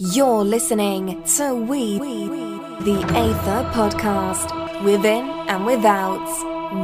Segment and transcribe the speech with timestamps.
[0.00, 6.24] You're listening to We, the Aether Podcast, within and without.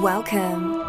[0.02, 0.82] Welcome.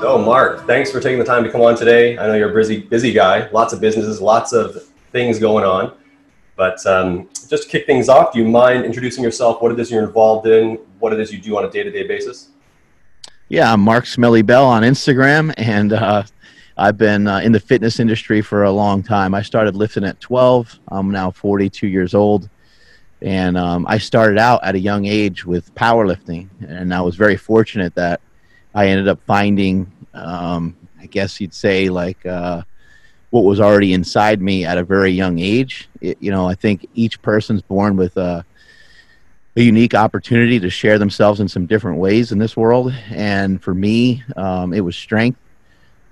[0.00, 2.18] So, Mark, thanks for taking the time to come on today.
[2.18, 5.96] I know you're a busy, busy guy, lots of businesses, lots of things going on.
[6.56, 9.92] But um, just to kick things off, do you mind introducing yourself, what it is
[9.92, 12.48] you're involved in, what it is you do on a day to day basis?
[13.46, 16.24] Yeah, I'm Mark Smelly Bell on Instagram, and uh,
[16.78, 19.34] I've been uh, in the fitness industry for a long time.
[19.34, 20.78] I started lifting at 12.
[20.88, 22.48] I'm now 42 years old.
[23.20, 26.48] And um, I started out at a young age with powerlifting.
[26.66, 28.20] And I was very fortunate that
[28.76, 32.62] I ended up finding, um, I guess you'd say, like uh,
[33.30, 35.88] what was already inside me at a very young age.
[36.00, 38.44] It, you know, I think each person's born with a,
[39.56, 42.94] a, unique opportunity to share themselves in some different ways in this world.
[43.10, 45.40] And for me, um, it was strength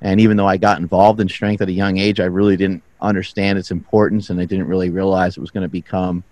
[0.02, 2.82] and even though I got involved in strength at a young age, I really didn't
[3.00, 6.24] understand its importance and I didn't really realize it was going to become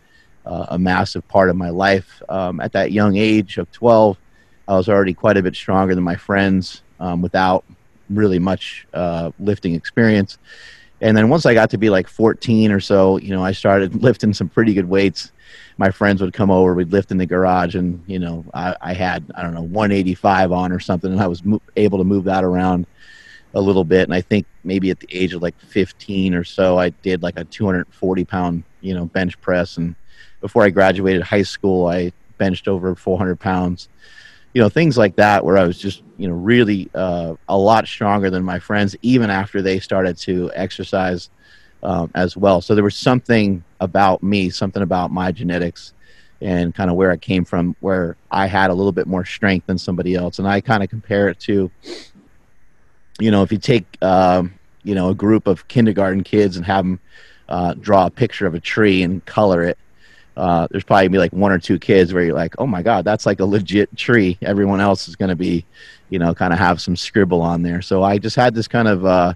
[0.47, 2.23] uh, a massive part of my life.
[2.29, 4.19] Um, at that young age of 12,
[4.69, 7.65] I was already quite a bit stronger than my friends um, without
[8.11, 10.39] really much uh, lifting experience.
[11.01, 13.95] And then once I got to be like 14 or so, you know, I started
[14.03, 15.33] lifting some pretty good weights.
[15.77, 18.95] My friends would come over, we'd lift in the garage, and you know, I, I
[18.95, 22.25] had I don't know 185 on or something, and I was mo- able to move
[22.25, 22.87] that around
[23.55, 24.03] a little bit.
[24.03, 27.39] And I think maybe at the age of like 15 or so, I did like
[27.39, 29.77] a 240 pound, you know, bench press.
[29.77, 29.95] And
[30.41, 33.89] before I graduated high school, I benched over 400 pounds.
[34.53, 37.89] You know, things like that, where I was just, you know, really uh, a lot
[37.89, 41.29] stronger than my friends, even after they started to exercise
[41.83, 42.61] um, as well.
[42.61, 45.93] So there was something about me, something about my genetics
[46.41, 49.67] and kind of where I came from, where I had a little bit more strength
[49.67, 50.39] than somebody else.
[50.39, 51.71] And I kind of compare it to
[53.19, 54.43] you know, if you take, uh,
[54.83, 57.01] you know, a group of kindergarten kids and have them
[57.49, 59.79] uh, draw a picture of a tree and color it,
[60.37, 63.05] uh, there's probably be like one or two kids where you're like, oh my god,
[63.05, 64.37] that's like a legit tree.
[64.43, 65.65] Everyone else is going to be,
[66.11, 67.81] you know, kind of have some scribble on there.
[67.83, 69.35] So I just had this kind of uh,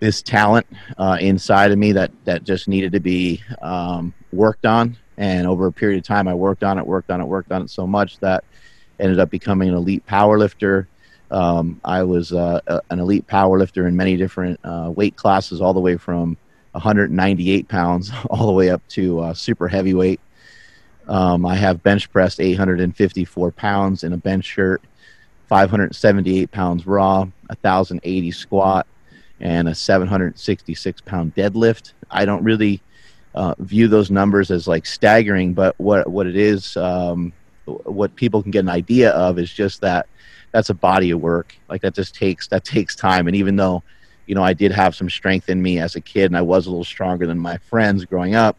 [0.00, 4.96] this talent uh, inside of me that that just needed to be um, worked on.
[5.18, 7.62] And over a period of time, I worked on it, worked on it, worked on
[7.62, 8.44] it so much that
[9.00, 10.88] ended up becoming an elite power lifter
[11.30, 15.74] um, I was uh, a, an elite powerlifter in many different uh, weight classes, all
[15.74, 16.36] the way from
[16.72, 20.20] 198 pounds all the way up to uh, super heavyweight.
[21.06, 24.82] Um, I have bench pressed 854 pounds in a bench shirt,
[25.48, 28.86] 578 pounds raw, 1,080 squat,
[29.40, 31.92] and a 766 pound deadlift.
[32.10, 32.82] I don't really
[33.34, 37.32] uh, view those numbers as like staggering, but what what it is, um,
[37.64, 40.08] what people can get an idea of is just that
[40.58, 41.54] that's a body of work.
[41.68, 43.28] Like that just takes that takes time.
[43.28, 43.84] And even though,
[44.26, 46.66] you know, I did have some strength in me as a kid, and I was
[46.66, 48.56] a little stronger than my friends growing up,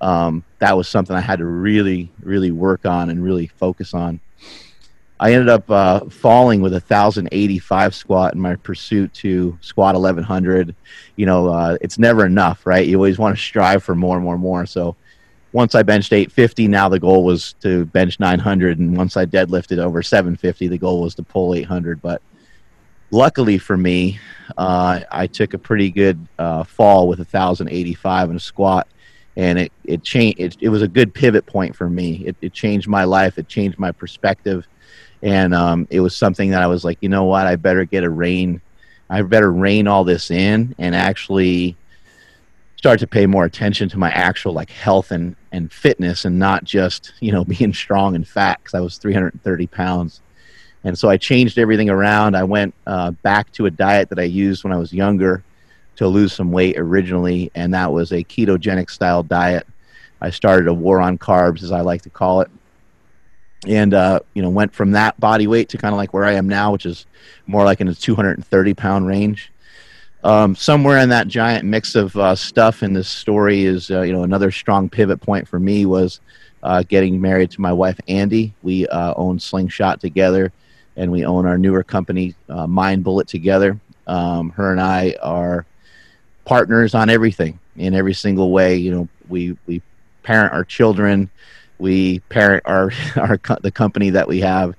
[0.00, 4.18] um, that was something I had to really, really work on and really focus on.
[5.20, 10.74] I ended up uh, falling with a 1,085 squat in my pursuit to squat 1,100.
[11.14, 12.88] You know, uh, it's never enough, right?
[12.88, 14.66] You always want to strive for more and more and more.
[14.66, 14.96] So
[15.52, 19.78] once I benched 850, now the goal was to bench 900, and once I deadlifted
[19.78, 22.00] over 750, the goal was to pull 800.
[22.00, 22.22] But
[23.10, 24.20] luckily for me,
[24.56, 28.86] uh, I took a pretty good uh, fall with 1,085 in a squat,
[29.36, 30.38] and it it changed.
[30.38, 32.26] It, it was a good pivot point for me.
[32.26, 33.36] It, it changed my life.
[33.38, 34.66] It changed my perspective,
[35.22, 38.04] and um, it was something that I was like, you know what, I better get
[38.04, 38.60] a rein.
[39.08, 41.76] I better rein all this in and actually
[42.80, 46.64] start to pay more attention to my actual like health and, and fitness and not
[46.64, 50.22] just you know being strong and fat because i was 330 pounds.
[50.82, 52.34] And so i changed everything around.
[52.34, 55.44] I went uh, back to a diet that i used when i was younger
[55.96, 59.66] to lose some weight originally and that was a ketogenic style diet.
[60.22, 62.50] I started a war on carbs as i like to call it.
[63.66, 66.32] And uh, you know went from that body weight to kind of like where i
[66.32, 67.04] am now which is
[67.46, 69.52] more like in the 230 pound range
[70.22, 74.12] um, somewhere in that giant mix of uh, stuff in this story is uh, you
[74.12, 76.20] know another strong pivot point for me was
[76.62, 78.52] uh, getting married to my wife Andee.
[78.62, 80.52] We uh, own Slingshot together,
[80.96, 83.80] and we own our newer company uh, Mind Bullet together.
[84.06, 85.64] Um, her and I are
[86.44, 88.76] partners on everything in every single way.
[88.76, 89.80] You know, we we
[90.22, 91.30] parent our children,
[91.78, 94.76] we parent our our the company that we have,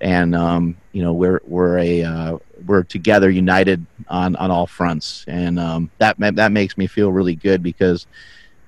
[0.00, 5.24] and um, you know we're we're a uh, we're together united on on all fronts.
[5.26, 8.06] And um, that that makes me feel really good because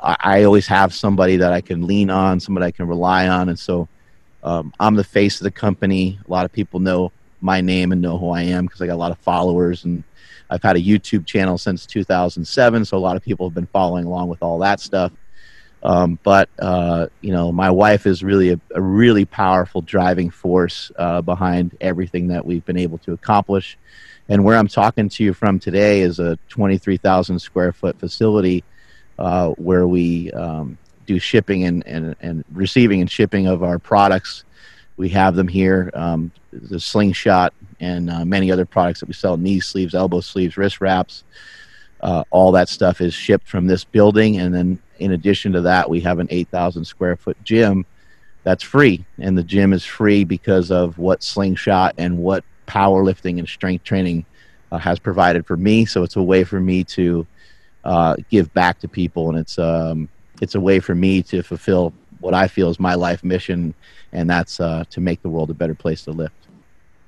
[0.01, 3.49] I, I, always have somebody that I can lean on somebody I can rely on.
[3.49, 3.89] And so
[4.43, 6.19] um, I'm the face of the company.
[6.27, 8.95] A lot of people know my name and know who I am because I got
[8.95, 9.85] a lot of followers.
[9.85, 10.03] And
[10.51, 14.05] I've had a YouTube channel since 2007, so a lot of people have been following
[14.05, 15.13] along with all that stuff.
[15.85, 20.91] Um, but uh, you know, my wife is really a, a really powerful driving force
[20.97, 23.77] uh, behind everything that we've been able to accomplish.
[24.29, 28.65] And where I'm talking to you from today is a 23,000 square foot facility
[29.19, 34.45] uh, where we um, do shipping and, and, and receiving and shipping of our products.
[34.97, 39.37] We have them here, um, the slingshot and uh, many other products that we sell
[39.37, 41.25] knee sleeves, elbow sleeves, wrist wraps.
[42.05, 44.37] Uh, all that stuff is shipped from this building.
[44.39, 47.85] And then, in addition to that, we have an 8,000 square foot gym
[48.45, 49.05] that's free.
[49.19, 54.27] And the gym is free because of what Slingshot and what powerlifting and strength training
[54.71, 55.87] uh, has provided for me.
[55.87, 57.27] So it's a way for me to
[57.85, 60.09] uh, give back to people, and it's um,
[60.41, 63.75] it's a way for me to fulfill what I feel is my life mission,
[64.13, 66.31] and that's uh, to make the world a better place to live.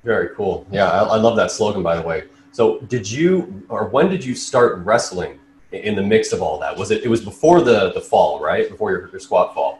[0.03, 0.65] Very cool.
[0.71, 2.23] Yeah, I, I love that slogan, by the way.
[2.57, 5.39] So, did you or when did you start wrestling
[5.73, 6.75] in the mix of all that?
[6.75, 8.67] Was it it was before the the fall, right?
[8.67, 9.79] Before your, your squat fall?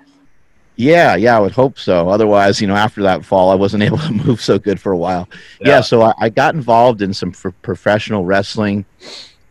[0.75, 2.07] Yeah, yeah, I would hope so.
[2.07, 4.97] Otherwise, you know, after that fall, I wasn't able to move so good for a
[4.97, 5.27] while.
[5.59, 8.85] Yeah, yeah so I, I, got involved in some professional wrestling.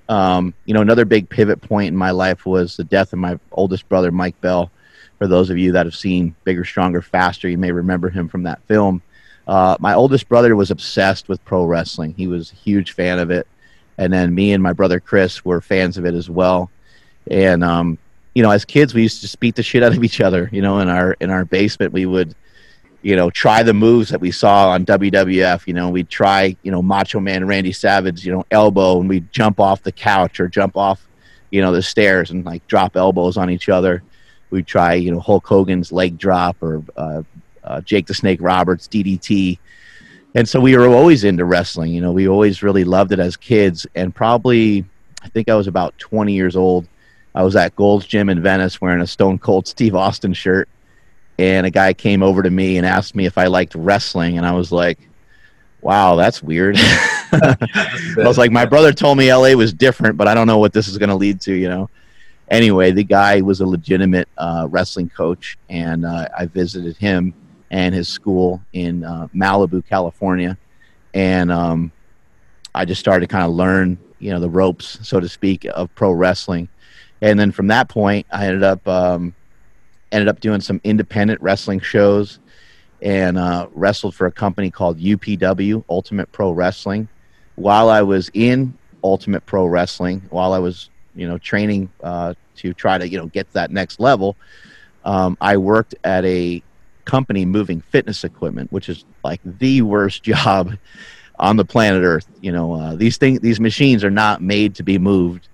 [0.08, 3.40] Um, you know, another big pivot point in my life was the death of my
[3.50, 4.70] oldest brother, Mike Bell.
[5.18, 8.44] For those of you that have seen Bigger, Stronger, Faster, you may remember him from
[8.44, 9.02] that film.
[9.46, 12.14] Uh, my oldest brother was obsessed with pro wrestling.
[12.16, 13.46] He was a huge fan of it.
[13.98, 16.70] And then me and my brother Chris were fans of it as well.
[17.30, 17.98] And um,
[18.34, 20.50] you know, as kids, we used to beat the shit out of each other.
[20.52, 22.34] You know, in our in our basement, we would,
[23.00, 25.66] you know, try the moves that we saw on WWF.
[25.66, 29.32] You know, we'd try, you know, Macho Man Randy Savage, you know, elbow, and we'd
[29.32, 31.08] jump off the couch or jump off,
[31.50, 34.02] you know, the stairs and like drop elbows on each other.
[34.50, 37.22] We'd try, you know, Hulk Hogan's leg drop or uh,
[37.66, 39.58] uh, Jake the Snake Roberts DDT.
[40.34, 41.92] And so we were always into wrestling.
[41.92, 43.86] You know, we always really loved it as kids.
[43.94, 44.84] And probably,
[45.22, 46.86] I think I was about 20 years old
[47.36, 50.70] I was at Gold's Gym in Venice wearing a Stone Cold Steve Austin shirt,
[51.38, 54.46] and a guy came over to me and asked me if I liked wrestling, and
[54.46, 54.98] I was like,
[55.82, 57.56] "Wow, that's weird." I
[58.16, 60.88] was like, "My brother told me LA was different, but I don't know what this
[60.88, 61.90] is going to lead to," you know.
[62.48, 67.34] Anyway, the guy was a legitimate uh, wrestling coach, and uh, I visited him
[67.70, 70.56] and his school in uh, Malibu, California,
[71.14, 71.92] and um,
[72.74, 75.94] I just started to kind of learn, you know, the ropes, so to speak, of
[75.94, 76.68] pro wrestling
[77.22, 79.34] and then from that point, I ended up um,
[80.12, 82.38] ended up doing some independent wrestling shows
[83.02, 87.08] and uh, wrestled for a company called UPW Ultimate Pro Wrestling.
[87.56, 92.74] While I was in Ultimate Pro Wrestling, while I was you know training uh, to
[92.74, 94.36] try to you know get to that next level,
[95.04, 96.62] um, I worked at a
[97.06, 100.76] company moving fitness equipment, which is like the worst job
[101.38, 102.26] on the planet Earth.
[102.42, 105.48] You know, uh, these things, these machines are not made to be moved.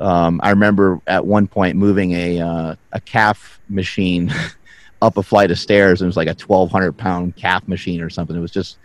[0.00, 4.32] Um, I remember at one point moving a uh, a calf machine
[5.02, 8.00] up a flight of stairs, and it was like a twelve hundred pound calf machine
[8.00, 8.36] or something.
[8.36, 8.78] It was just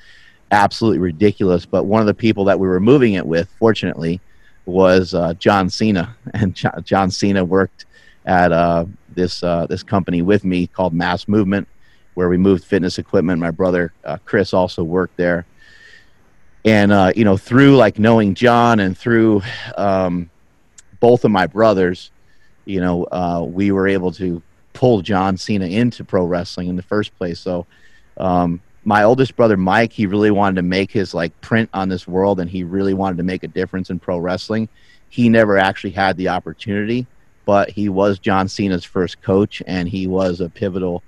[0.51, 1.65] absolutely ridiculous.
[1.65, 4.19] But one of the people that we were moving it with, fortunately,
[4.65, 7.85] was uh, John Cena, and John Cena worked
[8.25, 11.67] at uh, this uh, this company with me called Mass Movement,
[12.13, 13.39] where we moved fitness equipment.
[13.39, 15.45] My brother uh, Chris also worked there,
[16.65, 19.41] and uh, you know through like knowing John and through
[19.77, 20.29] um,
[21.01, 22.11] both of my brothers,
[22.65, 24.41] you know, uh, we were able to
[24.73, 27.39] pull John Cena into pro wrestling in the first place.
[27.39, 27.65] So,
[28.17, 32.07] um, my oldest brother Mike, he really wanted to make his like print on this
[32.07, 34.69] world, and he really wanted to make a difference in pro wrestling.
[35.09, 37.05] He never actually had the opportunity,
[37.45, 41.03] but he was John Cena's first coach, and he was a pivotal.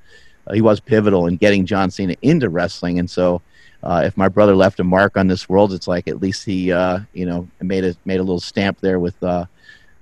[0.51, 3.41] He was pivotal in getting John Cena into wrestling, and so.
[3.85, 6.71] Uh, if my brother left a mark on this world, it's like at least he,
[6.71, 9.43] uh, you know, made a made a little stamp there with uh,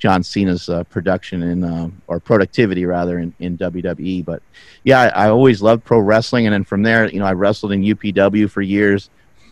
[0.02, 4.26] John Cena's uh, production in uh, or productivity rather in, in WWE.
[4.26, 4.42] But
[4.84, 7.72] yeah, I, I, always loved pro wrestling, and then from there, you know, I wrestled
[7.72, 9.12] in UPW for years.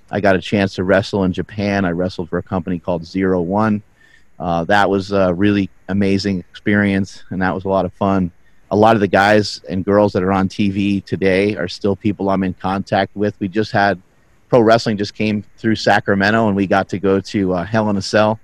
[0.10, 1.86] I got a chance to wrestle in Japan.
[1.86, 3.84] I wrestled for a company called Zero One.
[4.40, 8.32] Uh, that was a really amazing experience, and that was a lot of fun.
[8.72, 12.30] A lot of the guys and girls that are on TV today are still people
[12.30, 13.40] I'm in contact with.
[13.40, 14.02] We just had
[14.48, 17.98] pro wrestling just came through Sacramento, and we got to go to uh, Hell in
[17.98, 18.40] a Cell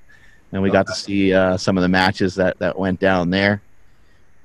[0.55, 3.61] and we got to see uh, some of the matches that that went down there.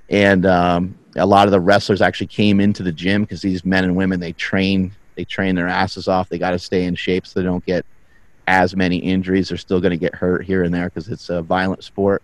[0.08, 3.84] And um, a lot of the wrestlers actually came into the gym because these men
[3.84, 6.28] and women they train they train their asses off.
[6.28, 7.86] They got to stay in shape so they don't get
[8.48, 9.48] as many injuries.
[9.48, 12.22] They're still going to get hurt here and there because it's a violent sport.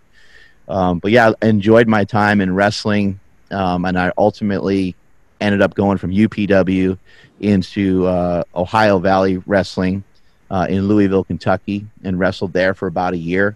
[0.67, 3.21] Um, but yeah, enjoyed my time in wrestling,
[3.51, 4.95] um, and I ultimately
[5.39, 6.97] ended up going from UPW
[7.39, 10.03] into uh, Ohio Valley Wrestling,
[10.49, 13.55] uh, in Louisville, Kentucky, and wrestled there for about a year.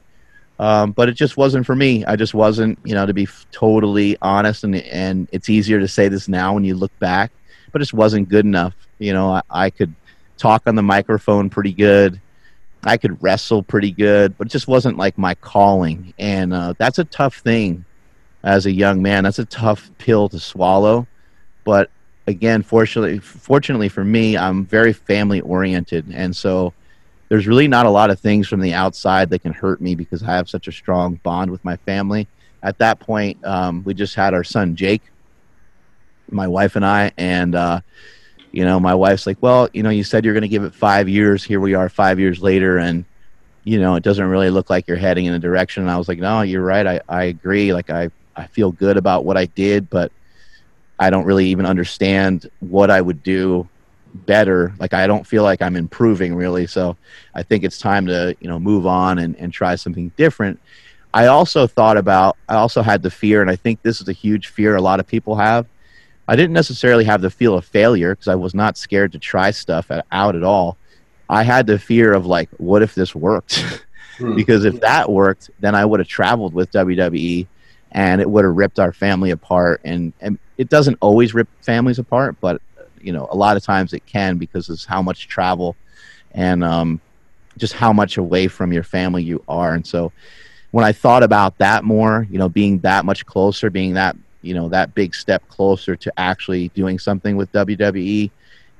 [0.59, 2.05] Um, but it just wasn't for me.
[2.05, 4.63] I just wasn't, you know, to be f- totally honest.
[4.63, 7.31] And and it's easier to say this now when you look back,
[7.71, 8.75] but it just wasn't good enough.
[8.99, 9.93] You know, I, I could
[10.37, 12.21] talk on the microphone pretty good.
[12.83, 16.13] I could wrestle pretty good, but it just wasn't like my calling.
[16.19, 17.85] And uh, that's a tough thing
[18.43, 19.23] as a young man.
[19.23, 21.07] That's a tough pill to swallow.
[21.63, 21.89] But
[22.27, 26.73] again, fortunately, fortunately for me, I'm very family oriented, and so
[27.29, 30.21] there's really not a lot of things from the outside that can hurt me because
[30.21, 32.27] I have such a strong bond with my family.
[32.63, 35.01] At that point, um, we just had our son Jake,
[36.29, 37.81] my wife and I, and uh,
[38.51, 40.73] you know, my wife's like, "Well, you know, you said you're going to give it
[40.73, 41.43] five years.
[41.43, 43.05] Here we are, five years later, and
[43.63, 46.07] you know, it doesn't really look like you're heading in a direction." And I was
[46.07, 46.85] like, "No, you're right.
[46.85, 47.73] I I agree.
[47.73, 50.11] Like I I feel good about what I did, but
[50.99, 53.67] I don't really even understand what I would do
[54.13, 54.73] better.
[54.79, 56.67] Like i don't feel like i'm improving really.
[56.67, 56.97] So
[57.33, 60.59] i think it's time to you know move on and, and try something different.
[61.13, 64.13] I also thought about i also had the fear and i think this is a
[64.13, 65.65] huge fear a lot of people have.
[66.27, 69.51] I didn't necessarily have the feel of failure because i was not scared to try
[69.51, 70.77] stuff at, out at all.
[71.29, 73.63] I had the fear of like what if this worked?
[74.17, 74.35] Hmm.
[74.35, 77.47] because if that worked then i would have traveled with wwe
[77.91, 79.81] and it would have ripped our family apart.
[79.83, 82.61] And, and it doesn't always rip families apart but
[83.01, 85.75] you know a lot of times it can because of how much travel
[86.33, 87.01] and um,
[87.57, 89.73] just how much away from your family you are.
[89.73, 90.11] And so
[90.71, 94.53] when i thought about that more you know being that much closer being that you
[94.53, 98.31] know that big step closer to actually doing something with wwe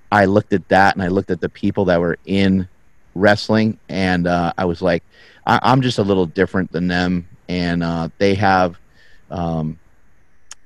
[0.10, 2.66] i looked at that and i looked at the people that were in
[3.14, 5.04] wrestling and uh, i was like
[5.46, 7.28] I- am just a little different than them.
[7.50, 8.80] And uh, they have
[9.32, 9.80] um,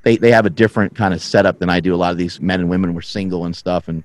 [0.04, 1.94] they they have a different kind of setup than I do.
[1.94, 4.04] A lot of these men and women were single and stuff, and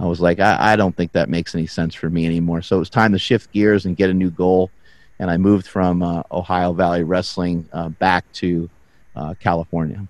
[0.00, 2.62] I was like, I, I don't think that makes any sense for me anymore.
[2.62, 4.70] So it was time to shift gears and get a new goal.
[5.18, 8.70] And I moved from uh, Ohio Valley Wrestling uh, back to
[9.16, 10.06] uh, California.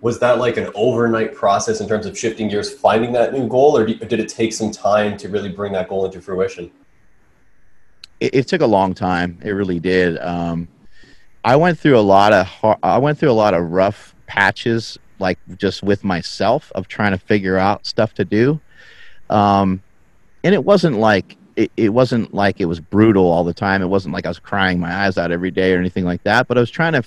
[0.00, 3.76] Was that like an overnight process in terms of shifting gears, finding that new goal,
[3.76, 6.70] or did it take some time to really bring that goal into fruition?
[8.20, 9.38] It, it took a long time.
[9.42, 10.18] It really did.
[10.18, 10.68] Um,
[11.46, 15.38] I went through a lot of I went through a lot of rough patches like
[15.56, 18.60] just with myself of trying to figure out stuff to do.
[19.30, 19.80] Um,
[20.42, 23.80] and it wasn't like it, it wasn't like it was brutal all the time.
[23.80, 26.48] It wasn't like i was crying my eyes out every day or anything like that
[26.48, 27.04] but i was trying to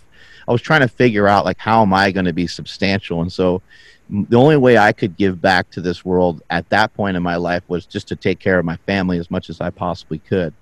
[0.47, 3.21] i was trying to figure out like how am i going to be substantial?
[3.21, 3.61] And so
[4.09, 7.35] the only way i could give back to this world at that point in my
[7.35, 10.53] life was just to take care of my family as much as i possibly could.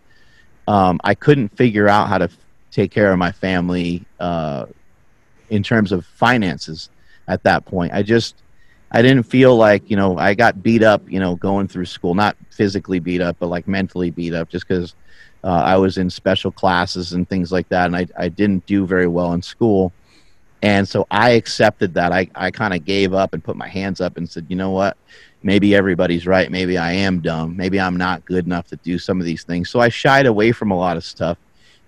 [0.67, 2.29] Um, i couldn't figure out how to
[2.71, 4.65] take care of my family uh,
[5.49, 6.89] in terms of finances
[7.27, 7.93] at that point.
[7.93, 8.35] I just
[8.91, 12.15] I didn't feel like you know I got beat up you know going through school,
[12.15, 14.95] not physically beat up, but like mentally beat up, just because
[15.43, 18.85] uh, I was in special classes and things like that, and I I didn't do
[18.85, 19.91] very well in school,
[20.61, 22.11] and so I accepted that.
[22.11, 24.71] I I kind of gave up and put my hands up and said, you know
[24.71, 24.97] what.
[25.43, 26.51] Maybe everybody's right.
[26.51, 27.55] Maybe I am dumb.
[27.55, 29.69] Maybe I'm not good enough to do some of these things.
[29.69, 31.37] So I shied away from a lot of stuff.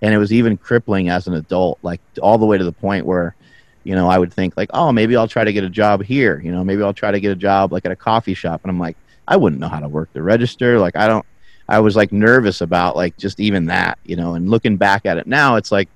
[0.01, 3.05] And it was even crippling as an adult, like all the way to the point
[3.05, 3.35] where
[3.83, 6.39] you know, I would think like, oh, maybe I'll try to get a job here.
[6.39, 8.61] You know, maybe I'll try to get a job like at a coffee shop.
[8.63, 10.79] And I'm like, I wouldn't know how to work the register.
[10.79, 11.25] Like, I don't.
[11.67, 14.33] I was like nervous about like just even that, you know.
[14.33, 15.87] And looking back at it now, it's like,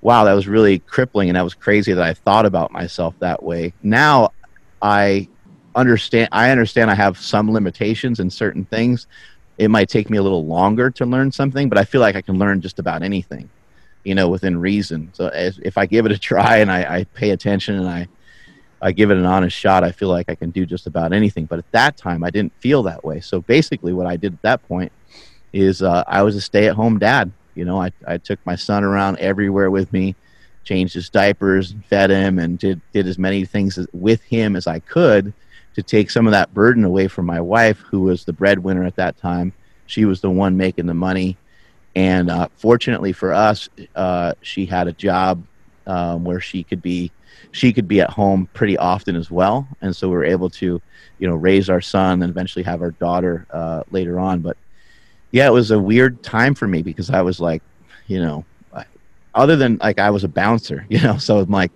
[0.00, 3.42] wow, that was really crippling, and that was crazy that I thought about myself that
[3.42, 3.72] way.
[3.82, 4.32] Now,
[4.80, 5.28] I
[5.74, 6.30] understand.
[6.32, 9.06] I understand I have some limitations in certain things.
[9.62, 12.22] It might take me a little longer to learn something, but I feel like I
[12.22, 13.48] can learn just about anything
[14.04, 15.10] you know, within reason.
[15.12, 18.08] So as, if I give it a try and I, I pay attention and I,
[18.80, 21.44] I give it an honest shot, I feel like I can do just about anything.
[21.46, 23.20] But at that time, I didn't feel that way.
[23.20, 24.90] So basically, what I did at that point
[25.52, 27.30] is uh, I was a stay-at-home dad.
[27.54, 30.16] You know, I, I took my son around everywhere with me,
[30.64, 34.80] changed his diapers, fed him, and did did as many things with him as I
[34.80, 35.32] could
[35.74, 38.96] to take some of that burden away from my wife, who was the breadwinner at
[38.96, 39.52] that time.
[39.86, 41.36] She was the one making the money
[41.94, 45.44] and uh, fortunately for us, uh, she had a job
[45.86, 47.10] um, where she could be
[47.50, 50.80] she could be at home pretty often as well, and so we were able to,
[51.18, 54.40] you know, raise our son and eventually have our daughter uh, later on.
[54.40, 54.56] But
[55.32, 57.62] yeah, it was a weird time for me because I was like,
[58.06, 58.44] you know,
[59.34, 61.72] other than like I was a bouncer, you know, so I'm like.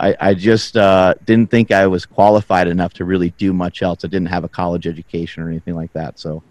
[0.00, 4.04] I, I just uh, didn't think I was qualified enough to really do much else.
[4.04, 6.18] I didn't have a college education or anything like that.
[6.18, 6.42] So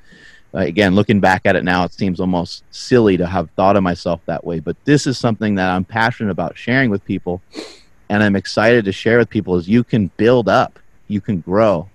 [0.53, 3.83] uh, again, looking back at it now, it seems almost silly to have thought of
[3.83, 4.59] myself that way.
[4.59, 7.41] But this is something that I'm passionate about sharing with people,
[8.09, 9.55] and I'm excited to share with people.
[9.57, 11.89] Is you can build up, you can grow.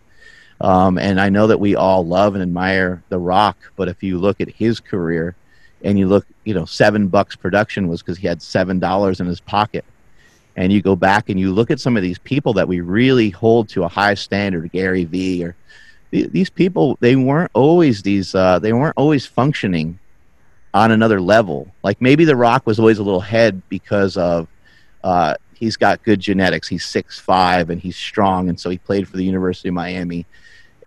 [0.61, 4.19] Um, and I know that we all love and admire The Rock, but if you
[4.19, 5.37] look at his career
[5.83, 9.28] and you look, you know, seven bucks production was because he had seven dollars in
[9.28, 9.85] his pocket.
[10.59, 13.31] And you go back and you look at some of these people that we really
[13.31, 15.57] hold to a high standard, Gary Vee, or
[16.11, 19.99] these people, they weren't always these, uh, they weren't always functioning
[20.75, 21.69] on another level.
[21.83, 24.49] Like maybe The Rock was always a little head because of
[25.05, 26.67] uh, he's got good genetics.
[26.67, 30.27] He's six five and he's strong, and so he played for the University of Miami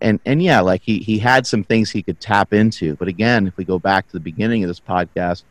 [0.02, 2.96] and and yeah, like he he had some things he could tap into.
[2.96, 5.44] But again, if we go back to the beginning of this podcast,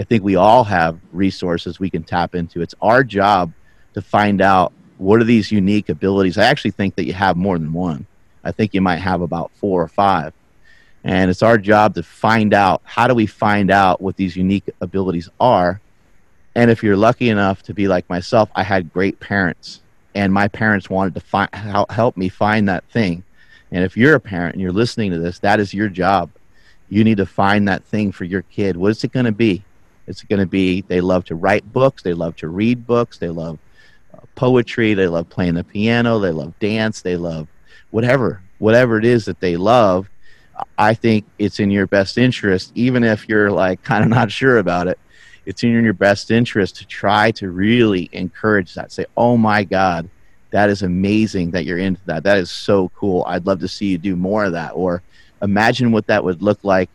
[0.00, 2.62] I think we all have resources we can tap into.
[2.62, 3.52] It's our job
[3.92, 6.38] to find out what are these unique abilities.
[6.38, 8.06] I actually think that you have more than one.
[8.42, 10.32] I think you might have about four or five.
[11.04, 14.70] And it's our job to find out how do we find out what these unique
[14.80, 15.82] abilities are.
[16.54, 19.82] And if you're lucky enough to be like myself, I had great parents,
[20.14, 23.22] and my parents wanted to find, help me find that thing.
[23.70, 26.30] And if you're a parent and you're listening to this, that is your job.
[26.88, 28.78] You need to find that thing for your kid.
[28.78, 29.62] What is it going to be?
[30.10, 33.28] It's going to be they love to write books, they love to read books, they
[33.28, 33.58] love
[34.12, 37.46] uh, poetry, they love playing the piano, they love dance, they love
[37.90, 40.10] whatever, whatever it is that they love.
[40.76, 44.58] I think it's in your best interest, even if you're like kind of not sure
[44.58, 44.98] about it.
[45.46, 48.92] It's in your best interest to try to really encourage that.
[48.92, 50.10] Say, oh my God,
[50.50, 52.24] that is amazing that you're into that.
[52.24, 53.24] That is so cool.
[53.26, 54.72] I'd love to see you do more of that.
[54.72, 55.02] Or
[55.40, 56.90] imagine what that would look like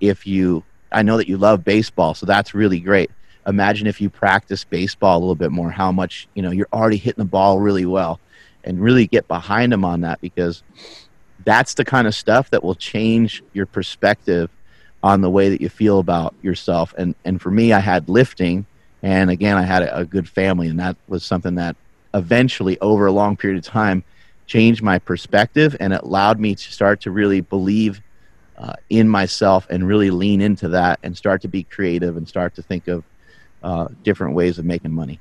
[0.00, 3.10] if you, I know that you love baseball, so that's really great.
[3.46, 6.96] Imagine if you practice baseball a little bit more, how much, you know, you're already
[6.96, 8.20] hitting the ball really well
[8.62, 10.62] and really get behind them on that because
[11.44, 14.48] that's the kind of stuff that will change your perspective
[15.02, 16.94] on the way that you feel about yourself.
[16.96, 18.64] And, and for me, I had lifting.
[19.02, 21.76] And again, I had a, good family, and that was something that
[22.14, 24.02] eventually over a long period of time
[24.46, 28.00] changed my perspective and it allowed me to start to really believe
[28.58, 32.54] uh, in myself and really lean into that and start to be creative and start
[32.54, 33.04] to think of
[33.62, 35.20] uh, different ways of making money.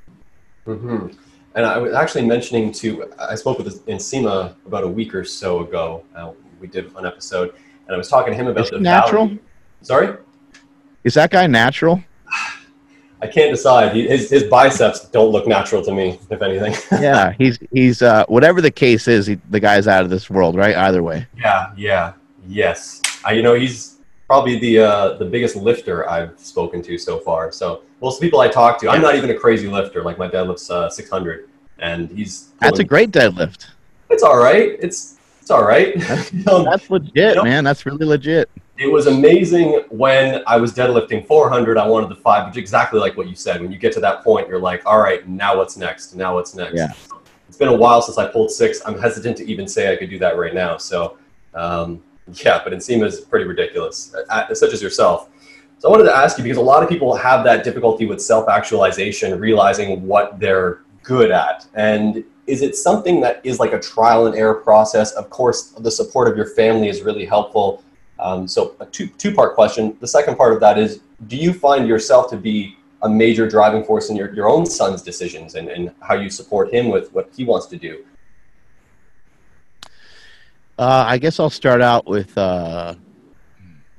[0.68, 1.08] Mm-hmm.
[1.56, 5.60] And I was actually mentioning to, I spoke with Nsima about a week or so
[5.62, 6.04] ago.
[6.16, 7.54] Uh, we did an episode,
[7.86, 9.28] and I was talking to him about Is the natural.
[9.28, 9.40] Value.
[9.82, 10.18] Sorry,
[11.04, 12.04] is that guy natural?
[13.22, 13.96] I can't decide.
[13.96, 16.74] He, his his biceps don't look natural to me, if anything.
[17.02, 20.56] yeah, he's he's uh, whatever the case is, he, the guy's out of this world,
[20.56, 20.76] right?
[20.76, 21.28] Either way.
[21.38, 22.14] Yeah, yeah,
[22.48, 23.02] yes.
[23.26, 27.52] I, you know, he's probably the uh, the biggest lifter I've spoken to so far.
[27.52, 30.04] So most people I talk to, I'm not even a crazy lifter.
[30.04, 32.50] Like my deadlift's uh, 600, and he's.
[32.60, 33.68] That's a great deadlift.
[34.10, 34.78] It's all right.
[34.80, 35.98] It's it's all right.
[36.00, 37.64] That's, that's legit, you know, man.
[37.64, 41.78] That's really legit it was amazing when I was deadlifting 400.
[41.78, 43.62] I wanted the five, which exactly like what you said.
[43.62, 46.16] When you get to that point, you're like, all right, now what's next?
[46.16, 46.76] Now what's next?
[46.76, 46.92] Yeah.
[47.48, 48.82] It's been a while since I pulled six.
[48.86, 50.78] I'm hesitant to even say I could do that right now.
[50.78, 51.18] So,
[51.54, 52.02] um,
[52.46, 55.30] yeah, but Nsima is pretty ridiculous, uh, such as yourself.
[55.80, 58.22] So I wanted to ask you because a lot of people have that difficulty with
[58.22, 64.28] self-actualization, realizing what they're good at, and is it something that is like a trial
[64.28, 65.12] and error process?
[65.14, 67.84] Of course, the support of your family is really helpful
[68.24, 69.98] um, so a two, two part question.
[70.00, 73.84] The second part of that is, do you find yourself to be a major driving
[73.84, 77.30] force in your, your own son's decisions and, and how you support him with what
[77.36, 78.06] he wants to do?
[80.78, 82.96] Uh, I guess I'll start out with uh,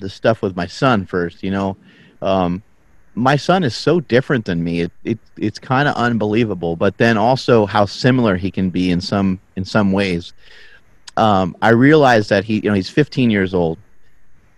[0.00, 1.42] the stuff with my son first.
[1.42, 1.76] You know,
[2.20, 2.62] um,
[3.14, 4.80] my son is so different than me.
[4.80, 6.76] It, it it's kind of unbelievable.
[6.76, 10.32] But then also how similar he can be in some in some ways.
[11.16, 13.78] Um, I realized that he, you know, he's 15 years old,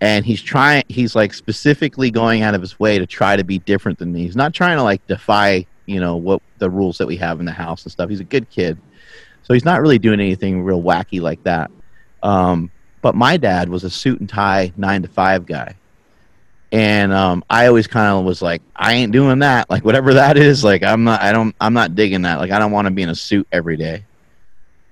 [0.00, 3.58] and he's trying he's like specifically going out of his way to try to be
[3.60, 7.06] different than me he's not trying to like defy you know what the rules that
[7.06, 8.78] we have in the house and stuff he's a good kid
[9.42, 11.70] so he's not really doing anything real wacky like that
[12.22, 12.70] um,
[13.02, 15.74] but my dad was a suit and tie nine to five guy.
[16.72, 19.70] And um, i always kind of was like i ain't doing that.
[19.70, 22.38] Like whatever that is like i'm not i don't i'm not digging that.
[22.38, 24.04] Like i don't want to be in a suit every day.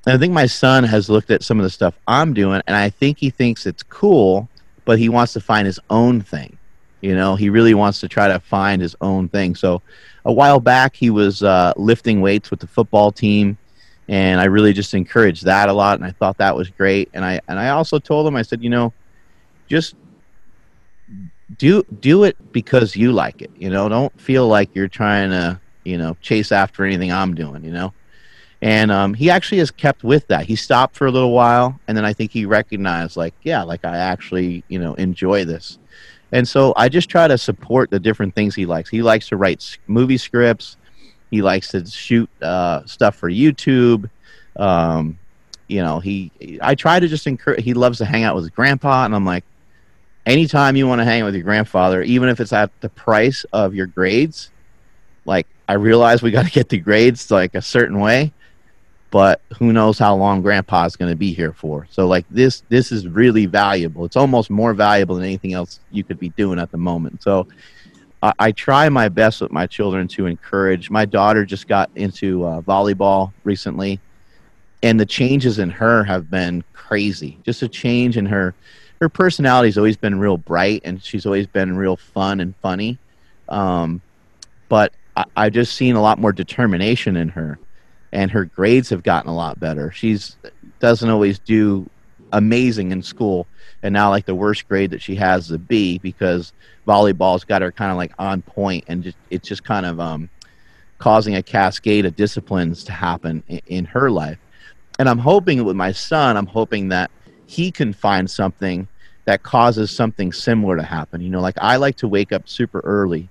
[0.06, 2.76] And i think my son has looked at some of the stuff i'm doing and
[2.76, 4.48] i think he thinks it's cool
[4.84, 6.56] but he wants to find his own thing.
[7.00, 9.54] You know, he really wants to try to find his own thing.
[9.54, 9.82] So,
[10.24, 13.58] a while back, he was uh, lifting weights with the football team,
[14.08, 17.10] and I really just encouraged that a lot, and I thought that was great.
[17.14, 18.92] And I and I also told him, I said, you know,
[19.68, 19.94] just
[21.58, 23.50] do do it because you like it.
[23.56, 27.64] You know, don't feel like you're trying to you know chase after anything I'm doing.
[27.64, 27.94] You know,
[28.64, 30.46] and um, he actually has kept with that.
[30.46, 33.84] He stopped for a little while, and then I think he recognized, like, yeah, like
[33.84, 35.78] I actually, you know, enjoy this.
[36.32, 38.88] And so I just try to support the different things he likes.
[38.88, 40.78] He likes to write movie scripts.
[41.34, 44.08] He likes to shoot uh, stuff for YouTube.
[44.54, 45.18] Um,
[45.66, 46.30] you know, he
[46.62, 47.64] I try to just encourage.
[47.64, 49.42] He loves to hang out with his grandpa, and I'm like,
[50.26, 53.44] anytime you want to hang out with your grandfather, even if it's at the price
[53.52, 54.52] of your grades,
[55.24, 58.32] like I realize we got to get the grades like a certain way,
[59.10, 61.88] but who knows how long grandpa's going to be here for.
[61.90, 64.04] So like this this is really valuable.
[64.04, 67.24] It's almost more valuable than anything else you could be doing at the moment.
[67.24, 67.48] So
[68.24, 70.90] I, I try my best with my children to encourage.
[70.90, 74.00] My daughter just got into uh, volleyball recently
[74.82, 77.38] and the changes in her have been crazy.
[77.44, 78.54] Just a change in her
[79.00, 82.98] her personality's always been real bright and she's always been real fun and funny.
[83.48, 84.00] Um,
[84.68, 87.58] but I, I've just seen a lot more determination in her,
[88.12, 89.90] and her grades have gotten a lot better.
[89.90, 90.36] She's
[90.80, 91.88] doesn't always do
[92.32, 93.46] amazing in school,
[93.84, 96.54] and now like the worst grade that she has is a B because
[96.88, 100.30] volleyball's got her kind of like on point, and just, it's just kind of um,
[100.98, 104.38] causing a cascade of disciplines to happen in, in her life.
[104.98, 107.10] And I'm hoping with my son, I'm hoping that
[107.46, 108.88] he can find something
[109.26, 111.20] that causes something similar to happen.
[111.20, 113.28] You know, like I like to wake up super early.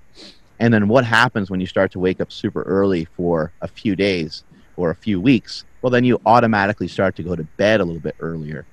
[0.59, 3.95] And then what happens when you start to wake up super early for a few
[3.95, 4.43] days
[4.77, 5.65] or a few weeks?
[5.81, 8.65] Well, then you automatically start to go to bed a little bit earlier.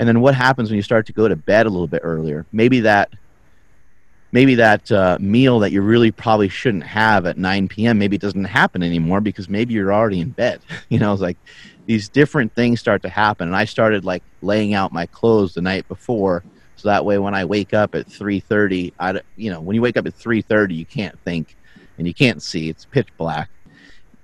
[0.00, 2.46] And then what happens when you start to go to bed a little bit earlier?
[2.50, 3.12] Maybe that
[4.32, 7.98] maybe that uh, meal that you really probably shouldn't have at 9 p.m.
[7.98, 10.60] maybe it doesn't happen anymore because maybe you're already in bed.
[10.88, 11.36] You know, it's like
[11.90, 15.60] these different things start to happen and i started like laying out my clothes the
[15.60, 16.44] night before
[16.76, 19.96] so that way when i wake up at 3.30 i you know when you wake
[19.96, 21.56] up at 3.30 you can't think
[21.98, 23.50] and you can't see it's pitch black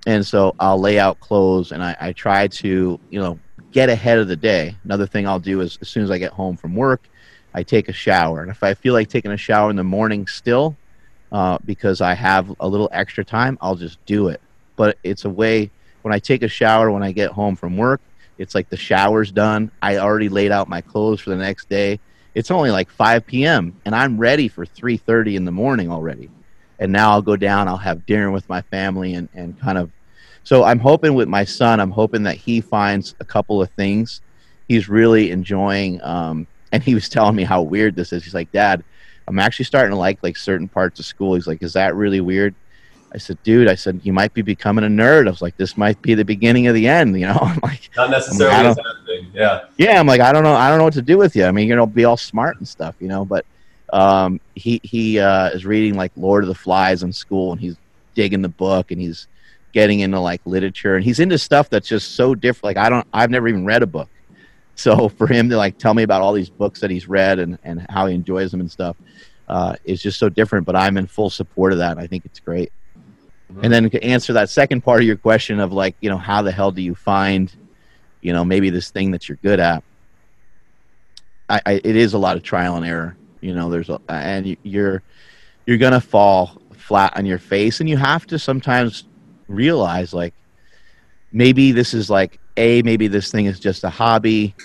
[0.05, 3.37] and so i'll lay out clothes and i, I try to you know
[3.71, 6.31] get ahead of the day another thing i'll do is as soon as i get
[6.31, 7.07] home from work
[7.53, 10.25] i take a shower and if i feel like taking a shower in the morning
[10.27, 10.75] still
[11.31, 14.41] uh, because i have a little extra time i'll just do it
[14.77, 15.69] but it's a way
[16.07, 17.99] when I take a shower when I get home from work,
[18.37, 19.71] it's like the shower's done.
[19.81, 21.99] I already laid out my clothes for the next day.
[22.33, 23.75] It's only like 5 p.m.
[23.83, 26.29] and I'm ready for 3:30 in the morning already.
[26.79, 27.67] And now I'll go down.
[27.67, 29.91] I'll have dinner with my family and and kind of.
[30.47, 34.21] So I'm hoping with my son, I'm hoping that he finds a couple of things
[34.69, 36.01] he's really enjoying.
[36.01, 38.23] Um, and he was telling me how weird this is.
[38.23, 38.81] He's like, Dad,
[39.27, 41.35] I'm actually starting to like like certain parts of school.
[41.35, 42.55] He's like, Is that really weird?
[43.13, 45.27] I said, dude, I said, you might be becoming a nerd.
[45.27, 47.39] I was like, this might be the beginning of the end, you know?
[47.41, 49.27] I'm like, not necessarily I'm like, thing.
[49.33, 49.65] Yeah.
[49.77, 49.99] Yeah.
[49.99, 50.53] I'm like, I don't know.
[50.53, 51.43] I don't know what to do with you.
[51.43, 53.45] I mean, you're going be all smart and stuff, you know, but,
[53.91, 57.75] um, he, he, uh, is reading like Lord of the Flies in school and he's
[58.13, 59.27] digging the book and he's
[59.73, 62.75] getting into like literature and he's into stuff that's just so different.
[62.75, 64.09] Like, I don't, I've never even read a book.
[64.79, 67.57] So for him to like tell me about all these books that he's read and,
[67.63, 68.95] and how he enjoys them and stuff,
[69.47, 71.97] uh, is just so different, but I'm in full support of that.
[71.97, 72.71] I think it's great.
[73.61, 76.41] And then to answer that second part of your question of like, you know, how
[76.41, 77.51] the hell do you find,
[78.21, 79.83] you know, maybe this thing that you're good at?
[81.49, 83.15] I, I it is a lot of trial and error.
[83.39, 85.01] You know, there's a, and you're
[85.65, 89.05] you're gonna fall flat on your face, and you have to sometimes
[89.47, 90.33] realize like
[91.31, 94.55] maybe this is like a maybe this thing is just a hobby.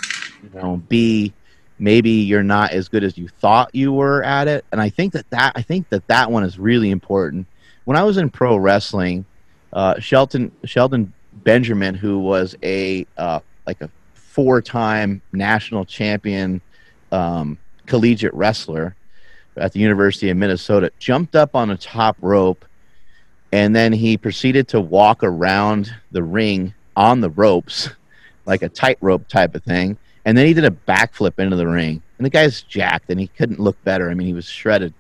[0.43, 1.33] You know, b
[1.79, 5.13] maybe you're not as good as you thought you were at it, and I think
[5.13, 7.47] that that I think that that one is really important
[7.85, 9.25] when I was in pro wrestling,
[9.73, 16.61] uh, Shelton Shelton Benjamin, who was a uh, like a four-time national champion
[17.11, 18.95] um, collegiate wrestler
[19.57, 22.65] at the University of Minnesota, jumped up on a top rope,
[23.53, 27.91] and then he proceeded to walk around the ring on the ropes,
[28.47, 32.03] like a tightrope type of thing, and then he did a backflip into the ring.
[32.19, 34.11] And the guy's jacked, and he couldn't look better.
[34.11, 34.95] I mean, he was shredded.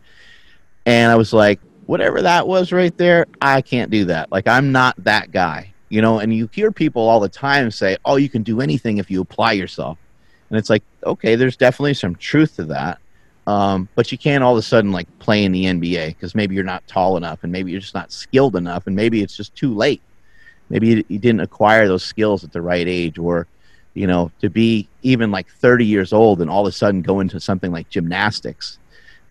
[0.86, 4.30] And I was like, whatever that was right there, I can't do that.
[4.32, 6.18] Like I'm not that guy, you know.
[6.18, 9.20] And you hear people all the time say, "Oh, you can do anything if you
[9.20, 9.98] apply yourself,"
[10.50, 12.98] and it's like, okay, there's definitely some truth to that.
[13.46, 16.54] Um, but you can't all of a sudden like play in the NBA because maybe
[16.54, 19.54] you're not tall enough, and maybe you're just not skilled enough, and maybe it's just
[19.54, 20.02] too late.
[20.68, 23.46] Maybe you, you didn't acquire those skills at the right age, or
[23.94, 27.20] you know, to be even like 30 years old and all of a sudden go
[27.20, 28.78] into something like gymnastics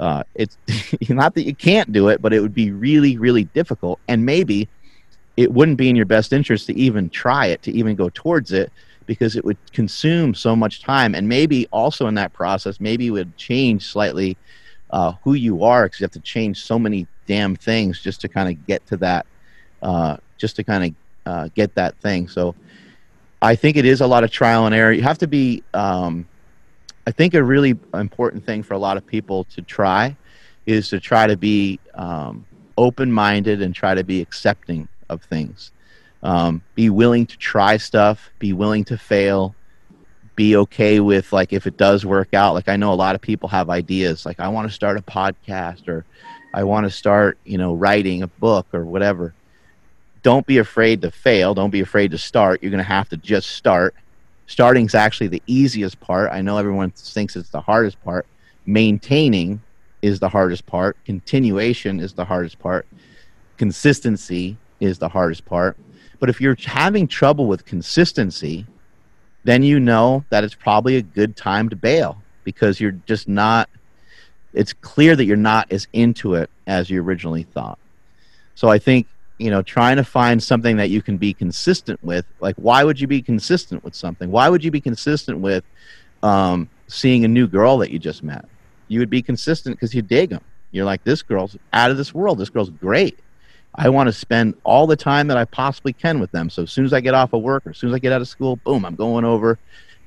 [0.02, 0.58] uh, it's
[1.10, 4.00] not that you can't do it, but it would be really, really difficult.
[4.08, 4.68] And maybe
[5.38, 8.52] it wouldn't be in your best interest to even try it, to even go towards
[8.52, 8.72] it,
[9.12, 11.14] because it would consume so much time.
[11.16, 14.38] And maybe also in that process, maybe it would change slightly
[14.90, 18.30] uh, who you are, because you have to change so many damn things just to
[18.30, 19.26] kind of get to that,
[19.82, 20.92] uh, just to kind of
[21.26, 22.30] uh, get that thing.
[22.30, 22.56] So
[23.42, 24.94] I think it is a lot of trial and error.
[24.94, 26.26] You have to be um,
[27.06, 30.16] I think a really important thing for a lot of people to try
[30.66, 32.46] is to try to be um,
[32.78, 35.72] open minded and try to be accepting of things.
[36.24, 39.56] Um, be willing to try stuff, be willing to fail,
[40.36, 42.54] be okay with like if it does work out.
[42.54, 45.02] Like i know a lot of people have ideas like i want to start a
[45.02, 46.06] podcast or
[46.54, 49.34] i want to start you know writing a book or whatever.
[50.24, 51.56] Don't be afraid to fail.
[51.56, 52.62] Don't be afraid to start.
[52.62, 53.96] You're going to have to just start.
[54.46, 56.32] Starting is actually the easiest part.
[56.32, 58.28] I know everyone thinks it's the hardest part.
[58.68, 59.62] Maintaining
[60.04, 60.96] is the hardest part.
[61.06, 62.86] Continuation is the hardest part.
[63.58, 65.76] Consistency is the hardest part
[66.22, 68.66] but if you're having trouble with consistency
[69.44, 73.68] then you know that it's probably a good time to bail because you're just not
[74.54, 77.80] it's clear that you're not as into it as you originally thought.
[78.56, 79.08] So i think
[79.40, 83.00] you know trying to find something that you can be consistent with like why would
[83.02, 84.32] you be consistent with something?
[84.32, 85.66] Why would you be consistent with
[86.24, 88.46] um, seeing a new girl that you just met?
[88.88, 92.14] You would be consistent because you dig them you're like this girl's out of this
[92.14, 92.38] world.
[92.38, 93.20] This girl's great
[93.76, 96.50] I want to spend all the time that I possibly can with them.
[96.50, 98.12] So as soon as I get off of work or as soon as I get
[98.12, 99.58] out of school, boom, I'm going over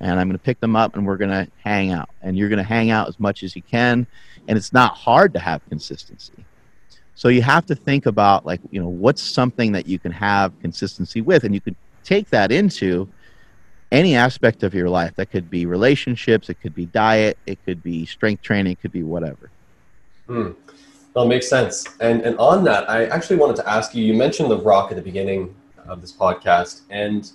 [0.00, 2.10] and I'm going to pick them up and we're going to hang out.
[2.20, 4.06] And you're going to hang out as much as you can.
[4.48, 6.44] And it's not hard to have consistency.
[7.14, 10.52] So you have to think about like, you know, what's something that you can have
[10.60, 13.08] consistency with and you could take that into
[13.92, 15.14] any aspect of your life.
[15.16, 18.92] That could be relationships, it could be diet, it could be strength training, it could
[18.92, 19.50] be whatever.
[20.26, 20.52] Hmm.
[21.14, 21.86] Well, makes sense.
[22.00, 24.04] And and on that, I actually wanted to ask you.
[24.04, 25.54] You mentioned the Rock at the beginning
[25.86, 27.30] of this podcast, and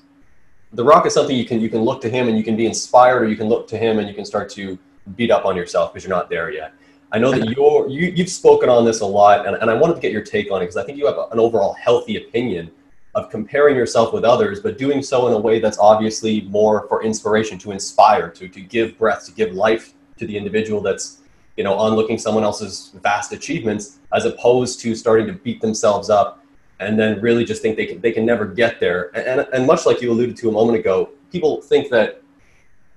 [0.74, 2.66] the Rock is something you can you can look to him and you can be
[2.66, 4.78] inspired, or you can look to him and you can start to
[5.16, 6.74] beat up on yourself because you're not there yet.
[7.14, 9.94] I know that you're you, you've spoken on this a lot, and, and I wanted
[9.96, 12.70] to get your take on it because I think you have an overall healthy opinion
[13.16, 17.02] of comparing yourself with others, but doing so in a way that's obviously more for
[17.02, 21.19] inspiration, to inspire, to to give breath, to give life to the individual that's
[21.60, 26.10] you know, on looking someone else's vast achievements as opposed to starting to beat themselves
[26.10, 26.42] up
[26.80, 29.12] and then really just think they can, they can never get there.
[29.14, 32.22] And, and, much like you alluded to a moment ago, people think that,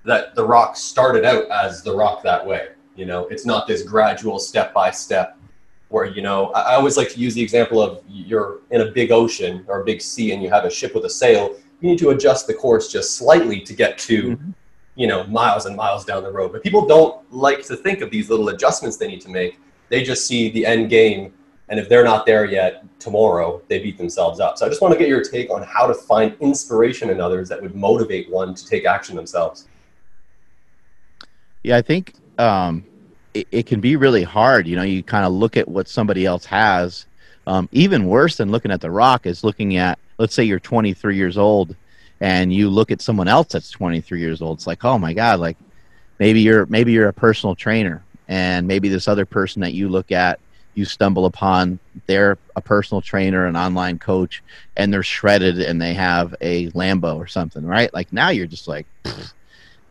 [0.05, 2.69] that the rock started out as the rock that way.
[2.95, 5.37] You know, it's not this gradual step by step
[5.89, 8.93] where, you know, I, I always like to use the example of you're in a
[8.93, 11.57] big ocean or a big sea and you have a ship with a sail.
[11.81, 14.51] You need to adjust the course just slightly to get to mm-hmm
[14.95, 16.53] you know miles and miles down the road.
[16.53, 19.59] But people don't like to think of these little adjustments they need to make.
[19.89, 21.33] They just see the end game
[21.73, 24.59] and if they're not there yet tomorrow they beat themselves up.
[24.59, 27.49] So i just want to get your take on how to find inspiration in others
[27.49, 29.67] that would motivate one to take action themselves.
[31.63, 32.85] Yeah i think um,
[33.35, 36.27] it, it, can be really hard you know you kind of look at what somebody
[36.27, 37.07] else has.
[37.47, 41.17] Um, even worse than looking at the rock is looking at let's say you're 23
[41.17, 41.75] years old
[42.23, 45.41] and you look at someone else that's 23 years old it's like oh my god
[45.41, 45.59] like
[46.19, 50.13] maybe you're maybe you're a personal trainer and maybe this other person that you look
[50.13, 50.39] at
[50.75, 54.43] you stumble upon they're a personal trainer an online coach
[54.77, 57.93] and they're shredded and they have a lambo or something right?
[57.93, 58.87] Like now you're just like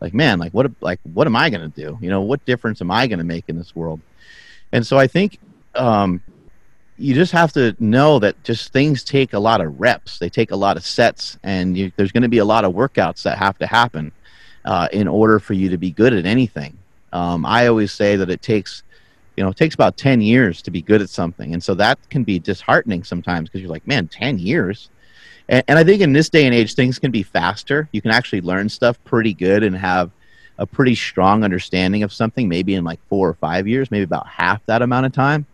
[0.00, 1.96] like man like what like what am i going to do?
[2.00, 4.00] You know what difference am i going to make in this world?
[4.72, 5.38] And so i think
[5.74, 6.20] um,
[7.02, 10.20] you just have to know that just things take a lot of reps.
[10.20, 12.74] They take a lot of sets, and you, there's going to be a lot of
[12.74, 14.12] workouts that have to happen
[14.64, 16.78] uh, in order for you to be good at anything.
[17.12, 18.84] Um, I always say that it takes,
[19.36, 21.52] you know, it takes about 10 years to be good at something.
[21.52, 24.88] And so that can be disheartening sometimes because you're like, man, 10 years?
[25.48, 27.88] And, and I think in this day and age, things can be faster.
[27.90, 30.12] You can actually learn stuff pretty good and have
[30.56, 34.28] a pretty strong understanding of something, maybe in like four or five years, maybe about
[34.28, 35.46] half that amount of time.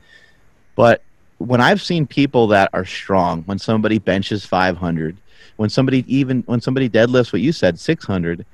[0.76, 1.02] But
[1.38, 5.16] when I've seen people that are strong, when somebody benches 500,
[5.56, 8.44] when somebody even when somebody deadlifts what you said 600,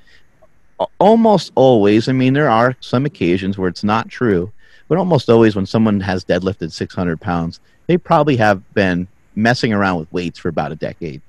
[1.01, 4.53] almost always, I mean there are some occasions where it's not true,
[4.89, 9.99] but almost always when someone has deadlifted 600 pounds, they probably have been messing around
[9.99, 11.21] with weights for about a decade.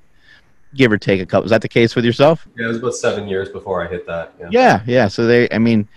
[0.74, 1.44] Give or take a couple.
[1.44, 2.46] Is that the case with yourself?
[2.56, 4.34] Yeah, it was about seven years before I hit that.
[4.38, 4.82] Yeah, yeah.
[4.86, 5.08] yeah.
[5.08, 5.88] So they, I mean,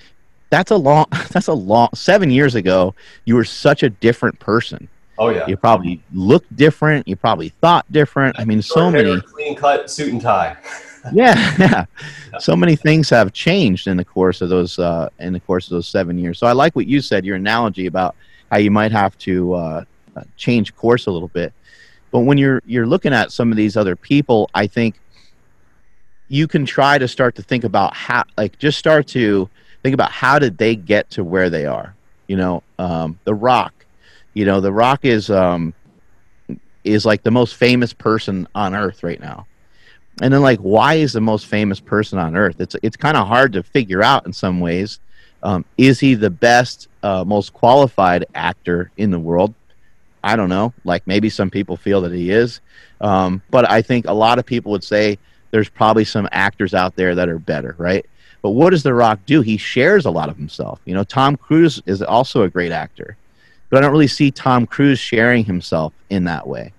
[0.50, 1.06] that's a long.
[1.32, 1.90] That's a long.
[1.94, 2.96] Seven years ago,
[3.26, 4.88] you were such a different person
[5.20, 5.46] Oh yeah.
[5.48, 7.08] You probably looked different.
[7.08, 8.40] You probably thought different.
[8.40, 10.56] I mean, so many clean cut suit and tie.
[11.14, 11.86] yeah, yeah,
[12.40, 15.72] So many things have changed in the course of those uh, in the course of
[15.72, 16.40] those seven years.
[16.40, 17.26] So I like what you said.
[17.26, 18.16] Your analogy about
[18.50, 19.84] how you might have to uh,
[20.16, 21.54] uh, change course a little bit.
[22.12, 24.96] But when you're you're looking at some of these other people, I think
[26.30, 29.50] you can try to start to think about how, like, just start to
[29.84, 31.96] think about how did they get to where they are.
[32.28, 33.79] You know, um, The Rock
[34.34, 35.74] you know, The Rock is um,
[36.84, 39.48] is like the most famous person on Earth right now.
[40.22, 42.60] And then, like, why is the most famous person on Earth?
[42.60, 45.00] It's it's kind of hard to figure out in some ways.
[45.42, 49.54] Um, is he the best, uh, most qualified actor in the world?
[50.22, 50.74] I don't know.
[50.84, 52.60] Like maybe some people feel that he is,
[53.00, 55.18] um, but I think a lot of people would say
[55.52, 58.06] there's probably some actors out there that are better, right?
[58.42, 59.42] But what does The Rock do?
[59.42, 60.82] He shares a lot of himself.
[60.86, 63.18] You know, Tom Cruise is also a great actor,
[63.70, 66.74] but I don't really see Tom Cruise sharing himself in that way.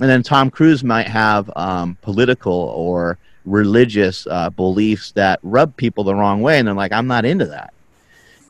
[0.00, 6.02] And then Tom Cruise might have um, political or religious uh, beliefs that rub people
[6.04, 7.72] the wrong way, and they're like, "I'm not into that."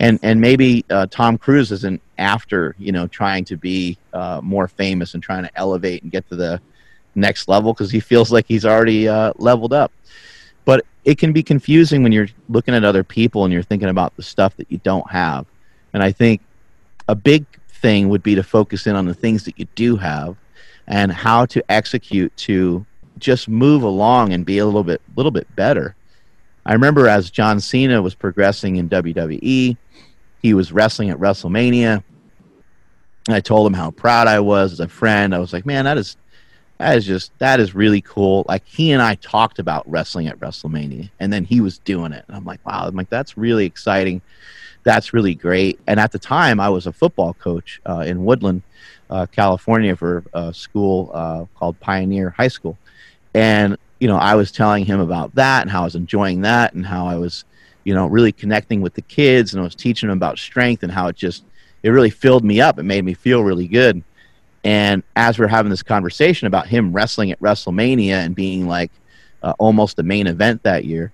[0.01, 4.68] And and maybe uh, Tom Cruise isn't after you know trying to be uh, more
[4.68, 6.61] famous and trying to elevate and get to the
[7.14, 9.92] next level because he feels like he's already uh, leveled up.
[10.64, 14.16] But it can be confusing when you're looking at other people and you're thinking about
[14.16, 15.44] the stuff that you don't have.
[15.92, 16.40] And I think
[17.09, 17.44] a big
[17.85, 20.37] thing would be to focus in on the things that you do have
[20.87, 22.87] and how to execute to
[23.18, 25.94] just move along and be a little bit little bit better.
[26.64, 29.77] I remember as John Cena was progressing in WWE,
[30.40, 32.03] he was wrestling at WrestleMania.
[33.29, 35.35] I told him how proud I was as a friend.
[35.35, 36.16] I was like, "Man, that is
[36.79, 38.47] that is just that is really cool.
[38.49, 42.25] Like he and I talked about wrestling at WrestleMania, and then he was doing it,
[42.29, 44.23] and I'm like, wow, I'm like that's really exciting.
[44.85, 45.81] That's really great.
[45.87, 48.62] And at the time, I was a football coach uh, in Woodland,
[49.11, 52.79] uh, California, for a school uh, called Pioneer High School,
[53.35, 56.75] and you know, I was telling him about that and how I was enjoying that,
[56.75, 57.44] and how I was,
[57.85, 60.92] you know, really connecting with the kids, and I was teaching them about strength and
[60.92, 61.44] how it just
[61.83, 62.79] it really filled me up.
[62.79, 64.03] It made me feel really good
[64.64, 68.90] and as we're having this conversation about him wrestling at WrestleMania and being like
[69.42, 71.12] uh, almost the main event that year,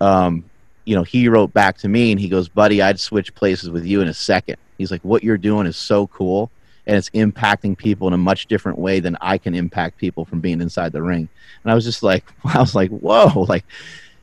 [0.00, 0.44] um,
[0.84, 3.84] you know, he wrote back to me and he goes, "Buddy, I'd switch places with
[3.84, 4.56] you in a second.
[4.78, 6.50] He's like, "What you're doing is so cool."
[6.86, 10.40] And it's impacting people in a much different way than I can impact people from
[10.40, 11.28] being inside the ring.
[11.62, 13.64] And I was just like, I was like, whoa, like,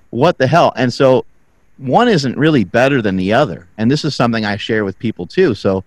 [0.09, 0.73] what the hell?
[0.75, 1.25] And so
[1.77, 3.67] one isn't really better than the other.
[3.77, 5.55] And this is something I share with people too.
[5.55, 5.83] So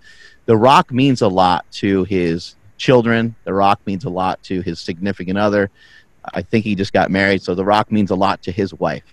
[0.47, 3.35] The Rock means a lot to his children.
[3.45, 5.71] The Rock means a lot to his significant other.
[6.33, 9.05] I think he just got married, so The Rock means a lot to his wife.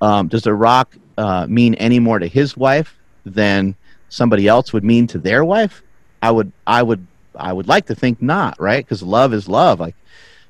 [0.00, 3.74] Um, does The Rock uh, mean any more to his wife than
[4.08, 5.82] somebody else would mean to their wife?
[6.22, 8.84] I would, I would, I would like to think not, right?
[8.84, 9.80] Because love is love.
[9.80, 9.96] Like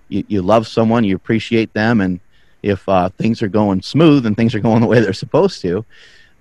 [0.09, 2.20] you, you love someone, you appreciate them, and
[2.62, 5.85] if uh, things are going smooth and things are going the way they're supposed to,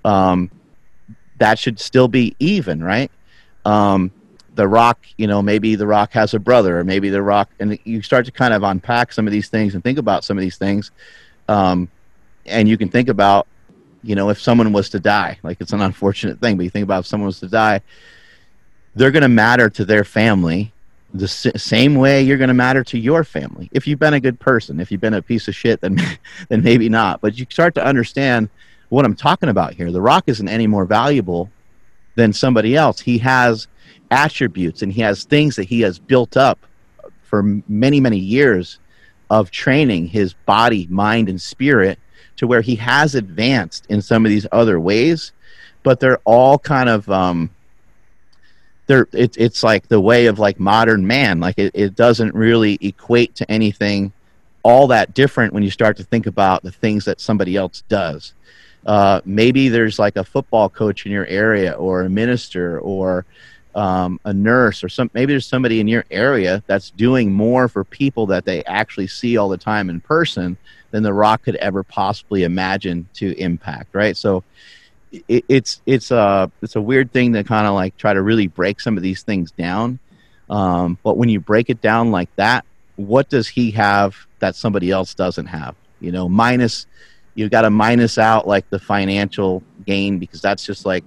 [0.06, 0.50] um,
[1.38, 3.12] that should still be even, right?
[3.66, 4.12] Um,
[4.56, 7.78] the rock you know maybe the rock has a brother or maybe the rock and
[7.86, 10.42] you start to kind of unpack some of these things and think about some of
[10.42, 10.92] these things
[11.50, 11.90] um,
[12.46, 13.48] and you can think about
[14.04, 16.84] you know if someone was to die like it's an unfortunate thing but you think
[16.84, 17.82] about if someone was to die
[18.96, 20.72] they're going to matter to their family
[21.14, 24.40] the same way you're going to matter to your family if you've been a good
[24.40, 25.98] person if you've been a piece of shit then
[26.50, 27.22] then maybe not.
[27.22, 28.50] But you start to understand
[28.90, 29.92] what i'm talking about here.
[29.92, 31.50] The rock isn't any more valuable
[32.16, 33.00] than somebody else.
[33.00, 33.68] He has
[34.12, 36.60] attributes and he has things that he has built up
[37.22, 38.80] for many many years
[39.30, 41.98] of training his body mind and spirit
[42.44, 45.32] to where he has advanced in some of these other ways
[45.82, 47.50] but they're all kind of um
[48.88, 51.40] they're it, it's like the way of like modern man.
[51.40, 54.12] Like it, it doesn't really equate to anything
[54.64, 58.34] all that different when you start to think about the things that somebody else does.
[58.86, 63.26] Uh, maybe there's like a football coach in your area or a minister or
[63.76, 67.84] um, a nurse or some maybe there's somebody in your area that's doing more for
[67.84, 70.56] people that they actually see all the time in person
[70.94, 74.16] than the rock could ever possibly imagine to impact right?
[74.16, 74.44] So
[75.12, 78.48] it, it's it's a it's a weird thing to kind of like try to really
[78.48, 80.00] break some of these things down.
[80.50, 82.64] Um, but when you break it down like that
[82.96, 85.76] what does he have that somebody else doesn't have?
[86.00, 86.86] You know minus
[87.36, 91.04] you've got to minus out like the financial gain because that's just like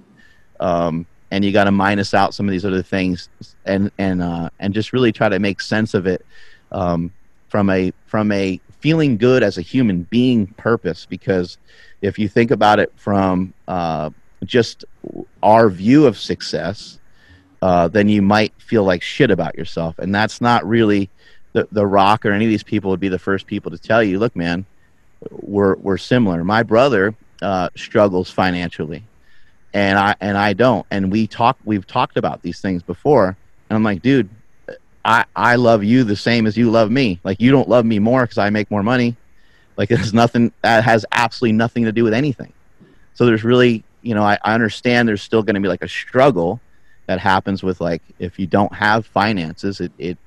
[0.59, 3.29] um, and you got to minus out some of these other things
[3.65, 6.25] and and uh, and just really try to make sense of it
[6.73, 7.13] um,
[7.49, 11.59] from a from a feeling good as a human being purpose because
[12.03, 14.09] if you think about it from uh,
[14.45, 14.85] just
[15.43, 17.01] our view of success
[17.63, 21.11] uh, then you might feel like shit about yourself and that's not really
[21.53, 24.05] the, the rock or any of these people would be the first people to tell
[24.05, 24.65] you look man
[25.31, 29.03] we're, we're similar my brother uh, struggles financially
[29.75, 30.87] and I and I don't.
[30.91, 33.37] And we talk we've talked about these things before.
[33.69, 34.31] And I'm like, dude,
[35.07, 37.21] I I love you the same as you love me.
[37.23, 39.17] Like you don't love me more because I make more money.
[39.77, 42.53] Like there's nothing that has absolutely nothing to do with anything.
[43.15, 45.89] So there's really, you know, I, I understand there's still going to be like a
[45.89, 46.61] struggle
[47.07, 50.19] that happens with like if you don't have finances, it it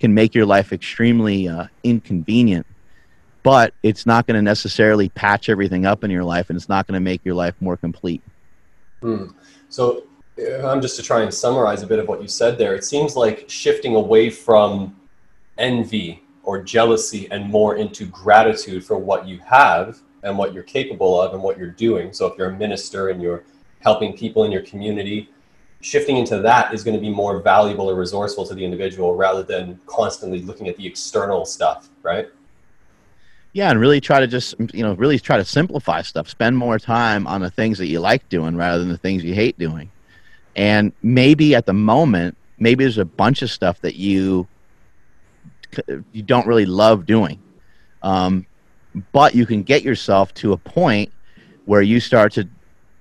[0.00, 2.66] can make your life extremely uh, inconvenient.
[3.44, 6.86] But it's not going to necessarily patch everything up in your life, and it's not
[6.86, 8.22] going to make your life more complete.
[9.00, 9.26] Hmm.
[9.68, 10.04] So
[10.36, 12.74] I'm um, just to try and summarize a bit of what you said there.
[12.74, 14.96] It seems like shifting away from
[15.58, 21.20] envy or jealousy and more into gratitude for what you have and what you're capable
[21.20, 22.12] of and what you're doing.
[22.12, 23.44] So if you're a minister and you're
[23.80, 25.30] helping people in your community,
[25.80, 29.42] shifting into that is going to be more valuable or resourceful to the individual rather
[29.42, 32.28] than constantly looking at the external stuff, right?
[33.52, 36.28] Yeah, and really try to just you know really try to simplify stuff.
[36.28, 39.32] Spend more time on the things that you like doing rather than the things you
[39.32, 39.90] hate doing.
[40.56, 44.46] And maybe at the moment, maybe there's a bunch of stuff that you
[46.12, 47.42] you don't really love doing,
[48.02, 48.46] um,
[49.10, 51.10] but you can get yourself to a point
[51.64, 52.48] where you start to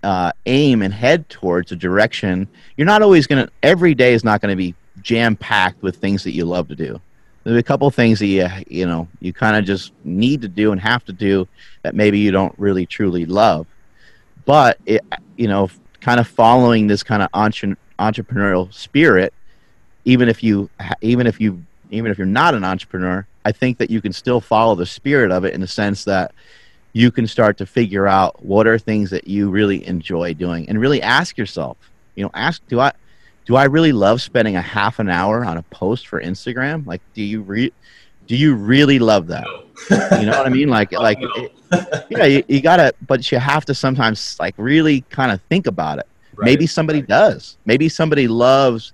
[0.02, 2.48] uh, aim and head towards a direction.
[2.78, 3.52] You're not always going to.
[3.62, 6.76] Every day is not going to be jam packed with things that you love to
[6.76, 7.00] do.
[7.44, 10.72] There's a couple things that you you know you kind of just need to do
[10.72, 11.48] and have to do
[11.84, 13.68] that maybe you don't really truly love,
[14.46, 15.02] but it
[15.38, 15.70] you know
[16.04, 19.34] kind of following this kind of entre- entrepreneurial spirit,
[20.04, 20.70] even if you
[21.02, 24.42] even if you even if you're not an entrepreneur, I think that you can still
[24.42, 26.34] follow the spirit of it in the sense that
[26.92, 30.80] you can start to figure out what are things that you really enjoy doing and
[30.80, 31.78] really ask yourself,
[32.16, 32.92] you know, ask do I
[33.46, 36.86] do I really love spending a half an hour on a post for Instagram?
[36.86, 37.74] Like do you re-
[38.28, 39.46] do you really love that?
[39.90, 40.20] No.
[40.20, 40.70] you know what I mean?
[40.70, 41.52] Like like it,
[42.10, 45.68] yeah, you, you got to but you have to sometimes like really kind of think
[45.68, 46.08] about it.
[46.36, 46.46] Right.
[46.46, 47.10] Maybe somebody right.
[47.10, 47.58] does.
[47.66, 48.94] Maybe somebody loves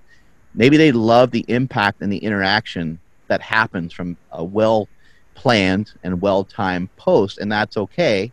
[0.54, 4.88] maybe they love the impact and the interaction that happens from a well
[5.34, 8.32] planned and well timed post, and that's okay.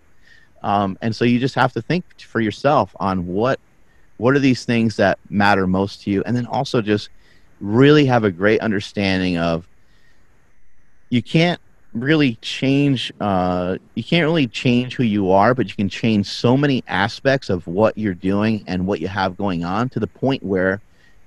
[0.64, 3.60] Um, and so you just have to think for yourself on what
[4.18, 7.10] what are these things that matter most to you, and then also just
[7.62, 9.68] really have a great understanding of
[11.10, 11.60] you can't
[11.94, 16.56] really change uh, you can't really change who you are but you can change so
[16.56, 20.44] many aspects of what you're doing and what you have going on to the point
[20.44, 20.82] where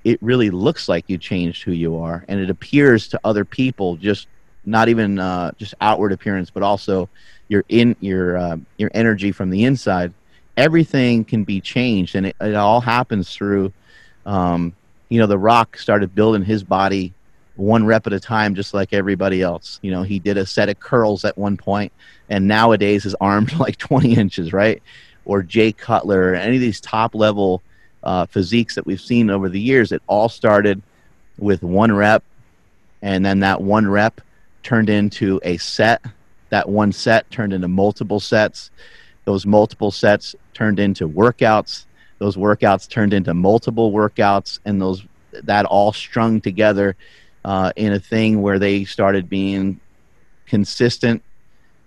[0.04, 2.24] it really looks like you changed who you are.
[2.28, 4.28] And it appears to other people just
[4.64, 7.08] not even uh, just outward appearance but also
[7.48, 10.12] your in your uh, your energy from the inside.
[10.56, 13.72] Everything can be changed and it, it all happens through
[14.26, 14.74] um,
[15.08, 17.12] you know the rock started building his body
[17.60, 20.68] one rep at a time just like everybody else you know he did a set
[20.68, 21.92] of curls at one point
[22.28, 24.82] and nowadays his arms like 20 inches right
[25.24, 27.62] or jay cutler or any of these top level
[28.02, 30.82] uh, physiques that we've seen over the years, it all started
[31.38, 32.22] with one rep,
[33.02, 34.20] and then that one rep
[34.62, 36.02] turned into a set.
[36.50, 38.70] That one set turned into multiple sets.
[39.24, 41.84] Those multiple sets turned into workouts.
[42.18, 46.96] Those workouts turned into multiple workouts, and those that all strung together
[47.44, 49.80] uh, in a thing where they started being
[50.46, 51.22] consistent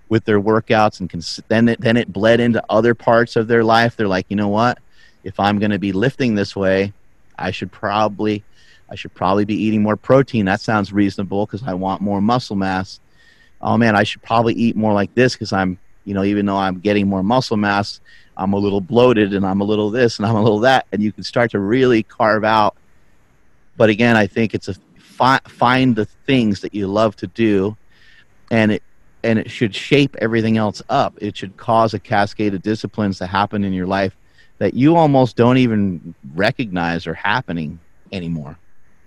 [0.09, 3.63] with their workouts, and cons- then it, then it bled into other parts of their
[3.63, 3.95] life.
[3.95, 4.79] They're like, you know what?
[5.23, 6.93] if I'm going to be lifting this way,
[7.37, 8.43] I should probably
[8.89, 10.45] I should probably be eating more protein.
[10.45, 12.99] That sounds reasonable because I want more muscle mass.
[13.61, 16.57] Oh man, I should probably eat more like this because I'm, you know, even though
[16.57, 18.01] I'm getting more muscle mass,
[18.37, 20.85] I'm a little bloated and I'm a little this and I'm a little that.
[20.91, 22.75] And you can start to really carve out.
[23.77, 24.75] But again, I think it's a
[25.13, 27.77] fi- find the things that you love to do,
[28.51, 28.83] and it
[29.23, 31.17] and it should shape everything else up.
[31.21, 34.15] It should cause a cascade of disciplines to happen in your life
[34.57, 37.79] that you almost don't even recognize are happening
[38.11, 38.57] anymore.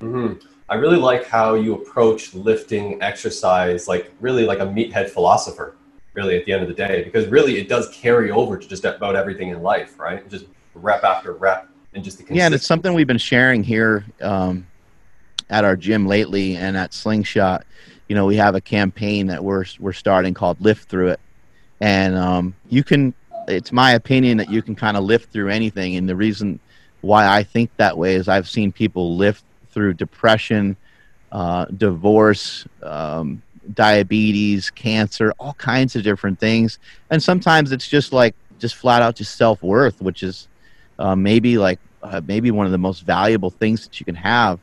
[0.00, 0.46] Mm-hmm.
[0.68, 5.76] I really like how you approach lifting exercise, like really like a meathead philosopher,
[6.14, 8.84] really at the end of the day, because really it does carry over to just
[8.84, 10.28] about everything in life, right?
[10.28, 14.04] Just rep after rep and just the yeah, and it's something we've been sharing here
[14.20, 14.66] um,
[15.50, 17.66] at our gym lately and at Slingshot.
[18.08, 21.20] You know, we have a campaign that we're we're starting called Lift Through It,
[21.80, 23.14] and um, you can
[23.48, 25.96] it's my opinion that you can kind of lift through anything.
[25.96, 26.58] And the reason
[27.00, 30.76] why I think that way is I've seen people lift through depression,
[31.32, 33.42] uh, divorce, um,
[33.74, 36.78] diabetes, cancer, all kinds of different things.
[37.10, 40.48] And sometimes it's just like just flat out just self worth, which is
[40.98, 44.60] uh, maybe like uh, maybe one of the most valuable things that you can have.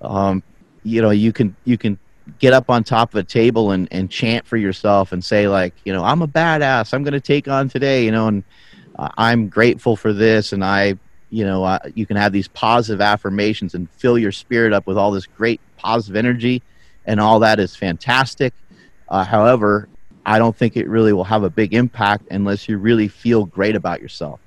[0.00, 0.42] Um,
[0.82, 1.98] you know, you can you can
[2.38, 5.74] get up on top of a table and, and chant for yourself and say like
[5.84, 6.92] you know i'm a badass.
[6.92, 8.44] I'm going to take on today you know and
[8.98, 10.94] uh, i'm grateful for this and i
[11.30, 14.98] you know uh, you can have these positive affirmations and fill your spirit up with
[14.98, 16.62] all this great positive energy
[17.08, 18.52] and all that is fantastic.
[19.08, 19.88] Uh, however
[20.24, 23.76] i don't think it really will have a big impact unless you really feel great
[23.76, 24.40] about yourself.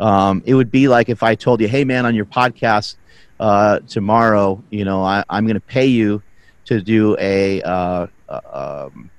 [0.00, 2.96] Um, it would be like if i told you hey man on your podcast
[3.42, 6.22] uh, tomorrow you know I, i'm going to pay you
[6.64, 9.10] to do a uh, uh, um,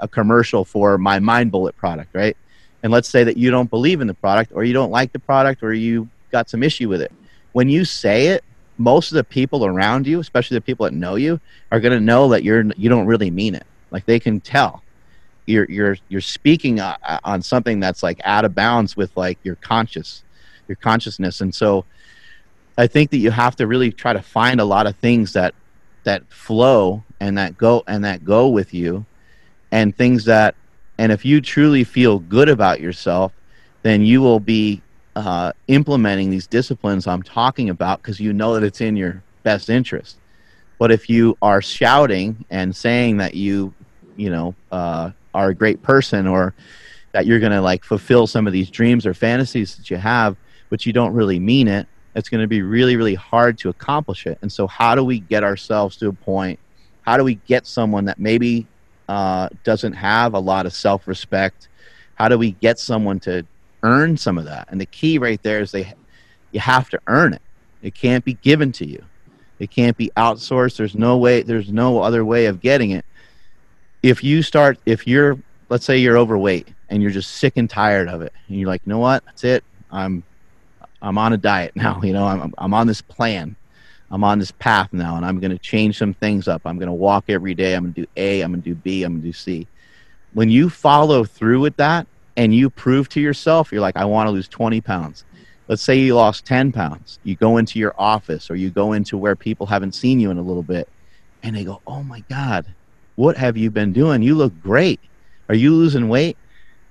[0.00, 2.36] a commercial for my Mind Bullet product, right?
[2.82, 5.18] And let's say that you don't believe in the product, or you don't like the
[5.18, 7.12] product, or you got some issue with it.
[7.52, 8.44] When you say it,
[8.78, 11.40] most of the people around you, especially the people that know you,
[11.72, 13.66] are going to know that you're you don't really mean it.
[13.90, 14.82] Like they can tell.
[15.48, 19.38] you're you're you're speaking uh, uh, on something that's like out of bounds with like
[19.42, 20.22] your conscious
[20.68, 21.84] your consciousness and so
[22.78, 25.54] i think that you have to really try to find a lot of things that
[26.04, 29.04] that flow and that go and that go with you
[29.72, 30.54] and things that
[30.96, 33.32] and if you truly feel good about yourself
[33.82, 34.82] then you will be
[35.14, 39.70] uh, implementing these disciplines i'm talking about because you know that it's in your best
[39.70, 40.18] interest.
[40.78, 43.72] But if you are shouting and saying that you
[44.16, 46.54] you know uh, are a great person or
[47.12, 50.36] that you're going to like fulfill some of these dreams or fantasies that you have
[50.68, 51.86] but you don't really mean it
[52.18, 54.38] it's going to be really really hard to accomplish it.
[54.42, 56.58] And so how do we get ourselves to a point
[57.08, 58.66] how do we get someone that maybe
[59.08, 61.68] uh, doesn't have a lot of self-respect?
[62.16, 63.46] How do we get someone to
[63.82, 64.68] earn some of that?
[64.70, 65.94] And the key right there is they
[66.52, 67.40] you have to earn it.
[67.80, 69.02] It can't be given to you.
[69.58, 70.76] It can't be outsourced.
[70.76, 73.06] There's no way there's no other way of getting it.
[74.02, 75.38] If you start if you're
[75.70, 78.82] let's say you're overweight and you're just sick and tired of it and you're like
[78.84, 79.24] you know what?
[79.24, 79.64] That's it.
[79.90, 80.24] I'm
[81.02, 83.56] i'm on a diet now you know i'm, I'm on this plan
[84.10, 86.88] i'm on this path now and i'm going to change some things up i'm going
[86.88, 89.14] to walk every day i'm going to do a i'm going to do b i'm
[89.14, 89.66] going to do c
[90.34, 94.26] when you follow through with that and you prove to yourself you're like i want
[94.26, 95.24] to lose 20 pounds
[95.68, 99.16] let's say you lost 10 pounds you go into your office or you go into
[99.18, 100.88] where people haven't seen you in a little bit
[101.42, 102.66] and they go oh my god
[103.18, 104.22] what have you been doing?
[104.22, 105.00] You look great.
[105.48, 106.36] Are you losing weight?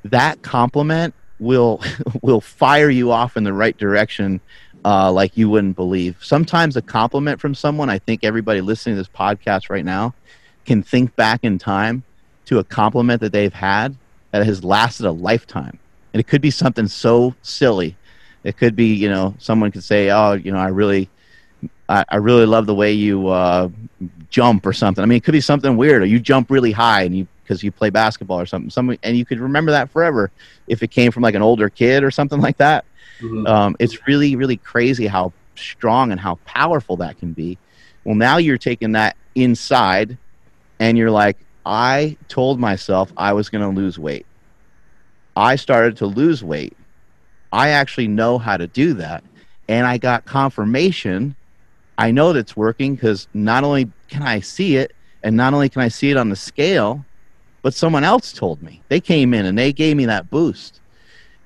[0.04, 1.82] That compliment will
[2.22, 4.42] will fire you off in the right direction
[4.86, 6.18] uh, like you wouldn't believe.
[6.22, 10.14] Sometimes a compliment from someone, I think everybody listening to this podcast right now
[10.66, 12.04] can think back in time
[12.46, 13.96] to a compliment that they've had
[14.32, 15.78] that has lasted a lifetime.
[16.14, 17.98] And it could be something so silly.
[18.44, 21.10] It could be, you know, someone could say, "Oh, you know, I really,
[21.90, 23.70] I, I really love the way you uh,
[24.30, 25.02] jump or something.
[25.02, 27.64] I mean, it could be something weird, or you jump really high and you because
[27.64, 28.70] you play basketball or something.
[28.70, 30.32] Some and you could remember that forever
[30.68, 32.86] if it came from like an older kid or something like that.
[33.20, 33.48] Mm-hmm.
[33.48, 37.58] Um, it's really really crazy how strong and how powerful that can be.
[38.04, 40.18] Well, now you're taking that inside,
[40.80, 44.26] and you're like, I told myself I was going to lose weight.
[45.36, 46.76] I started to lose weight.
[47.52, 49.24] I actually know how to do that.
[49.70, 51.36] And I got confirmation
[51.98, 54.94] I know that's working because not only can I see it,
[55.24, 57.04] and not only can I see it on the scale,
[57.68, 58.82] but someone else told me.
[58.88, 60.80] They came in and they gave me that boost.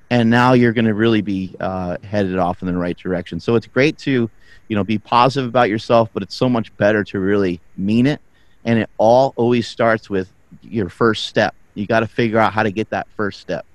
[0.08, 3.40] And now you're going to really be uh, headed off in the right direction.
[3.40, 4.30] So it's great to,
[4.68, 8.20] you know, be positive about yourself, but it's so much better to really mean it.
[8.64, 11.56] And it all always starts with your first step.
[11.74, 13.66] You got to figure out how to get that first step.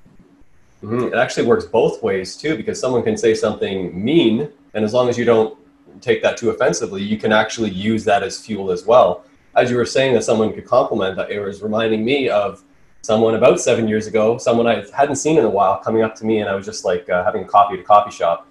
[0.81, 1.13] Mm-hmm.
[1.13, 5.09] It actually works both ways too, because someone can say something mean, and as long
[5.09, 5.59] as you don't
[5.99, 9.25] take that too offensively, you can actually use that as fuel as well.
[9.57, 12.63] As you were saying that someone could compliment that, it was reminding me of
[13.01, 16.25] someone about seven years ago, someone I hadn't seen in a while, coming up to
[16.25, 18.47] me, and I was just like uh, having a coffee at a coffee shop,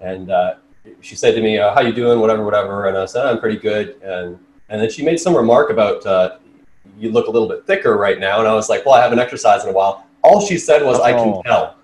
[0.00, 0.54] and uh,
[1.00, 2.20] she said to me, uh, "How you doing?
[2.20, 4.38] Whatever, whatever." And I said, "I'm pretty good." And
[4.68, 6.38] and then she made some remark about uh,
[6.98, 9.18] you look a little bit thicker right now, and I was like, "Well, I haven't
[9.18, 11.02] exercised in a while." All she said was, oh.
[11.02, 11.42] "I can oh.
[11.42, 11.76] tell."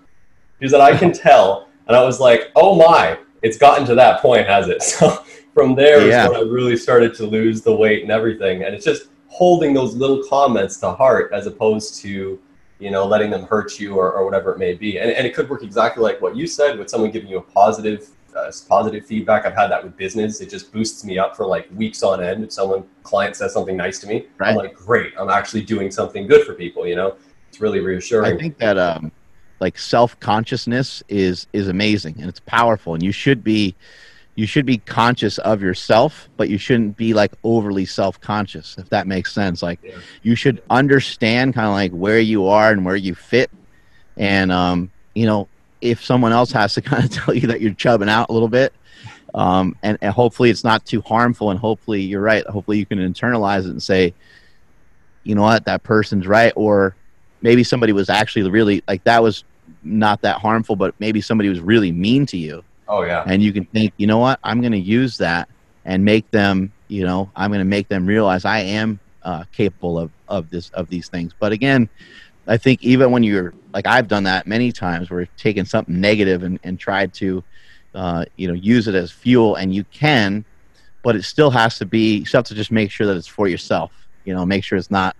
[0.61, 4.21] She said, "I can tell," and I was like, "Oh my!" it's gotten to that
[4.21, 4.81] point, has it?
[4.83, 5.23] So
[5.57, 6.25] from there yeah.
[6.25, 8.63] is when I really started to lose the weight and everything.
[8.63, 12.39] And it's just holding those little comments to heart as opposed to,
[12.77, 14.99] you know, letting them hurt you or, or whatever it may be.
[14.99, 17.41] And, and it could work exactly like what you said with someone giving you a
[17.41, 19.47] positive, uh, positive feedback.
[19.47, 20.41] I've had that with business.
[20.41, 22.43] It just boosts me up for like weeks on end.
[22.43, 24.49] If someone client says something nice to me, right.
[24.51, 27.15] I'm like, great, I'm actually doing something good for people, you know,
[27.49, 28.31] it's really reassuring.
[28.31, 29.11] I think that, um,
[29.59, 33.75] like self consciousness is is amazing and it's powerful and you should be
[34.37, 38.87] you should be conscious of yourself but you shouldn't be like overly self conscious if
[38.89, 39.61] that makes sense.
[39.61, 39.97] Like yeah.
[40.21, 43.49] you should understand kind of like where you are and where you fit.
[44.15, 45.47] And um you know
[45.81, 48.47] if someone else has to kind of tell you that you're chubbing out a little
[48.47, 48.73] bit
[49.33, 52.45] um and, and hopefully it's not too harmful and hopefully you're right.
[52.45, 54.13] Hopefully you can internalize it and say
[55.23, 55.65] you know what?
[55.65, 56.53] That person's right.
[56.55, 56.95] Or
[57.41, 59.43] maybe somebody was actually really like that was
[59.83, 62.63] not that harmful, but maybe somebody was really mean to you.
[62.89, 63.23] Oh yeah.
[63.25, 64.39] And you can think, you know what?
[64.43, 65.49] I'm going to use that
[65.85, 69.97] and make them, you know, I'm going to make them realize I am uh, capable
[69.99, 71.33] of of this of these things.
[71.37, 71.89] But again,
[72.47, 76.43] I think even when you're like I've done that many times, where taken something negative
[76.43, 77.43] and, and tried to,
[77.93, 80.45] uh, you know, use it as fuel, and you can,
[81.03, 82.17] but it still has to be.
[82.17, 83.91] You have to just make sure that it's for yourself.
[84.23, 85.15] You know, make sure it's not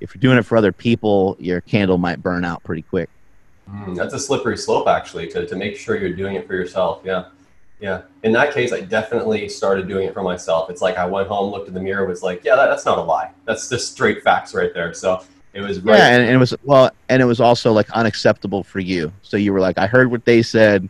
[0.00, 3.08] if you're doing it for other people, your candle might burn out pretty quick.
[3.72, 7.02] Mm, that's a slippery slope, actually, to, to make sure you're doing it for yourself.
[7.04, 7.26] Yeah.
[7.80, 8.02] Yeah.
[8.24, 10.68] In that case, I definitely started doing it for myself.
[10.68, 12.98] It's like I went home, looked in the mirror, was like, yeah, that, that's not
[12.98, 13.30] a lie.
[13.46, 14.92] That's just straight facts right there.
[14.92, 15.22] So
[15.54, 15.96] It was right.
[15.96, 19.12] Yeah, and, and it was well, and it was also like unacceptable for you.
[19.22, 20.88] So you were like, I heard what they said.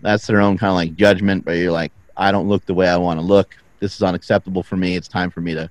[0.00, 2.88] That's their own kind of like judgment, but you're like, I don't look the way
[2.88, 3.54] I want to look.
[3.80, 4.96] This is unacceptable for me.
[4.96, 5.68] It's time for me to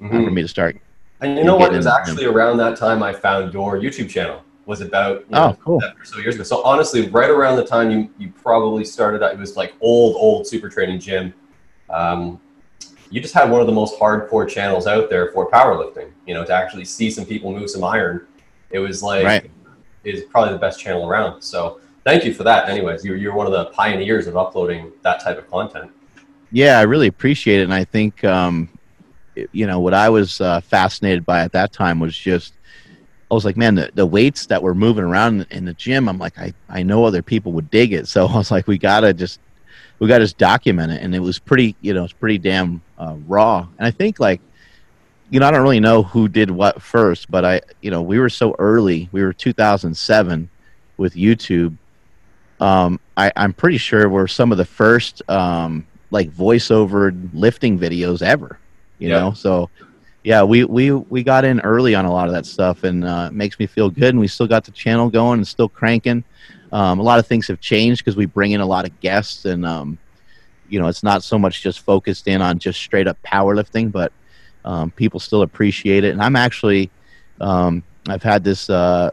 [0.00, 0.32] time for Mhm.
[0.32, 0.78] me to start.
[1.20, 1.72] And you know what?
[1.74, 4.42] It was actually around that time I found your YouTube channel.
[4.68, 5.80] Was about you know, Oh, cool.
[5.80, 6.44] seven or so years ago.
[6.44, 10.14] So honestly, right around the time you you probably started, out, it was like old
[10.16, 11.32] old super training gym.
[11.88, 12.38] Um,
[13.08, 16.10] you just had one of the most hardcore channels out there for powerlifting.
[16.26, 18.26] You know, to actually see some people move some iron,
[18.70, 19.50] it was like Right.
[20.04, 21.40] is probably the best channel around.
[21.40, 22.68] So thank you for that.
[22.68, 25.90] Anyways, you're you're one of the pioneers of uploading that type of content.
[26.52, 28.68] Yeah, I really appreciate it, and I think um,
[29.50, 32.52] you know what I was uh, fascinated by at that time was just
[33.30, 36.18] I was like, man, the, the weights that were moving around in the gym, I'm
[36.18, 39.12] like, I, I know other people would dig it, so I was like, we gotta
[39.14, 39.40] just
[40.00, 43.14] we gotta just document it, and it was pretty, you know, it's pretty damn uh,
[43.26, 44.42] raw, and I think like.
[45.30, 48.18] You know, I don't really know who did what first, but I, you know, we
[48.18, 49.10] were so early.
[49.12, 50.48] We were 2007
[50.96, 51.76] with YouTube.
[52.60, 58.22] Um, I, I'm pretty sure we're some of the first um, like voiceover lifting videos
[58.22, 58.58] ever.
[58.98, 59.18] You Yeah.
[59.20, 59.70] know, so
[60.28, 63.28] yeah, we we we got in early on a lot of that stuff, and uh,
[63.30, 64.10] it makes me feel good.
[64.10, 66.22] And we still got the channel going and still cranking.
[66.70, 69.46] Um, a lot of things have changed because we bring in a lot of guests,
[69.46, 69.96] and um,
[70.68, 74.12] you know, it's not so much just focused in on just straight up powerlifting, but
[74.66, 76.10] um, people still appreciate it.
[76.10, 76.90] And I'm actually,
[77.40, 79.12] um, I've had this uh,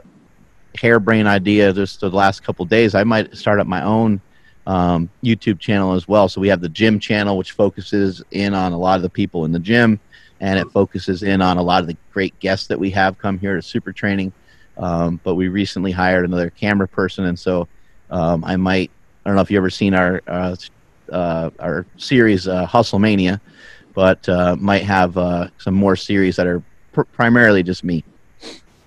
[0.78, 2.94] harebrained idea just the last couple days.
[2.94, 4.20] I might start up my own
[4.68, 6.28] um, YouTube channel as well.
[6.28, 9.46] So we have the gym channel, which focuses in on a lot of the people
[9.46, 9.98] in the gym,
[10.40, 13.40] and it focuses in on a lot of the great guests that we have come
[13.40, 14.34] here to Super Training.
[14.78, 17.68] Um, but we recently hired another camera person, and so
[18.10, 18.92] um, I might.
[19.26, 20.56] I don't know if you ever seen our uh,
[21.12, 23.40] uh, our series uh, Hustle Mania,
[23.94, 26.62] but uh, might have uh, some more series that are
[26.92, 28.04] pr- primarily just me.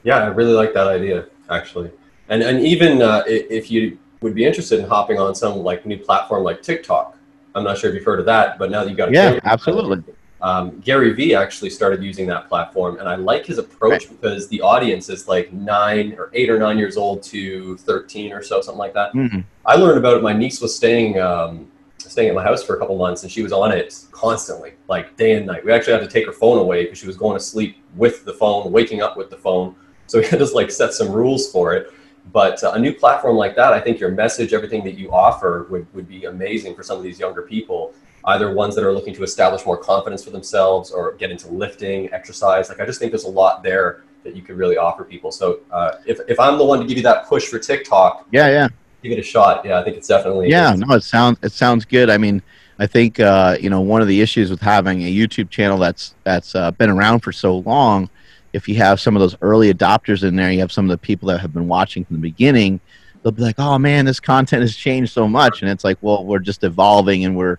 [0.04, 1.90] Yeah, I really like that idea actually,
[2.28, 5.96] and and even uh, if you would be interested in hopping on some like new
[5.96, 7.16] platform like TikTok,
[7.54, 9.30] I'm not sure if you've heard of that, but now that you got a Yeah,
[9.30, 10.14] camera, absolutely.
[10.40, 14.60] Um, Gary Vee actually started using that platform, and I like his approach because the
[14.60, 18.78] audience is like nine or eight or nine years old to 13 or so, something
[18.78, 19.12] like that.
[19.14, 19.44] Mhm.
[19.66, 20.22] I learned about it.
[20.22, 21.66] My niece was staying um,
[21.98, 25.16] staying at my house for a couple months, and she was on it constantly, like
[25.16, 25.64] day and night.
[25.64, 28.24] We actually had to take her phone away because she was going to sleep with
[28.24, 29.74] the phone, waking up with the phone.
[30.06, 31.92] So we had to like set some rules for it.
[32.32, 35.66] But uh, a new platform like that, I think your message, everything that you offer,
[35.70, 37.94] would, would be amazing for some of these younger people.
[38.24, 42.12] Either ones that are looking to establish more confidence for themselves or get into lifting,
[42.12, 42.68] exercise.
[42.68, 45.30] Like I just think there's a lot there that you could really offer people.
[45.30, 48.48] So uh, if, if I'm the one to give you that push for TikTok, Yeah,
[48.48, 48.68] yeah.
[49.02, 49.64] give it a shot.
[49.64, 52.10] Yeah, I think it's definitely Yeah, no, it sounds it sounds good.
[52.10, 52.42] I mean,
[52.78, 56.14] I think uh, you know one of the issues with having a YouTube channel that's
[56.24, 58.10] that's uh, been around for so long,
[58.52, 60.98] if you have some of those early adopters in there, you have some of the
[60.98, 62.80] people that have been watching from the beginning.
[63.22, 66.24] They'll be like, "Oh man, this content has changed so much," and it's like, "Well,
[66.24, 67.58] we're just evolving and we're,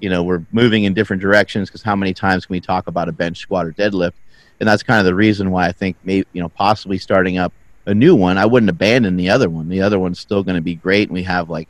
[0.00, 3.08] you know, we're moving in different directions." Because how many times can we talk about
[3.08, 4.12] a bench squat or deadlift?
[4.58, 7.52] And that's kind of the reason why I think maybe you know possibly starting up
[7.86, 8.38] a new one.
[8.38, 9.68] I wouldn't abandon the other one.
[9.68, 11.68] The other one's still going to be great, and we have like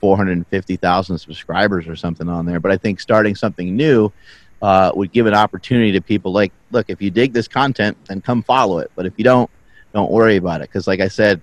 [0.00, 2.60] 450,000 subscribers or something on there.
[2.60, 4.10] But I think starting something new
[4.62, 8.20] uh, would give an opportunity to people like, look, if you dig this content, then
[8.20, 8.90] come follow it.
[8.94, 9.50] But if you don't,
[9.92, 10.68] don't worry about it.
[10.68, 11.40] Because, like I said,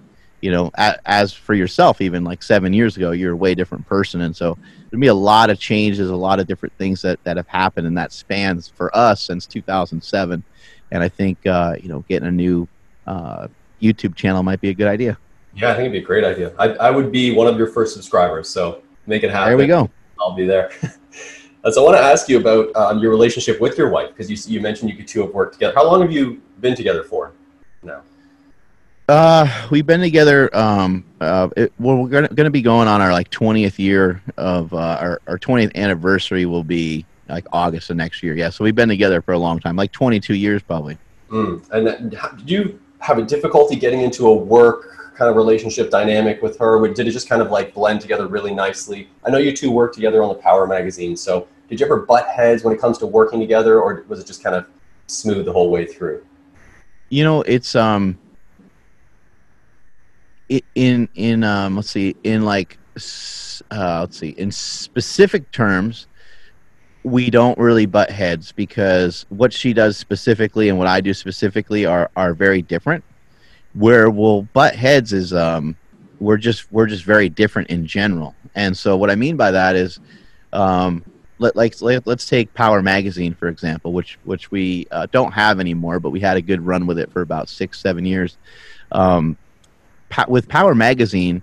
[0.47, 3.85] you know, a, as for yourself, even like seven years ago, you're a way different
[3.85, 4.21] person.
[4.21, 4.57] And so
[4.89, 7.85] there'll be a lot of changes, a lot of different things that, that have happened,
[7.85, 10.41] and that spans for us since 2007.
[10.91, 12.65] And I think, uh, you know, getting a new
[13.05, 13.49] uh,
[13.81, 15.17] YouTube channel might be a good idea.
[15.53, 16.53] Yeah, I think it'd be a great idea.
[16.57, 19.49] I, I would be one of your first subscribers, so make it happen.
[19.49, 19.89] There we go.
[20.17, 20.71] I'll be there.
[21.63, 24.29] Uh, so I want to ask you about um, your relationship with your wife because
[24.29, 25.73] you, you mentioned you could two have worked together.
[25.75, 27.33] How long have you been together for
[27.81, 28.03] now?
[29.07, 30.55] Uh, we've been together.
[30.55, 34.73] Um, uh, it, well, we're gonna, gonna be going on our like 20th year of
[34.73, 38.35] uh, our our 20th anniversary will be like August of next year.
[38.35, 40.97] Yeah, so we've been together for a long time, like 22 years probably.
[41.29, 41.69] Mm.
[41.71, 46.41] And that, did you have a difficulty getting into a work kind of relationship dynamic
[46.41, 46.85] with her?
[46.93, 49.09] Did it just kind of like blend together really nicely?
[49.25, 52.27] I know you two worked together on the Power magazine, so did you ever butt
[52.27, 54.67] heads when it comes to working together, or was it just kind of
[55.07, 56.25] smooth the whole way through?
[57.09, 58.17] You know, it's um,
[60.75, 62.77] in in um, let's see, in like
[63.71, 66.07] uh, let's see, in specific terms,
[67.03, 71.85] we don't really butt heads because what she does specifically and what I do specifically
[71.85, 73.03] are are very different.
[73.73, 75.75] Where we'll butt heads is um,
[76.19, 79.75] we're just we're just very different in general, and so what I mean by that
[79.75, 79.99] is,
[80.53, 81.03] um,
[81.39, 85.59] let, like let, us take Power Magazine for example, which which we uh, don't have
[85.59, 88.37] anymore, but we had a good run with it for about six seven years.
[88.93, 89.37] Um,
[90.27, 91.41] with Power Magazine,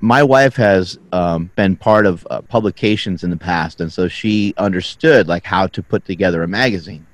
[0.00, 4.54] my wife has um, been part of uh, publications in the past, and so she
[4.56, 7.06] understood like how to put together a magazine.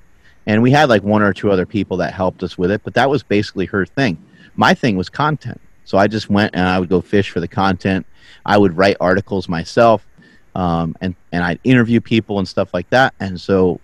[0.47, 2.95] And we had like one or two other people that helped us with it, but
[2.95, 4.17] that was basically her thing.
[4.55, 7.49] My thing was content, so I just went and I would go fish for the
[7.49, 8.07] content.
[8.45, 10.07] I would write articles myself,
[10.55, 13.15] um, and and I'd interview people and stuff like that.
[13.19, 13.81] And so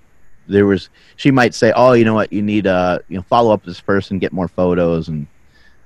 [0.47, 2.33] there was she might say, "Oh, you know what?
[2.33, 5.27] You need uh you know follow up with this person, get more photos and."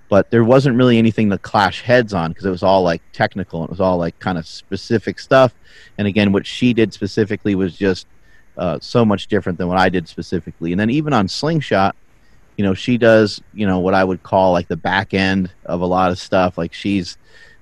[0.08, 3.60] But there wasn't really anything to clash heads on because it was all like technical
[3.60, 5.54] and it was all like kind of specific stuff.
[5.98, 8.06] And again what she did specifically was just
[8.56, 10.72] uh, so much different than what i did specifically.
[10.72, 11.96] And then even on slingshot
[12.56, 15.80] you know she does you know what i would call like the back end of
[15.80, 16.56] a lot of stuff.
[16.56, 17.18] Like she's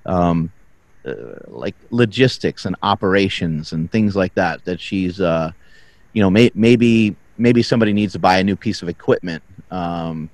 [0.07, 0.53] um,
[1.07, 1.15] uh,
[1.49, 5.51] like logistics and operations and things like that that she's uh,
[6.13, 10.31] you know may- maybe maybe somebody needs to buy a new piece of equipment um,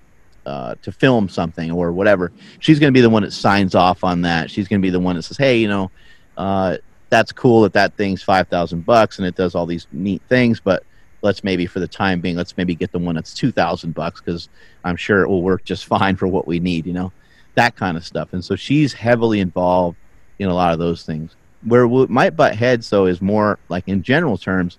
[0.47, 4.05] uh, to film something or whatever, she's going to be the one that signs off
[4.05, 4.51] on that.
[4.51, 5.91] She's going to be the one that says, "Hey, you know,
[6.37, 6.79] uh,
[7.09, 10.61] that's cool that that thing's five thousand bucks and it does all these neat things,
[10.61, 10.85] but
[11.23, 14.21] let's maybe for the time being, let's maybe get the one that's two thousand bucks
[14.21, 14.49] because
[14.85, 17.13] I'm sure it will work just fine for what we need." You know,
[17.55, 18.33] that kind of stuff.
[18.33, 19.97] And so she's heavily involved
[20.39, 21.37] in a lot of those things.
[21.65, 24.79] Where we might butt heads though is more like in general terms.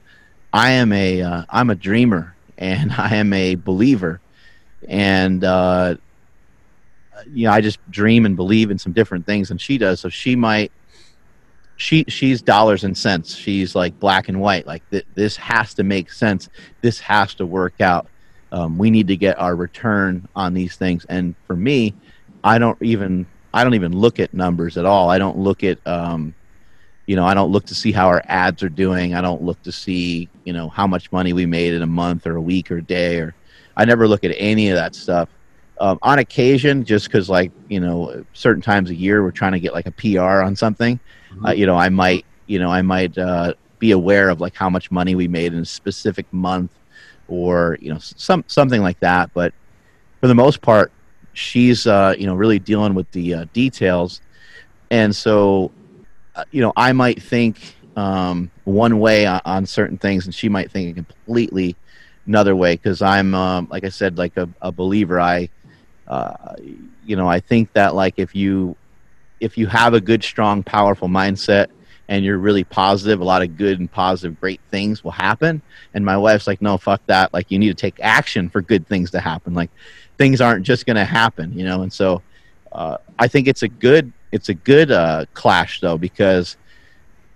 [0.54, 4.22] I am a am uh, a dreamer and I am a believer
[4.88, 5.96] and uh,
[7.34, 10.00] you know, I just dream and believe in some different things than she does.
[10.00, 10.72] So she might,
[11.78, 13.36] she she's dollars and cents.
[13.36, 14.68] She's like black and white.
[14.68, 16.50] Like th- this has to make sense.
[16.82, 18.08] This has to work out.
[18.52, 21.06] Um, we need to get our return on these things.
[21.06, 21.94] And for me,
[22.44, 25.10] I don't even I don't even look at numbers at all.
[25.10, 26.36] I don't look at um,
[27.08, 29.16] you know I don't look to see how our ads are doing.
[29.16, 32.28] I don't look to see you know how much money we made in a month
[32.28, 33.34] or a week or a day or
[33.78, 35.30] I never look at any of that stuff.
[35.80, 39.60] Um, on occasion, just because like you know, certain times a year we're trying to
[39.60, 41.00] get like a PR on something,
[41.32, 41.46] mm-hmm.
[41.46, 44.70] uh, you know, I might you know I might uh, be aware of like how
[44.70, 46.72] much money we made in a specific month,
[47.28, 49.34] or you know some something like that.
[49.34, 49.54] But
[50.20, 50.92] for the most part,
[51.34, 54.22] she's uh, you know really dealing with the uh, details,
[54.92, 55.72] and so
[56.36, 60.48] uh, you know I might think um, one way on, on, certain things, and she
[60.48, 61.76] might think completely
[62.28, 65.20] another way because I'm um, like I said like a, a believer.
[65.20, 65.50] I
[66.08, 66.56] uh,
[67.06, 68.76] you know I think that like if you
[69.40, 71.68] if you have a good strong powerful mindset
[72.08, 75.62] and you're really positive a lot of good and positive great things will happen.
[75.94, 77.34] And my wife's like no fuck that.
[77.34, 79.54] Like you need to take action for good things to happen.
[79.54, 79.72] Like
[80.18, 81.82] things aren't just going to happen you know?
[81.82, 82.22] And so
[82.72, 86.58] uh, I think it's a good it's a good uh, clash though because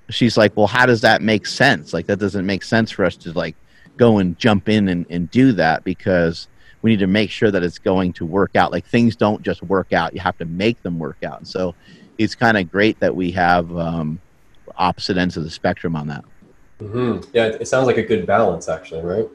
[0.10, 1.94] she's like well how does that make sense?
[1.94, 3.56] Like that doesn't make sense for us to like
[3.98, 6.48] go and jump in and, and do that because
[6.82, 8.72] we need to make sure that it's going to work out.
[8.72, 11.48] Like things don't just work out; you have to make them work out.
[11.48, 11.76] So
[12.18, 14.20] it's kind of great that we have um,
[14.78, 16.24] opposite ends of the spectrum on that.
[16.80, 17.30] Mm-hmm.
[17.34, 19.28] Yeah, it sounds like a good balance, actually, right?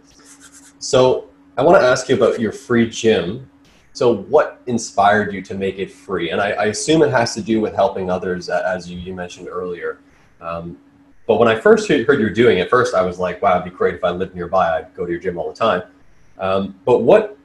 [0.79, 3.51] So I want to ask you about your free gym.
[3.93, 6.31] So what inspired you to make it free?
[6.31, 9.49] And I, I assume it has to do with helping others, as you, you mentioned
[9.49, 9.99] earlier.
[10.41, 10.79] Um,
[11.31, 13.70] but when I first heard you were doing it, first I was like, wow, it'd
[13.70, 14.76] be great if I lived nearby.
[14.76, 15.85] I'd go to your gym all the time.
[16.41, 17.39] Um, but what,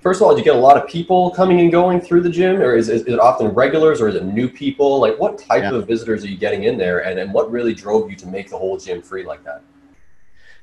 [0.00, 2.28] first of all, do you get a lot of people coming and going through the
[2.28, 2.60] gym?
[2.60, 5.00] Or is, is, it often regulars or is it new people?
[5.00, 5.72] Like what type yeah.
[5.72, 6.98] of visitors are you getting in there?
[7.06, 9.62] And, and what really drove you to make the whole gym free like that?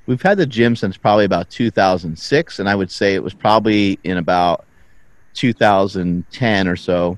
[0.05, 2.59] We've had the gym since probably about 2006.
[2.59, 4.67] And I would say it was probably in about
[5.33, 7.17] 2010 or so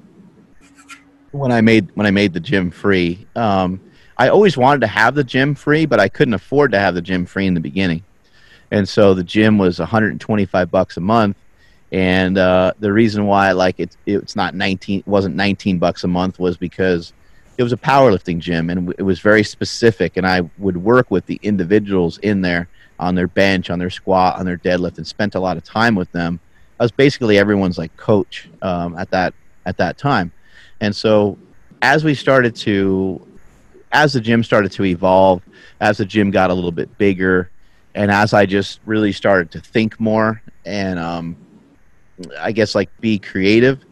[1.31, 3.27] when I made when I made the gym free.
[3.35, 3.81] Um,
[4.17, 7.01] I always wanted to have the gym free, but I couldn't afford to have the
[7.01, 8.03] gym free in the beginning.
[8.71, 11.37] And so the gym was 125 bucks a month.
[11.91, 16.37] And uh, the reason why like it, it's not 19 wasn't 19 bucks a month
[16.37, 17.13] was because
[17.57, 20.17] it was a powerlifting gym and it was very specific.
[20.17, 22.67] And I would work with the individuals in there
[22.99, 25.95] on their bench, on their squat, on their deadlift, and spent a lot of time
[25.95, 26.39] with them.
[26.79, 29.33] I was basically everyone's like coach um, at that
[29.65, 30.31] at that time.
[30.81, 31.37] And so
[31.81, 33.26] as we started to
[33.91, 35.41] as the gym started to evolve,
[35.79, 37.49] as the gym got a little bit bigger,
[37.95, 41.37] and as I just really started to think more and um,
[42.37, 43.83] I guess like be creative,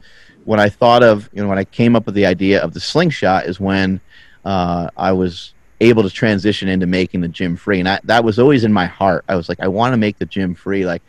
[0.43, 2.79] when I thought of you know when I came up with the idea of the
[2.79, 3.99] slingshot is when
[4.43, 8.39] uh, I was able to transition into making the gym free, and I, that was
[8.39, 9.25] always in my heart.
[9.27, 10.85] I was like, I want to make the gym free.
[10.85, 11.01] Like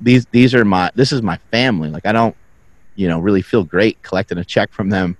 [0.00, 1.90] these these are my this is my family.
[1.90, 2.36] Like I don't
[2.94, 5.16] you know really feel great collecting a check from them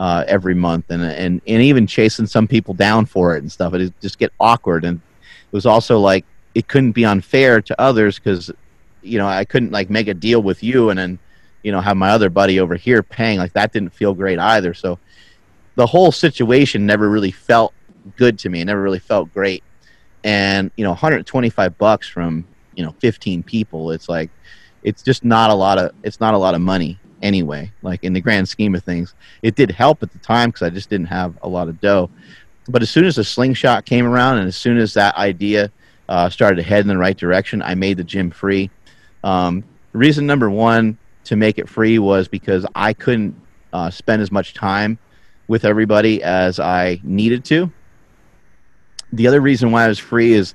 [0.00, 3.74] uh, every month, and and and even chasing some people down for it and stuff.
[3.74, 6.24] It just get awkward, and it was also like
[6.54, 8.50] it couldn't be unfair to others because
[9.02, 11.18] you know I couldn't like make a deal with you and then
[11.62, 14.72] you know have my other buddy over here paying like that didn't feel great either.
[14.72, 14.98] So
[15.74, 17.74] the whole situation never really felt
[18.16, 18.62] good to me.
[18.62, 19.62] It never really felt great.
[20.24, 23.90] And you know, 125 bucks from you know 15 people.
[23.90, 24.30] It's like
[24.82, 27.70] it's just not a lot of it's not a lot of money anyway.
[27.82, 30.70] Like in the grand scheme of things, it did help at the time because I
[30.70, 32.10] just didn't have a lot of dough.
[32.68, 35.72] But as soon as the slingshot came around, and as soon as that idea
[36.08, 38.70] uh, started to head in the right direction, I made the gym free.
[39.24, 43.34] Um, reason number one to make it free was because I couldn't
[43.72, 44.98] uh, spend as much time
[45.48, 47.72] with everybody as I needed to.
[49.12, 50.54] The other reason why it was free is,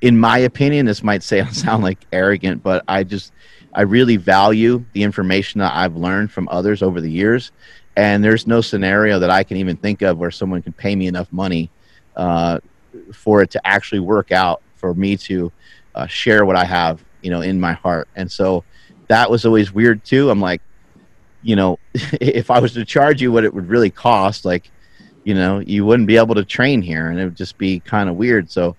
[0.00, 3.32] in my opinion, this might sound like arrogant, but I just
[3.74, 7.52] I really value the information that I've learned from others over the years.
[7.96, 11.06] And there's no scenario that I can even think of where someone can pay me
[11.06, 11.70] enough money
[12.16, 12.60] uh,
[13.12, 15.52] for it to actually work out for me to
[15.94, 18.08] uh, share what I have, you know, in my heart.
[18.16, 18.64] And so
[19.08, 20.30] that was always weird too.
[20.30, 20.60] I'm like,
[21.42, 24.70] you know, if I was to charge you what it would really cost, like,
[25.24, 28.10] you know, you wouldn't be able to train here, and it would just be kind
[28.10, 28.50] of weird.
[28.50, 28.76] So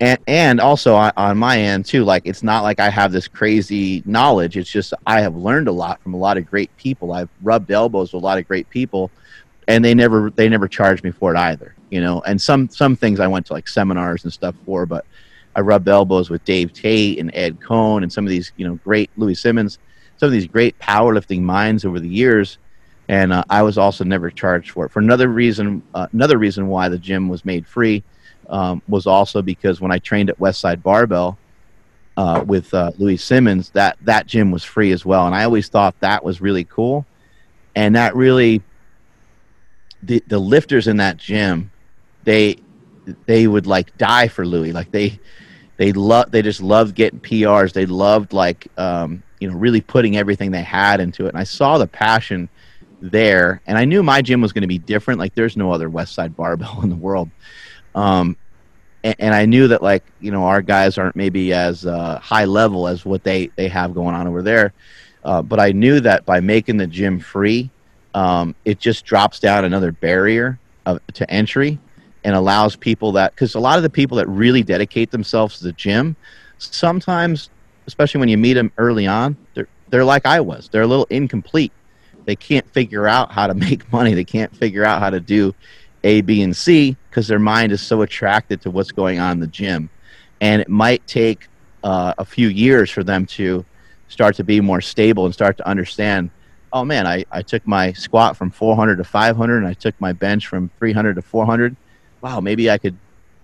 [0.00, 4.02] and, and also on my end too like it's not like i have this crazy
[4.06, 4.56] knowledge.
[4.56, 7.12] It's just i have learned a lot from a lot of great people.
[7.12, 9.10] I've rubbed elbows with a lot of great people
[9.68, 12.20] and they never they never charged me for it either you know?
[12.26, 15.04] And some some things i went to like seminars and stuff for but
[15.54, 18.74] i rubbed elbows with dave tate and ed coan and some of these you know
[18.84, 19.78] great louie simmons
[20.16, 22.58] some of these great powerlifting minds over the years
[23.08, 26.66] and uh, i was also never charged for it for another reason uh, another reason
[26.66, 28.02] why the gym was made free
[28.48, 31.38] um, was also because when I trained at Westside Barbell
[32.16, 35.68] uh, with uh, Louie Simmons, that that gym was free as well, and I always
[35.68, 37.06] thought that was really cool,
[37.74, 38.62] and that really
[40.02, 41.70] the the lifters in that gym,
[42.24, 42.58] they
[43.26, 45.18] they would like die for Louie, like they
[45.76, 50.16] they love they just loved getting PRs, they loved like um, you know really putting
[50.16, 52.48] everything they had into it, and I saw the passion
[53.00, 55.20] there, and I knew my gym was going to be different.
[55.20, 57.30] Like there's no other Westside Barbell in the world.
[57.94, 58.36] Um,
[59.02, 62.44] and, and, I knew that like you know our guys aren't maybe as uh, high
[62.44, 64.72] level as what they they have going on over there,
[65.24, 67.70] uh, but I knew that by making the gym free,
[68.14, 71.78] um, it just drops down another barrier of, to entry
[72.24, 75.64] and allows people that because a lot of the people that really dedicate themselves to
[75.64, 76.16] the gym
[76.58, 77.50] sometimes
[77.86, 80.68] especially when you meet them early on they're they're like I was.
[80.68, 81.72] They're a little incomplete.
[82.24, 84.14] They can't figure out how to make money.
[84.14, 85.54] They can't figure out how to do
[86.02, 89.38] a, B, and C because their mind is so attracted to what's going on in
[89.38, 89.88] the gym.
[90.40, 91.46] And it might take
[91.84, 93.64] uh, a few years for them to
[94.08, 96.30] start to be more stable and start to understand
[96.72, 100.12] oh man, I, I took my squat from 400 to 500 and I took my
[100.12, 101.76] bench from 300 to 400.
[102.20, 102.96] Wow, maybe I could,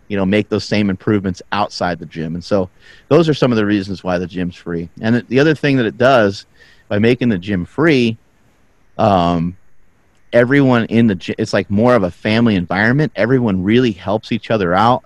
[0.09, 2.35] you know, make those same improvements outside the gym.
[2.35, 2.68] And so
[3.07, 4.89] those are some of the reasons why the gym's free.
[5.01, 6.45] And the other thing that it does
[6.89, 8.18] by making the gym free,
[8.99, 9.57] um,
[10.33, 13.12] everyone in the it's like more of a family environment.
[13.16, 15.05] Everyone really helps each other out.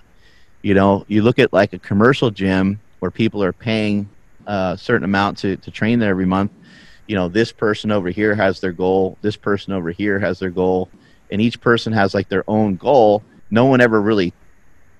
[0.62, 4.08] You know you look at like a commercial gym where people are paying
[4.46, 6.52] a certain amount to, to train there every month.
[7.06, 10.50] You know this person over here has their goal this person over here has their
[10.50, 10.88] goal
[11.30, 13.22] and each person has like their own goal.
[13.50, 14.32] No one ever really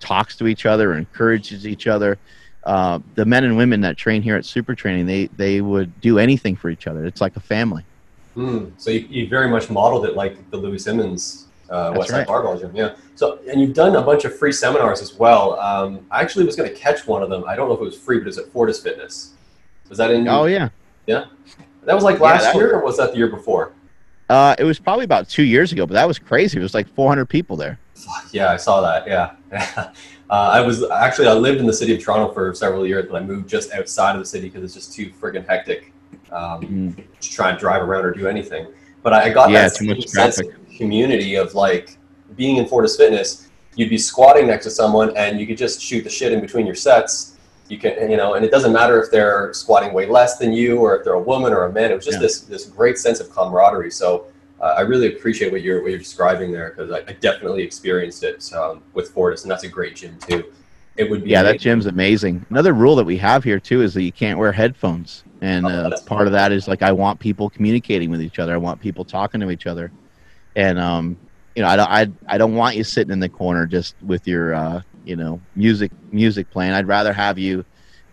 [0.01, 2.18] talks to each other or encourages each other.
[2.62, 6.18] Uh, the men and women that train here at super training they they would do
[6.18, 7.05] anything for each other.
[7.05, 7.85] It's like a family
[8.37, 12.26] Mm, so you, you, very much modeled it like the Louie Simmons uh, Westside right.
[12.26, 12.74] Barbell Gym.
[12.74, 12.97] Yeah.
[13.14, 15.59] So and you've done a bunch of free seminars as well.
[15.61, 17.45] Um, I actually was going to catch one of them.
[17.47, 19.35] I don't know if it was free, but it was at Fortis Fitness.
[19.89, 20.26] Was that in?
[20.28, 20.70] Oh yeah.
[21.07, 21.26] Yeah.
[21.85, 23.72] That was like last yeah, year, was, or was that the year before?
[24.28, 26.59] Uh, it was probably about two years ago, but that was crazy.
[26.59, 27.78] It was like 400 people there.
[28.32, 29.07] Yeah, I saw that.
[29.07, 29.35] Yeah.
[29.76, 29.93] uh,
[30.30, 33.24] I was actually I lived in the city of Toronto for several years, but I
[33.24, 35.93] moved just outside of the city because it's just too friggin' hectic
[36.33, 37.20] um, mm.
[37.20, 38.66] to try and drive around or do anything.
[39.03, 40.47] But I got yeah, that sense of
[40.77, 41.99] community of like
[42.37, 43.49] being in Fortis Fitness.
[43.77, 46.64] You'd be squatting next to someone, and you could just shoot the shit in between
[46.64, 47.37] your sets.
[47.68, 50.79] You can, you know, and it doesn't matter if they're squatting way less than you,
[50.79, 51.91] or if they're a woman or a man.
[51.91, 52.22] It was just yeah.
[52.22, 53.91] this this great sense of camaraderie.
[53.91, 54.27] So
[54.61, 58.22] uh, I really appreciate what you're what you're describing there because I, I, definitely experienced
[58.22, 60.53] it um, with Fortis, and that's a great gym too.
[60.97, 61.53] It would be yeah, amazing.
[61.53, 62.47] that gym's amazing.
[62.51, 65.90] Another rule that we have here too is that you can't wear headphones and uh,
[66.07, 68.55] part of that is like I want people communicating with each other.
[68.55, 69.92] I want people talking to each other,
[70.57, 71.18] and um,
[71.55, 74.26] you know, I don't, I, I don't want you sitting in the corner just with
[74.26, 76.72] your, uh, you know, music music playing.
[76.72, 77.64] I'd rather have you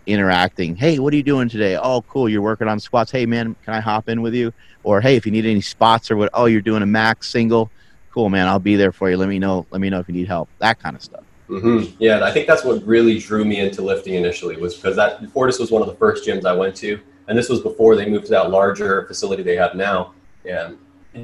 [0.06, 0.76] interacting.
[0.76, 1.76] Hey, what are you doing today?
[1.76, 3.10] Oh, cool, you're working on squats.
[3.10, 4.52] Hey, man, can I hop in with you?
[4.84, 6.30] Or hey, if you need any spots or what?
[6.34, 7.70] Oh, you're doing a max single.
[8.12, 9.16] Cool, man, I'll be there for you.
[9.16, 9.66] Let me know.
[9.70, 10.50] Let me know if you need help.
[10.58, 11.24] That kind of stuff.
[11.48, 11.96] Mm-hmm.
[11.98, 15.58] Yeah, I think that's what really drew me into lifting initially was because that Fortis
[15.58, 17.00] was one of the first gyms I went to,
[17.32, 20.12] and this was before they moved to that larger facility they have now.
[20.44, 20.76] And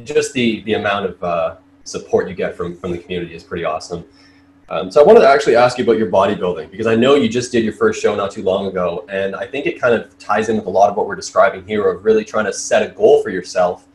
[0.04, 3.64] just the the amount of uh, support you get from from the community is pretty
[3.64, 4.06] awesome.
[4.70, 7.28] Um, so I wanted to actually ask you about your bodybuilding because I know you
[7.28, 10.18] just did your first show not too long ago, and I think it kind of
[10.18, 12.82] ties in with a lot of what we're describing here of really trying to set
[12.82, 13.86] a goal for yourself,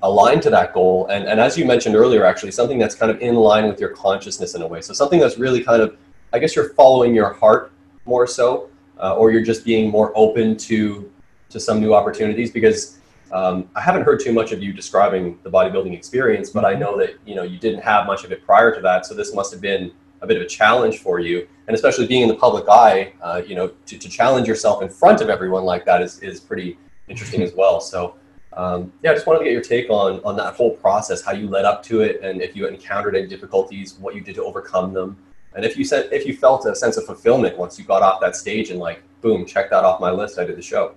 [0.00, 3.20] align to that goal, and, and as you mentioned earlier, actually something that's kind of
[3.20, 4.80] in line with your consciousness in a way.
[4.80, 5.98] So something that's really kind of,
[6.32, 7.72] I guess you're following your heart
[8.06, 8.70] more so,
[9.02, 11.10] uh, or you're just being more open to
[11.50, 12.98] to some new opportunities because
[13.32, 16.96] um, I haven't heard too much of you describing the bodybuilding experience, but I know
[16.98, 19.52] that you know you didn't have much of it prior to that, so this must
[19.52, 22.64] have been a bit of a challenge for you, and especially being in the public
[22.68, 26.18] eye, uh, you know, to, to challenge yourself in front of everyone like that is,
[26.20, 26.76] is pretty
[27.06, 27.80] interesting as well.
[27.80, 28.16] So,
[28.54, 31.32] um, yeah, I just wanted to get your take on on that whole process, how
[31.32, 34.44] you led up to it, and if you encountered any difficulties, what you did to
[34.44, 35.18] overcome them,
[35.54, 38.20] and if you said if you felt a sense of fulfillment once you got off
[38.20, 40.94] that stage and like, boom, check that off my list, I did the show.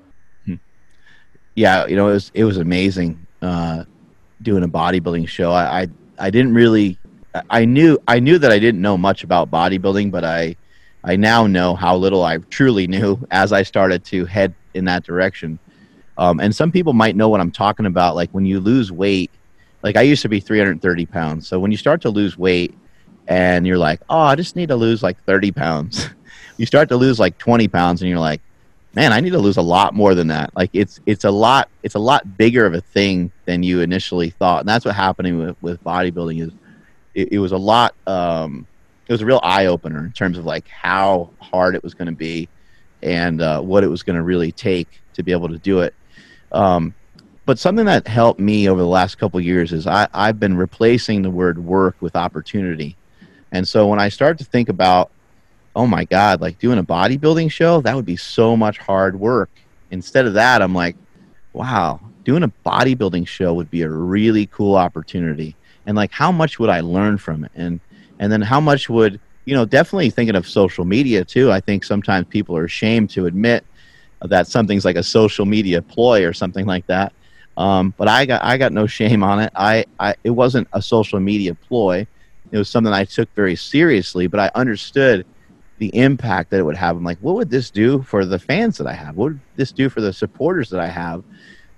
[1.55, 3.83] Yeah, you know, it was it was amazing uh,
[4.41, 5.51] doing a bodybuilding show.
[5.51, 5.87] I, I
[6.17, 6.97] I didn't really
[7.49, 10.55] I knew I knew that I didn't know much about bodybuilding, but I
[11.03, 15.03] I now know how little I truly knew as I started to head in that
[15.03, 15.59] direction.
[16.17, 18.15] Um, and some people might know what I'm talking about.
[18.15, 19.31] Like when you lose weight,
[19.81, 21.47] like I used to be 330 pounds.
[21.47, 22.77] So when you start to lose weight
[23.27, 26.09] and you're like, oh, I just need to lose like 30 pounds,
[26.57, 28.41] you start to lose like 20 pounds and you're like,
[28.93, 30.55] man, I need to lose a lot more than that.
[30.55, 34.31] Like it's, it's a lot, it's a lot bigger of a thing than you initially
[34.31, 34.61] thought.
[34.61, 36.51] And that's what happening with, with bodybuilding is
[37.13, 37.95] it, it was a lot.
[38.07, 38.67] Um,
[39.07, 42.07] it was a real eye opener in terms of like how hard it was going
[42.07, 42.47] to be
[43.03, 45.93] and uh, what it was going to really take to be able to do it.
[46.51, 46.93] Um,
[47.45, 51.21] but something that helped me over the last couple years is I, I've been replacing
[51.21, 52.95] the word work with opportunity.
[53.51, 55.11] And so when I start to think about,
[55.75, 59.49] oh my God, like doing a bodybuilding show, that would be so much hard work.
[59.91, 60.95] Instead of that, I'm like,
[61.53, 65.55] wow, doing a bodybuilding show would be a really cool opportunity.
[65.85, 67.51] And like how much would I learn from it?
[67.55, 67.79] And
[68.19, 71.51] and then how much would you know definitely thinking of social media too.
[71.51, 73.65] I think sometimes people are ashamed to admit
[74.21, 77.13] that something's like a social media ploy or something like that.
[77.57, 79.51] Um, but I got I got no shame on it.
[79.55, 82.05] I, I it wasn't a social media ploy.
[82.51, 85.25] It was something I took very seriously but I understood
[85.81, 88.77] the impact that it would have I'm like what would this do for the fans
[88.77, 91.23] that I have what would this do for the supporters that I have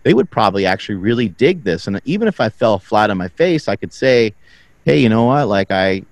[0.04, 1.88] they would probably actually really dig this.
[1.88, 4.34] And even if I fell flat on my face, I could say,
[4.86, 5.47] hey, you know what?
[5.47, 6.04] Like I,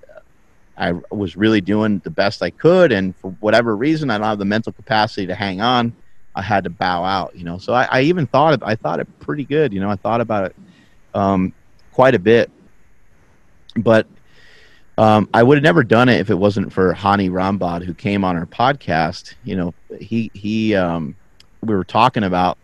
[0.77, 4.39] I was really doing the best I could, and for whatever reason, I don't have
[4.39, 5.93] the mental capacity to hang on.
[6.33, 7.57] I had to bow out, you know.
[7.57, 9.89] So I, I even thought it, I thought it pretty good, you know.
[9.89, 10.55] I thought about it
[11.13, 11.53] um,
[11.91, 12.49] quite a bit,
[13.75, 14.07] but
[14.97, 18.23] um, I would have never done it if it wasn't for Hani Rambod, who came
[18.23, 19.33] on our podcast.
[19.43, 21.15] You know, he he um,
[21.61, 22.57] we were talking about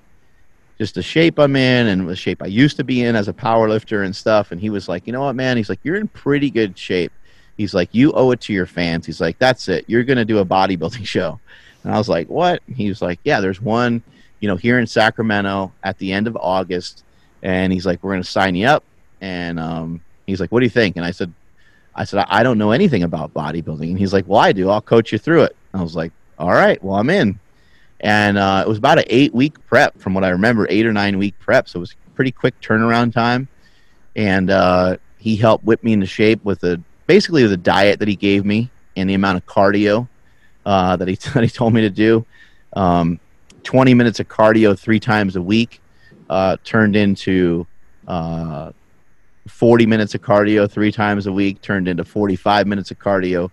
[0.77, 3.33] just the shape I'm in and the shape I used to be in as a
[3.33, 4.51] power lifter and stuff.
[4.51, 5.57] And he was like, you know what, man?
[5.57, 7.11] He's like, you're in pretty good shape.
[7.57, 9.05] He's like, you owe it to your fans.
[9.05, 9.85] He's like, that's it.
[9.87, 11.39] You're to do a bodybuilding show.
[11.83, 12.61] And I was like, what?
[12.73, 14.03] He was like, yeah, there's one,
[14.39, 17.03] you know, here in Sacramento at the end of August.
[17.41, 18.83] And he's like, we're to sign you up.
[19.21, 20.95] And um, he's like, what do you think?
[20.95, 21.33] And I said,
[21.97, 23.89] I said, I don't know anything about bodybuilding.
[23.89, 24.69] And he's like, well, I do.
[24.69, 25.55] I'll coach you through it.
[25.73, 27.39] I was like, all right, well, I'm in
[27.99, 30.93] and uh, it was about an eight week prep from what I remember, eight or
[30.93, 31.67] nine week prep.
[31.67, 33.47] So it was pretty quick turnaround time,
[34.15, 38.15] and uh, he helped whip me into shape with a basically the diet that he
[38.15, 40.07] gave me and the amount of cardio
[40.65, 42.25] uh, that he that he told me to do.
[42.73, 43.19] Um,
[43.63, 45.81] Twenty minutes of cardio three times a week
[46.29, 47.67] uh, turned into
[48.07, 48.71] uh,
[49.47, 53.49] 40 minutes of cardio three times a week turned into 45 minutes of cardio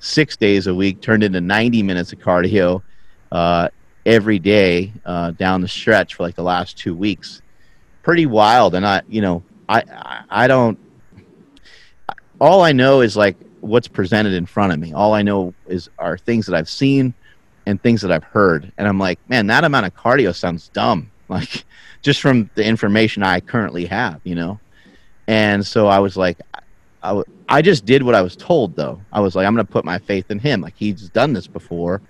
[0.00, 2.82] six days a week turned into 90 minutes of cardio
[3.32, 3.68] uh,
[4.06, 7.42] every day uh, down the stretch for like the last two weeks.
[8.02, 10.78] Pretty wild, and I, you know, I, I, I don't.
[12.40, 14.92] All I know is like what's presented in front of me.
[14.92, 17.12] All I know is are things that I've seen
[17.66, 21.10] and things that I've heard, and I'm like, man, that amount of cardio sounds dumb.
[21.30, 21.66] Like,
[22.00, 24.58] just from the information I currently have, you know.
[25.28, 26.40] And so I was like,
[27.02, 29.00] I, I just did what I was told, though.
[29.12, 30.60] I was like, I'm going to put my faith in him.
[30.60, 32.02] Like, he's done this before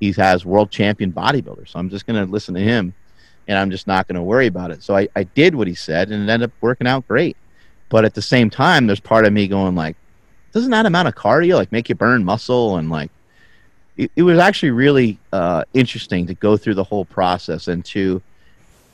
[0.00, 1.68] he has world champion bodybuilders.
[1.68, 2.94] So I'm just going to listen to him
[3.46, 4.82] and I'm just not going to worry about it.
[4.82, 7.36] So I, I did what he said and it ended up working out great.
[7.88, 9.96] But at the same time, there's part of me going like,
[10.52, 13.10] doesn't that amount of cardio like make you burn muscle and like
[13.96, 18.22] it, it was actually really uh, interesting to go through the whole process and to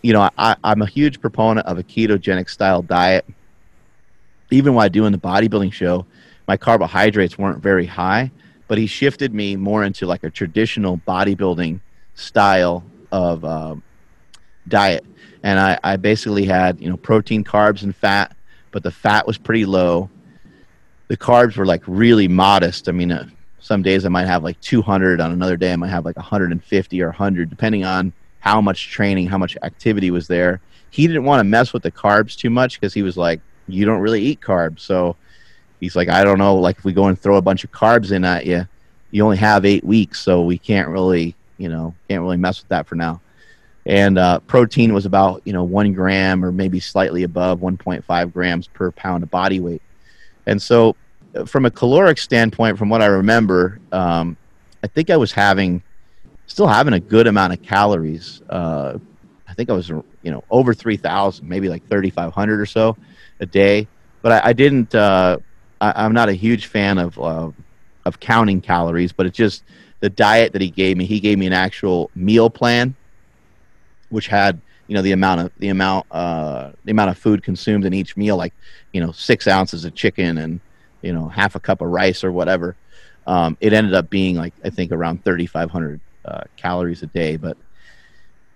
[0.03, 3.27] you know I, i'm a huge proponent of a ketogenic style diet
[4.51, 6.07] even while doing the bodybuilding show
[6.47, 8.31] my carbohydrates weren't very high
[8.69, 11.81] but he shifted me more into like a traditional bodybuilding
[12.15, 13.75] style of uh,
[14.69, 15.05] diet.
[15.43, 18.37] And I, I basically had, you know, protein, carbs, and fat,
[18.71, 20.11] but the fat was pretty low.
[21.09, 22.89] The carbs were like really modest.
[22.89, 23.27] I mean, uh,
[23.61, 27.03] some days I might have like 200, on another day I might have like 150
[27.03, 30.61] or 100, depending on how much training, how much activity was there.
[30.91, 33.85] He didn't want to mess with the carbs too much because he was like, you
[33.85, 34.81] don't really eat carbs.
[34.81, 35.17] So
[35.81, 38.13] he's like, I don't know, like if we go and throw a bunch of carbs
[38.13, 38.67] in at you,
[39.11, 42.69] you only have eight weeks, so we can't really, you know, can't really mess with
[42.69, 43.21] that for now.
[43.87, 48.67] And uh, protein was about, you know, one gram or maybe slightly above 1.5 grams
[48.69, 49.81] per pound of body weight.
[50.47, 50.95] And so,
[51.35, 54.37] uh, from a caloric standpoint, from what I remember, um,
[54.85, 55.83] I think I was having,
[56.47, 58.43] still having a good amount of calories.
[58.51, 58.99] Uh,
[59.49, 62.97] I think I was, you know, over 3,000, maybe like 3,500 or so
[63.41, 63.87] a day.
[64.23, 64.95] But I, I didn't.
[64.95, 65.39] Uh,
[65.81, 67.51] I, am not a huge fan of uh,
[68.05, 69.63] of counting calories, but it's just
[70.01, 71.05] the diet that he gave me.
[71.05, 72.95] He gave me an actual meal plan,
[74.11, 77.85] which had you know the amount of the amount uh, the amount of food consumed
[77.85, 78.55] in each meal, like
[78.93, 80.61] you know six ounces of chicken and
[81.03, 82.77] you know half a cup of rice or whatever.
[83.27, 87.59] Um, it ended up being like I think around 3,500 uh, calories a day, but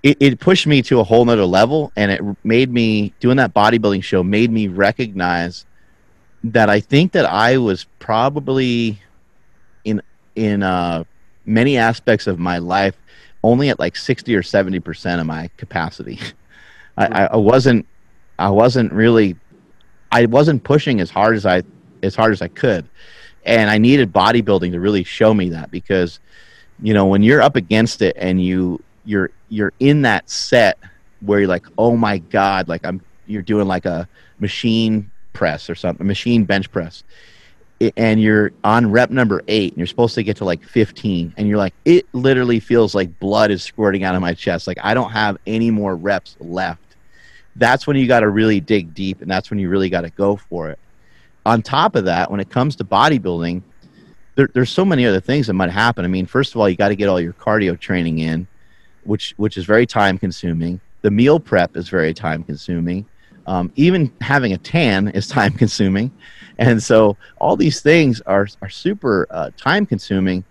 [0.03, 3.55] it, it pushed me to a whole nother level, and it made me doing that
[3.55, 5.65] bodybuilding show made me recognize
[6.45, 9.01] that I think that I was probably
[9.85, 10.03] in
[10.35, 11.05] in uh,
[11.47, 12.97] many aspects of my life
[13.45, 16.19] only at like sixty or seventy percent of my capacity.
[16.97, 17.87] I, I wasn't
[18.39, 19.37] I wasn't really
[20.11, 21.63] I wasn't pushing as hard as I
[22.03, 22.87] as hard as I could,
[23.45, 26.19] and I needed bodybuilding to really show me that because
[26.83, 30.79] you know when you're up against it and you you're you're in that set
[31.21, 35.75] where you're like oh my god like I'm you're doing like a machine press or
[35.75, 37.05] something, machine bench press,
[37.97, 41.49] and you're on rep number eight, and you're supposed to get to like 15, and
[41.49, 44.67] you're like, it literally feels like blood is squirting out of my chest.
[44.67, 46.81] Like I don't have any more reps left.
[47.57, 50.11] That's when you got to really dig deep, and that's when you really got to
[50.11, 50.79] go for it.
[51.45, 53.63] On top of that, when it comes to bodybuilding,
[54.37, 56.05] there, there's so many other things that might happen.
[56.05, 58.47] I mean, first of all, you got to get all your cardio training in,
[59.05, 60.81] which which is very time consuming.
[61.03, 63.07] The meal prep is very time consuming.
[63.47, 66.13] Um, even having a tan is time consuming.
[66.59, 70.45] And so all these things are, are super uh, time consuming.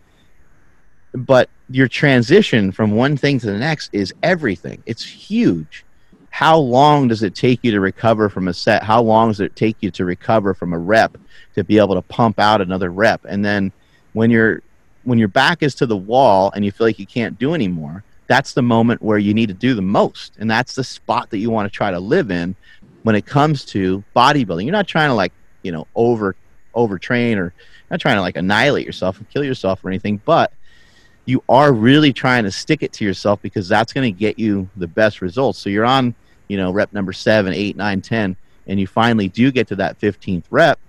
[1.14, 4.82] But your transition from one thing to the next is everything.
[4.86, 5.86] It's huge.
[6.30, 8.84] How long does it take you to recover from a set?
[8.84, 11.18] How long does it take you to recover from a rep
[11.56, 13.26] to be able to pump out another rep?
[13.26, 13.72] And then
[14.14, 14.62] when your
[15.04, 18.04] when your back is to the wall and you feel like you can't do anymore,
[18.32, 20.38] that's the moment where you need to do the most.
[20.40, 22.56] And that's the spot that you want to try to live in
[23.04, 24.64] when it comes to bodybuilding.
[24.64, 26.38] You're not trying to like, you know, over
[26.74, 27.54] overtrain or
[27.90, 30.54] not trying to like annihilate yourself and kill yourself or anything, but
[31.26, 34.70] you are really trying to stick it to yourself because that's going to get you
[34.78, 35.60] the best results.
[35.60, 36.16] So you're on,
[36.48, 40.00] you know, rep number seven, eight, nine, ten, and you finally do get to that
[40.00, 40.80] 15th rep.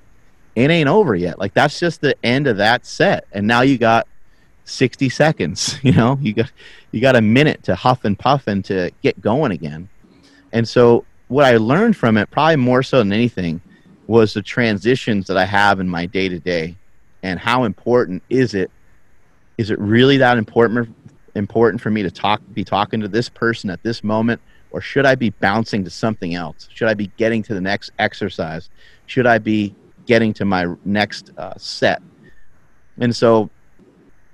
[0.55, 1.41] It ain't over yet.
[1.41, 3.27] Like that's just the end of that set.
[3.33, 4.07] And now you got
[4.65, 6.53] 60 seconds, you know, you got,
[6.93, 9.89] you got a minute to huff and puff and to get going again.
[10.53, 13.61] And so what I learned from it, probably more so than anything,
[14.07, 16.77] was the transitions that I have in my day to day,
[17.23, 18.71] and how important is it?
[19.57, 20.95] Is it really that important
[21.35, 24.41] important for me to talk, be talking to this person at this moment,
[24.71, 26.69] or should I be bouncing to something else?
[26.75, 28.69] Should I be getting to the next exercise?
[29.07, 29.75] Should I be
[30.07, 32.03] getting to my next uh, set?
[32.99, 33.49] And so,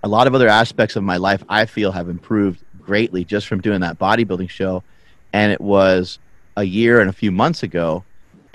[0.02, 3.60] a lot of other aspects of my life I feel have improved greatly just from
[3.60, 4.82] doing that bodybuilding show,
[5.32, 6.18] and it was
[6.56, 8.04] a year and a few months ago.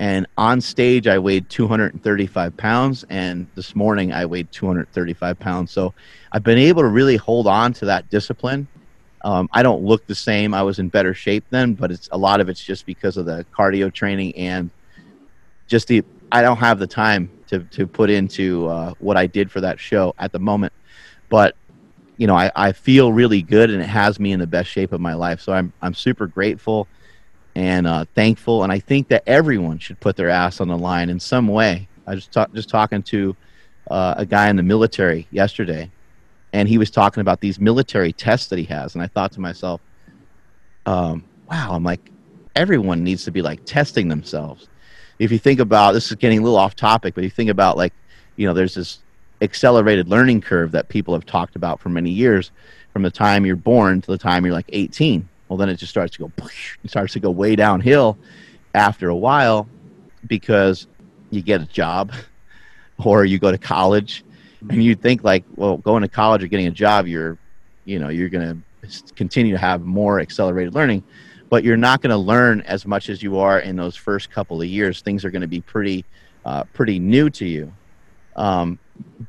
[0.00, 5.70] And on stage, I weighed 235 pounds, and this morning I weighed 235 pounds.
[5.70, 5.94] So
[6.32, 8.66] I've been able to really hold on to that discipline.
[9.22, 10.52] Um, I don't look the same.
[10.52, 13.24] I was in better shape then, but it's a lot of it's just because of
[13.24, 14.70] the cardio training and
[15.66, 16.02] just the.
[16.32, 19.78] I don't have the time to to put into uh, what I did for that
[19.78, 20.72] show at the moment,
[21.28, 21.56] but
[22.16, 24.92] you know I, I feel really good, and it has me in the best shape
[24.92, 25.40] of my life.
[25.40, 26.88] So I'm I'm super grateful
[27.54, 28.62] and uh, thankful.
[28.62, 31.88] And I think that everyone should put their ass on the line in some way.
[32.06, 33.36] I was ta- just talking to
[33.90, 35.90] uh, a guy in the military yesterday,
[36.52, 38.94] and he was talking about these military tests that he has.
[38.94, 39.80] And I thought to myself,
[40.86, 42.10] um, wow, I'm like,
[42.56, 44.68] everyone needs to be like testing themselves.
[45.18, 47.76] If you think about this is getting a little off topic, but you think about
[47.76, 47.92] like,
[48.36, 48.98] you know, there's this
[49.40, 52.50] accelerated learning curve that people have talked about for many years
[52.92, 55.90] from the time you're born to the time you're like 18 well then it just
[55.90, 56.32] starts to go
[56.82, 58.16] it starts to go way downhill
[58.74, 59.68] after a while
[60.26, 60.86] because
[61.30, 62.12] you get a job
[63.04, 64.24] or you go to college
[64.70, 67.38] and you think like, well, going to college or getting a job, you're,
[67.84, 71.02] you know, you're going to continue to have more accelerated learning,
[71.50, 74.60] but you're not going to learn as much as you are in those first couple
[74.60, 75.02] of years.
[75.02, 76.04] Things are going to be pretty,
[76.44, 77.72] uh, pretty new to you.
[78.36, 78.78] Um,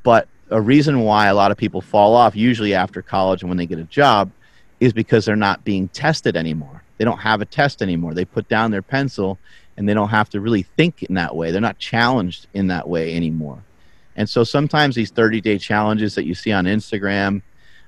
[0.03, 3.57] but a reason why a lot of people fall off, usually after college and when
[3.57, 4.31] they get a job,
[4.79, 6.83] is because they're not being tested anymore.
[6.97, 8.13] They don't have a test anymore.
[8.13, 9.37] They put down their pencil
[9.77, 11.51] and they don't have to really think in that way.
[11.51, 13.63] They're not challenged in that way anymore.
[14.15, 17.41] And so sometimes these 30 day challenges that you see on Instagram,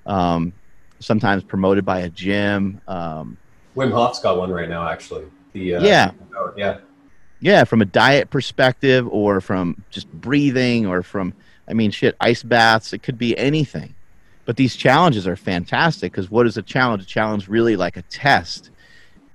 [0.05, 0.51] um,
[0.99, 2.81] sometimes promoted by a gym.
[2.87, 3.37] Um,
[3.75, 5.25] Wim Hof's got one right now, actually.
[5.53, 6.11] The, uh, yeah.
[6.57, 6.77] Yeah.
[7.39, 7.63] Yeah.
[7.63, 11.33] From a diet perspective or from just breathing or from,
[11.67, 13.93] I mean, shit, ice baths, it could be anything.
[14.45, 17.03] But these challenges are fantastic because what is a challenge?
[17.03, 18.69] A challenge really like a test.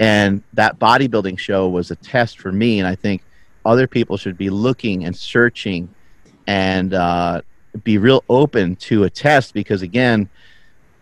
[0.01, 2.79] And that bodybuilding show was a test for me.
[2.79, 3.23] And I think
[3.65, 5.95] other people should be looking and searching
[6.47, 7.43] and uh,
[7.85, 10.29] be real open to a test because again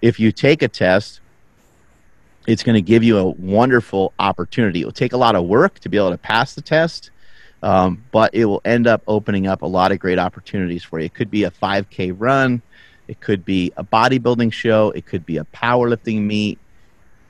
[0.03, 1.21] if you take a test
[2.47, 5.79] it's going to give you a wonderful opportunity it will take a lot of work
[5.79, 7.11] to be able to pass the test
[7.63, 11.07] um, but it will end up opening up a lot of great opportunities for you
[11.07, 12.63] it could be a 5k run
[13.09, 16.59] it could be a bodybuilding show it could be a powerlifting meet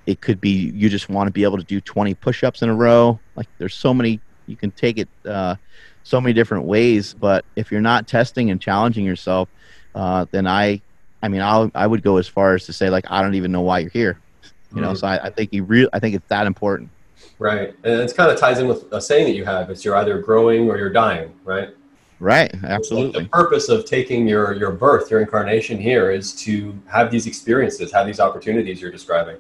[0.07, 2.75] it could be you just want to be able to do 20 push-ups in a
[2.75, 5.55] row like there's so many you can take it uh,
[6.03, 7.15] so many different ways.
[7.15, 9.49] But if you're not testing and challenging yourself,
[9.95, 10.83] uh, then I,
[11.23, 13.53] I mean, I'll, I would go as far as to say like I don't even
[13.53, 14.21] know why you're here.
[14.43, 14.81] You mm-hmm.
[14.81, 16.91] know, so I, I think you real I think it's that important.
[17.39, 19.97] Right, and it kind of ties in with a saying that you have: "It's you're
[19.97, 21.71] either growing or you're dying." Right.
[22.19, 22.55] Right.
[22.65, 23.21] Absolutely.
[23.21, 27.27] Like the purpose of taking your your birth, your incarnation here, is to have these
[27.27, 29.37] experiences, have these opportunities you're describing.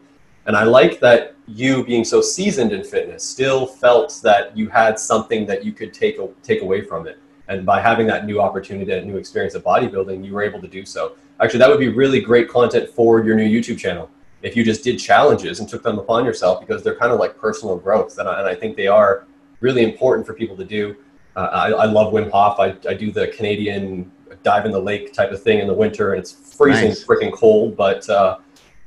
[0.46, 4.98] And I like that you, being so seasoned in fitness, still felt that you had
[4.98, 7.18] something that you could take take away from it.
[7.48, 10.68] And by having that new opportunity, that new experience of bodybuilding, you were able to
[10.68, 11.16] do so.
[11.40, 14.08] Actually, that would be really great content for your new YouTube channel
[14.42, 17.36] if you just did challenges and took them upon yourself because they're kind of like
[17.38, 18.18] personal growth.
[18.18, 19.26] And I, and I think they are
[19.60, 20.96] really important for people to do.
[21.36, 22.58] Uh, I, I, love Wim Hof.
[22.58, 24.10] I, I do the Canadian
[24.42, 27.04] dive in the lake type of thing in the winter, and it's freezing, nice.
[27.04, 27.76] freaking cold.
[27.76, 28.38] But uh,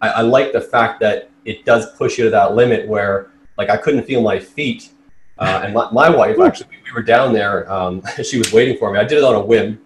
[0.02, 3.70] I, I like the fact that it does push you to that limit where like
[3.70, 4.90] I couldn't feel my feet.
[5.38, 7.72] Uh, and my, my, wife actually, we, we were down there.
[7.72, 9.00] Um, she was waiting for me.
[9.00, 9.80] I did it on a whim,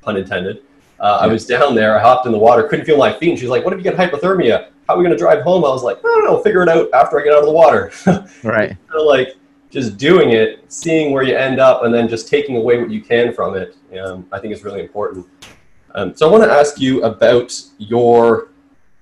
[0.00, 0.62] pun intended.
[0.98, 1.98] Uh, I was down there.
[1.98, 3.30] I hopped in the water, couldn't feel my feet.
[3.30, 4.70] And she's like, "What if you get hypothermia?
[4.86, 6.42] How are we going to drive home?" I was like, "I don't know.
[6.42, 7.92] Figure it out after I get out of the water."
[8.42, 8.70] right.
[8.94, 9.36] of like
[9.70, 13.00] just doing it, seeing where you end up, and then just taking away what you
[13.00, 13.76] can from it.
[14.00, 15.26] Um, I think is really important.
[15.94, 18.50] Um, so I want to ask you about your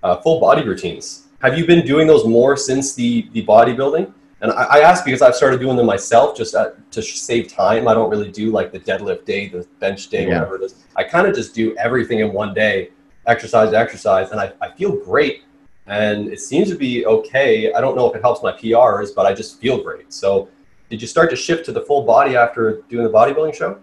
[0.02, 1.26] uh, full body routines.
[1.40, 4.12] Have you been doing those more since the the bodybuilding?
[4.44, 7.88] And I, I ask because I've started doing them myself just at, to save time.
[7.88, 10.34] I don't really do like the deadlift day, the bench day, yeah.
[10.34, 10.84] whatever it is.
[10.96, 12.90] I kind of just do everything in one day,
[13.26, 15.44] exercise, exercise, and I, I feel great.
[15.86, 17.72] And it seems to be okay.
[17.72, 20.12] I don't know if it helps my PRs, but I just feel great.
[20.12, 20.48] So,
[20.88, 23.78] did you start to shift to the full body after doing the bodybuilding show?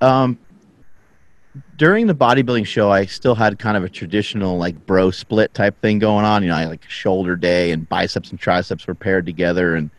[0.00, 0.38] Um,
[1.76, 5.80] during the bodybuilding show, I still had kind of a traditional like bro split type
[5.80, 6.42] thing going on.
[6.42, 9.90] You know, I like shoulder day and biceps and triceps were paired together and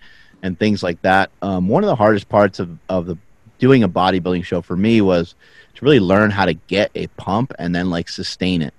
[0.43, 1.31] and things like that.
[1.41, 3.17] Um, one of the hardest parts of of the
[3.57, 5.35] doing a bodybuilding show for me was
[5.75, 8.73] to really learn how to get a pump and then like sustain it.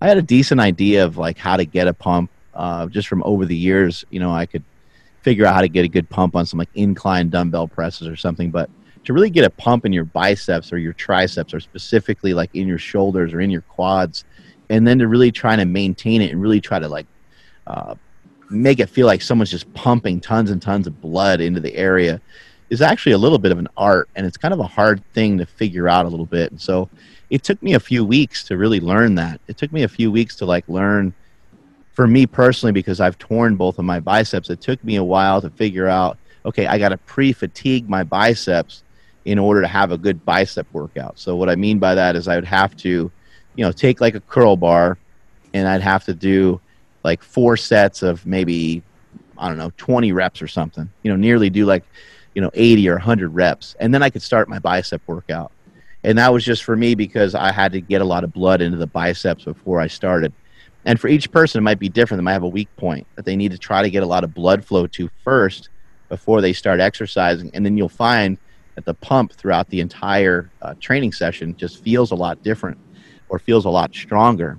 [0.00, 3.22] I had a decent idea of like how to get a pump uh, just from
[3.24, 4.04] over the years.
[4.10, 4.64] You know, I could
[5.22, 8.16] figure out how to get a good pump on some like incline dumbbell presses or
[8.16, 8.70] something, but
[9.04, 12.66] to really get a pump in your biceps or your triceps or specifically like in
[12.68, 14.24] your shoulders or in your quads
[14.68, 17.06] and then to really try to maintain it and really try to like
[17.66, 17.94] uh,
[18.50, 22.20] make it feel like someone's just pumping tons and tons of blood into the area
[22.68, 25.38] is actually a little bit of an art and it's kind of a hard thing
[25.38, 26.88] to figure out a little bit and so
[27.30, 30.10] it took me a few weeks to really learn that it took me a few
[30.10, 31.14] weeks to like learn
[31.92, 35.40] for me personally because i've torn both of my biceps it took me a while
[35.40, 38.82] to figure out okay i got to pre-fatigue my biceps
[39.24, 41.18] in order to have a good bicep workout.
[41.18, 43.10] So what I mean by that is I would have to,
[43.56, 44.98] you know, take like a curl bar
[45.52, 46.60] and I'd have to do
[47.04, 48.82] like four sets of maybe
[49.38, 50.90] I don't know, 20 reps or something.
[51.02, 51.84] You know, nearly do like,
[52.34, 55.52] you know, 80 or 100 reps and then I could start my bicep workout.
[56.02, 58.62] And that was just for me because I had to get a lot of blood
[58.62, 60.32] into the biceps before I started.
[60.86, 62.20] And for each person, it might be different.
[62.20, 64.24] They might have a weak point that they need to try to get a lot
[64.24, 65.68] of blood flow to first
[66.08, 67.50] before they start exercising.
[67.54, 68.38] And then you'll find–
[68.74, 72.78] that the pump throughout the entire uh, training session just feels a lot different
[73.28, 74.58] or feels a lot stronger.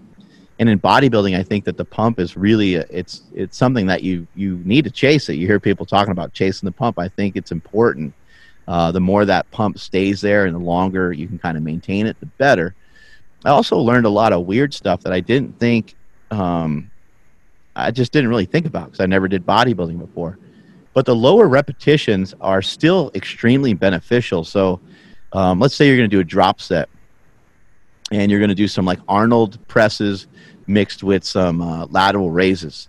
[0.60, 4.04] And in bodybuilding, I think that the pump is really a, it's it's something that
[4.04, 5.36] you you need to chase it.
[5.36, 7.00] You hear people talking about chasing the pump.
[7.00, 8.14] I think it's important.
[8.72, 12.08] Uh, the more that pump stays there and the longer you can kind of maintain
[12.08, 12.74] it, the better.
[13.44, 15.94] I also learned a lot of weird stuff that I didn't think,
[16.32, 16.90] um,
[17.76, 20.40] I just didn't really think about because I never did bodybuilding before.
[20.94, 24.46] But the lower repetitions are still extremely beneficial.
[24.46, 24.80] So
[25.34, 26.88] um, let's say you're going to do a drop set
[28.10, 30.28] and you're going to do some like Arnold presses
[30.66, 32.88] mixed with some uh, lateral raises.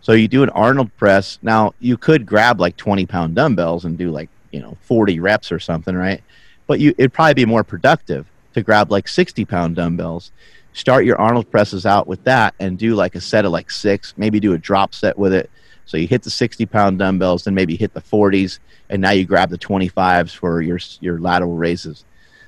[0.00, 1.38] So you do an Arnold press.
[1.42, 5.52] Now you could grab like 20 pound dumbbells and do like, you know, 40 reps
[5.52, 6.22] or something, right?
[6.66, 10.32] But you, it'd probably be more productive to grab like 60 pound dumbbells,
[10.72, 14.14] start your Arnold presses out with that and do like a set of like six,
[14.16, 15.50] maybe do a drop set with it.
[15.86, 18.58] So you hit the 60 pound dumbbells, then maybe hit the 40s,
[18.90, 22.04] and now you grab the 25s for your, your lateral raises.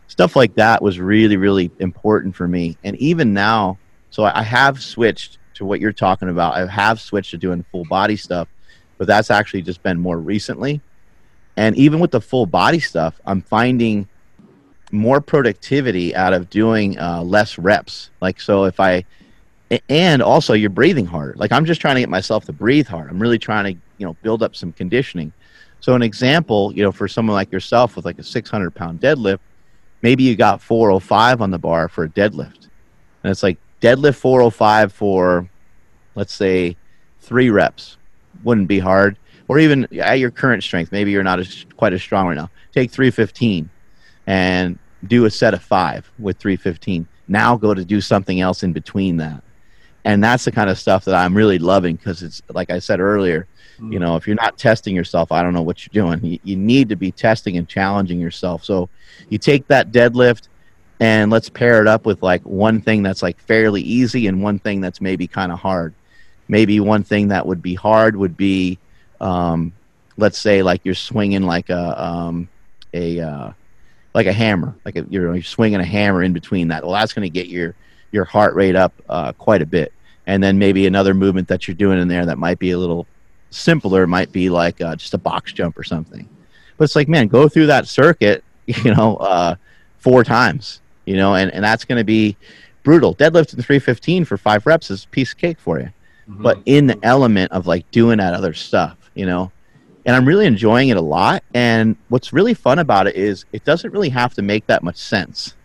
[0.08, 2.76] Stuff like that was really, really important for me.
[2.84, 3.78] And even now,
[4.10, 6.54] so I have switched to what you're talking about.
[6.54, 8.48] I have switched to doing full body stuff,
[8.98, 10.80] but that's actually just been more recently.
[11.56, 14.08] And even with the full body stuff, I'm finding
[14.92, 18.10] more productivity out of doing uh, less reps.
[18.20, 19.04] Like, so if I,
[19.88, 21.34] and also you're breathing harder.
[21.36, 23.10] Like, I'm just trying to get myself to breathe hard.
[23.10, 25.32] I'm really trying to, you know, build up some conditioning.
[25.80, 29.38] So, an example, you know, for someone like yourself with like a 600 pound deadlift,
[30.02, 32.68] maybe you got 405 on the bar for a deadlift.
[33.22, 35.48] And it's like deadlift 405 for,
[36.14, 36.76] let's say,
[37.20, 37.96] three reps.
[38.44, 39.16] Wouldn't be hard.
[39.50, 42.48] Or even at your current strength, maybe you're not as, quite as strong right now.
[42.72, 43.68] Take 315
[44.28, 44.78] and
[45.08, 47.08] do a set of five with 315.
[47.26, 49.42] Now go to do something else in between that.
[50.04, 53.00] And that's the kind of stuff that I'm really loving because it's like I said
[53.00, 53.48] earlier,
[53.80, 53.98] you mm.
[53.98, 56.24] know, if you're not testing yourself, I don't know what you're doing.
[56.24, 58.62] You, you need to be testing and challenging yourself.
[58.64, 58.88] So
[59.30, 60.46] you take that deadlift
[61.00, 64.60] and let's pair it up with like one thing that's like fairly easy and one
[64.60, 65.92] thing that's maybe kind of hard.
[66.46, 68.78] Maybe one thing that would be hard would be,
[69.20, 69.72] um,
[70.16, 72.48] let's say, like you're swinging like a um,
[72.94, 73.52] a uh,
[74.14, 76.82] like a hammer, like a, you're, you're swinging a hammer in between that.
[76.82, 77.74] Well, that's going to get your
[78.12, 79.92] your heart rate up uh, quite a bit.
[80.26, 83.06] And then maybe another movement that you're doing in there that might be a little
[83.50, 86.28] simpler might be like uh, just a box jump or something.
[86.76, 89.56] But it's like, man, go through that circuit, you know, uh,
[89.98, 92.36] four times, you know, and, and that's going to be
[92.82, 93.14] brutal.
[93.14, 95.90] Deadlift in 315 for five reps is a piece of cake for you.
[96.28, 96.42] Mm-hmm.
[96.42, 99.52] But in the element of like doing that other stuff, you know,
[100.06, 101.44] and I'm really enjoying it a lot.
[101.52, 104.96] And what's really fun about it is it doesn't really have to make that much
[104.96, 105.54] sense.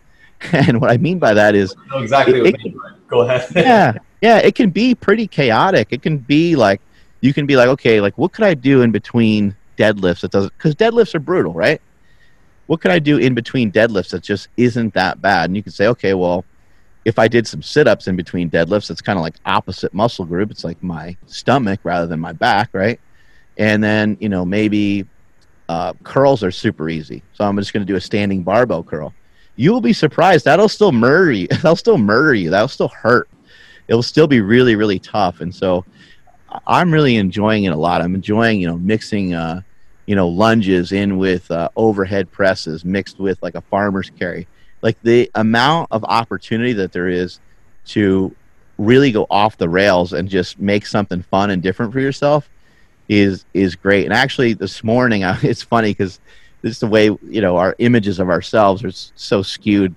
[0.52, 2.74] And what I mean by that is exactly it, it,
[3.08, 3.48] Go ahead.
[3.56, 5.88] yeah, yeah, it can be pretty chaotic.
[5.90, 6.82] It can be like
[7.22, 10.52] you can be like, okay, like what could I do in between deadlifts that doesn't
[10.58, 11.80] because deadlifts are brutal, right?
[12.66, 15.48] What could I do in between deadlifts that just isn't that bad?
[15.48, 16.44] And you can say, okay, well,
[17.06, 20.26] if I did some sit ups in between deadlifts, it's kind of like opposite muscle
[20.26, 20.50] group.
[20.50, 23.00] It's like my stomach rather than my back, right?
[23.58, 25.06] And then, you know, maybe
[25.68, 27.22] uh, curls are super easy.
[27.32, 29.14] So I'm just going to do a standing barbell curl.
[29.56, 30.44] You will be surprised.
[30.44, 31.46] That'll still murder you.
[31.50, 32.50] That'll still murder you.
[32.50, 33.28] That'll still hurt.
[33.88, 35.40] It'll still be really, really tough.
[35.40, 35.84] And so
[36.66, 38.02] I'm really enjoying it a lot.
[38.02, 39.62] I'm enjoying, you know, mixing, uh,
[40.06, 44.46] you know, lunges in with uh, overhead presses mixed with like a farmer's carry.
[44.82, 47.40] Like the amount of opportunity that there is
[47.86, 48.34] to
[48.78, 52.48] really go off the rails and just make something fun and different for yourself
[53.08, 54.04] is is great.
[54.04, 56.20] And actually, this morning, I, it's funny because
[56.62, 59.94] this is the way you know our images of ourselves are so skewed.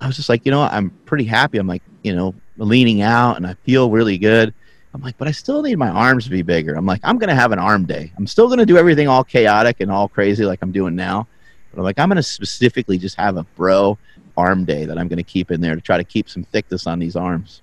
[0.00, 1.58] I was just like, you know, I'm pretty happy.
[1.58, 4.54] I'm like, you know, leaning out and I feel really good.
[4.94, 6.74] I'm like, but I still need my arms to be bigger.
[6.74, 8.12] I'm like, I'm to have an arm day.
[8.16, 11.26] I'm still to do everything all chaotic and all crazy like I'm doing now.
[11.70, 13.98] But I'm like, I'm to specifically just have a bro
[14.36, 16.98] arm day that I'm to keep in there to try to keep some thickness on
[16.98, 17.60] these arms.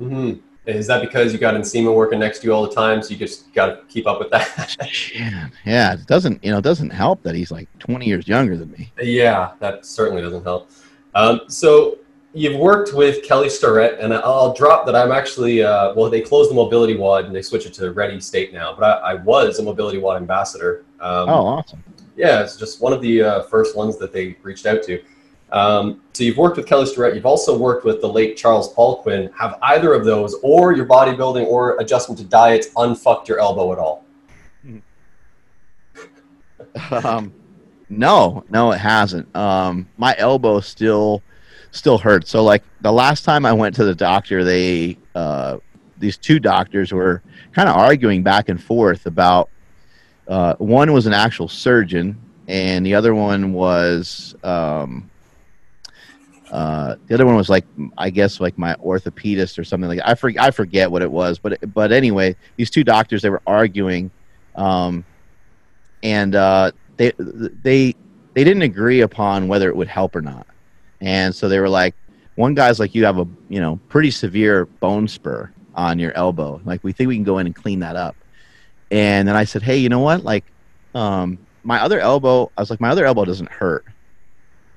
[0.00, 0.40] Mm-hmm.
[0.64, 3.16] Is that because you got Nsima working next to you all the time, so you
[3.16, 4.76] just got to keep up with that?
[5.14, 5.94] yeah, yeah.
[5.94, 8.92] It doesn't, you know, it doesn't help that he's like 20 years younger than me.
[9.00, 10.70] Yeah, that certainly doesn't help.
[11.16, 11.98] Um, so
[12.32, 16.50] you've worked with Kelly Starrett, and I'll drop that I'm actually, uh, well, they closed
[16.50, 19.58] the Mobility WOD and they switched it to Ready State now, but I, I was
[19.58, 20.84] a Mobility WOD ambassador.
[21.00, 21.82] Um, oh, awesome.
[22.16, 25.02] Yeah, it's just one of the uh, first ones that they reached out to.
[25.52, 27.14] Um, so you've worked with Kelly Starrett.
[27.14, 29.30] You've also worked with the late Charles Poliquin.
[29.38, 33.78] Have either of those, or your bodybuilding or adjustment to diets, unfucked your elbow at
[33.78, 34.04] all?
[37.04, 37.32] um,
[37.90, 39.34] no, no, it hasn't.
[39.36, 41.22] Um, my elbow still
[41.70, 42.30] still hurts.
[42.30, 45.58] So like the last time I went to the doctor, they uh,
[45.98, 47.22] these two doctors were
[47.52, 49.50] kind of arguing back and forth about.
[50.28, 55.10] Uh, one was an actual surgeon, and the other one was um,
[56.52, 57.64] uh, the other one was like
[57.96, 60.08] I guess like my orthopedist or something like that.
[60.08, 63.40] I forget I forget what it was, but but anyway, these two doctors they were
[63.46, 64.10] arguing,
[64.54, 65.02] um,
[66.02, 67.94] and uh, they they
[68.34, 70.46] they didn't agree upon whether it would help or not.
[71.00, 71.94] And so they were like,
[72.34, 76.60] one guy's like, you have a you know pretty severe bone spur on your elbow.
[76.66, 78.14] Like we think we can go in and clean that up.
[78.90, 80.22] And then I said, hey, you know what?
[80.22, 80.44] Like,
[80.94, 82.52] um, my other elbow.
[82.58, 83.86] I was like, my other elbow doesn't hurt.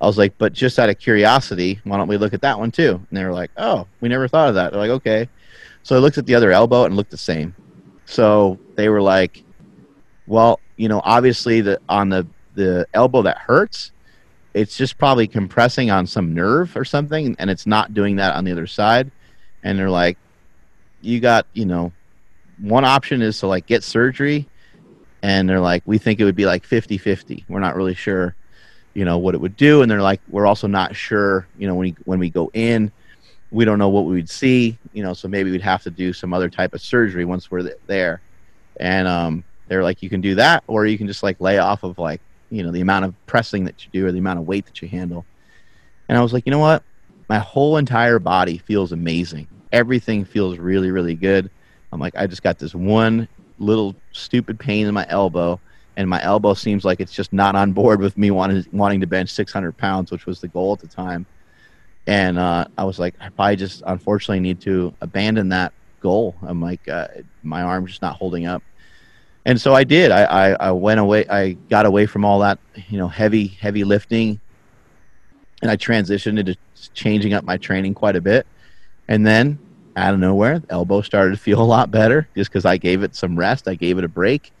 [0.00, 2.70] I was like, but just out of curiosity, why don't we look at that one
[2.70, 3.00] too?
[3.08, 4.72] And they were like, oh, we never thought of that.
[4.72, 5.28] They're like, okay.
[5.82, 7.54] So I looked at the other elbow and looked the same.
[8.04, 9.42] So they were like,
[10.26, 13.92] well, you know, obviously the on the the elbow that hurts,
[14.54, 18.44] it's just probably compressing on some nerve or something, and it's not doing that on
[18.44, 19.10] the other side.
[19.62, 20.18] And they're like,
[21.02, 21.92] you got, you know,
[22.58, 24.48] one option is to like get surgery,
[25.22, 27.44] and they're like, we think it would be like 50-50.
[27.48, 28.34] We're not really sure,
[28.96, 31.74] you know, what it would do, and they're like, we're also not sure, you know,
[31.74, 32.90] when we, when we go in,
[33.50, 36.14] we don't know what we would see, you know, so maybe we'd have to do
[36.14, 38.22] some other type of surgery once we're there.
[38.80, 41.82] And um, they're like, you can do that, or you can just like lay off
[41.82, 44.46] of like, you know, the amount of pressing that you do or the amount of
[44.46, 45.26] weight that you handle.
[46.08, 46.82] And I was like, you know what?
[47.28, 49.46] My whole entire body feels amazing.
[49.72, 51.50] Everything feels really, really good.
[51.92, 53.28] I'm like, I just got this one
[53.58, 55.60] little stupid pain in my elbow,
[55.96, 59.06] and my elbow seems like it's just not on board with me wanting wanting to
[59.06, 61.26] bench 600 pounds, which was the goal at the time.
[62.06, 66.36] And uh, I was like, I probably just unfortunately need to abandon that goal.
[66.42, 67.08] I'm like, uh,
[67.42, 68.62] my arm's just not holding up.
[69.44, 70.10] And so I did.
[70.10, 71.26] I, I, I went away.
[71.28, 72.58] I got away from all that,
[72.88, 74.40] you know, heavy, heavy lifting,
[75.62, 76.56] and I transitioned into
[76.94, 78.46] changing up my training quite a bit.
[79.08, 79.58] And then
[79.96, 83.02] out of nowhere, the elbow started to feel a lot better just because I gave
[83.02, 83.66] it some rest.
[83.68, 84.52] I gave it a break.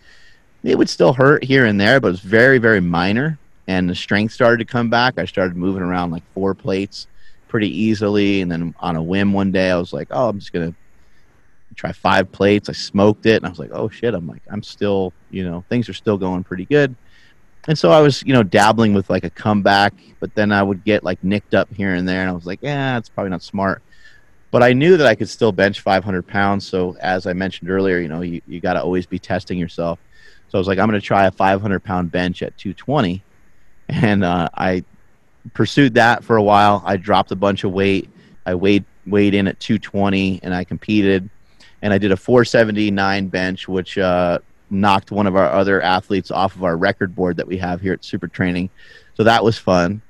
[0.62, 3.38] It would still hurt here and there, but it was very, very minor.
[3.68, 5.18] And the strength started to come back.
[5.18, 7.08] I started moving around like four plates
[7.48, 8.40] pretty easily.
[8.40, 10.78] And then on a whim one day, I was like, oh, I'm just going to
[11.74, 12.68] try five plates.
[12.68, 13.36] I smoked it.
[13.36, 14.14] And I was like, oh, shit.
[14.14, 16.94] I'm like, I'm still, you know, things are still going pretty good.
[17.68, 20.84] And so I was, you know, dabbling with like a comeback, but then I would
[20.84, 22.20] get like nicked up here and there.
[22.20, 23.82] And I was like, yeah, it's probably not smart
[24.56, 26.66] but I knew that I could still bench 500 pounds.
[26.66, 29.98] So as I mentioned earlier, you know, you, you got to always be testing yourself.
[30.48, 33.22] So I was like, I'm going to try a 500 pound bench at 220.
[33.88, 34.84] And uh, I
[35.54, 36.82] pursued that for a while.
[36.84, 38.08] I dropped a bunch of weight.
[38.44, 41.28] I weighed, weighed in at 220 and I competed.
[41.82, 44.38] And I did a 479 bench, which uh,
[44.70, 47.92] knocked one of our other athletes off of our record board that we have here
[47.92, 48.70] at Super Training.
[49.14, 50.02] So that was fun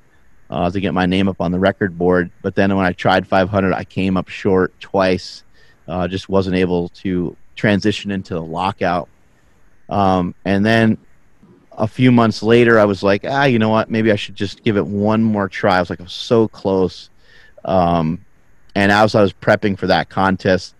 [0.50, 2.30] uh, to get my name up on the record board.
[2.42, 5.44] But then when I tried 500, I came up short twice.
[5.88, 9.08] Uh, just wasn't able to transition into the lockout.
[9.88, 10.98] Um, and then
[11.72, 13.90] a few months later, I was like, ah, you know what?
[13.90, 15.76] Maybe I should just give it one more try.
[15.76, 17.10] I was like, I was so close.
[17.64, 18.24] Um,
[18.74, 20.74] and as I was prepping for that contest,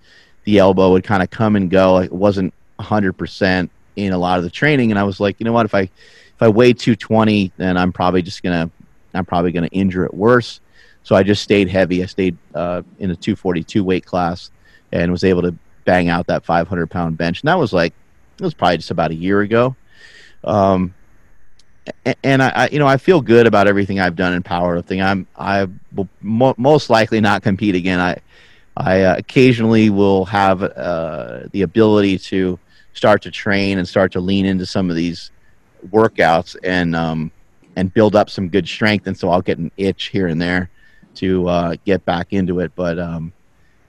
[0.45, 1.99] the elbow would kind of come and go.
[1.99, 4.91] It wasn't 100% in a lot of the training.
[4.91, 5.67] And I was like, you know what?
[5.67, 8.71] If I if I weigh 220, then I'm probably just gonna
[9.15, 10.61] I'm probably to injure it worse.
[11.03, 12.03] So I just stayed heavy.
[12.03, 14.51] I stayed uh, in a 242 weight class
[14.93, 15.55] and was able to
[15.85, 17.43] bang out that 500 pound bench.
[17.43, 17.95] And that was like,
[18.39, 19.77] it was probably just about a year ago.
[20.45, 20.95] Um,
[22.23, 25.05] and I, I, you know, I feel good about everything I've done in powerlifting.
[25.05, 28.01] I'm, I will mo- most likely not compete again.
[28.01, 28.19] I,
[28.77, 32.59] I uh, occasionally will have uh, the ability to
[32.93, 35.31] start to train and start to lean into some of these
[35.91, 36.57] workouts.
[36.63, 37.31] And um,
[37.77, 39.07] and build up some good strength.
[39.07, 40.71] And so I'll get an itch here and there
[41.17, 42.73] to uh, get back into it.
[42.75, 43.33] But um,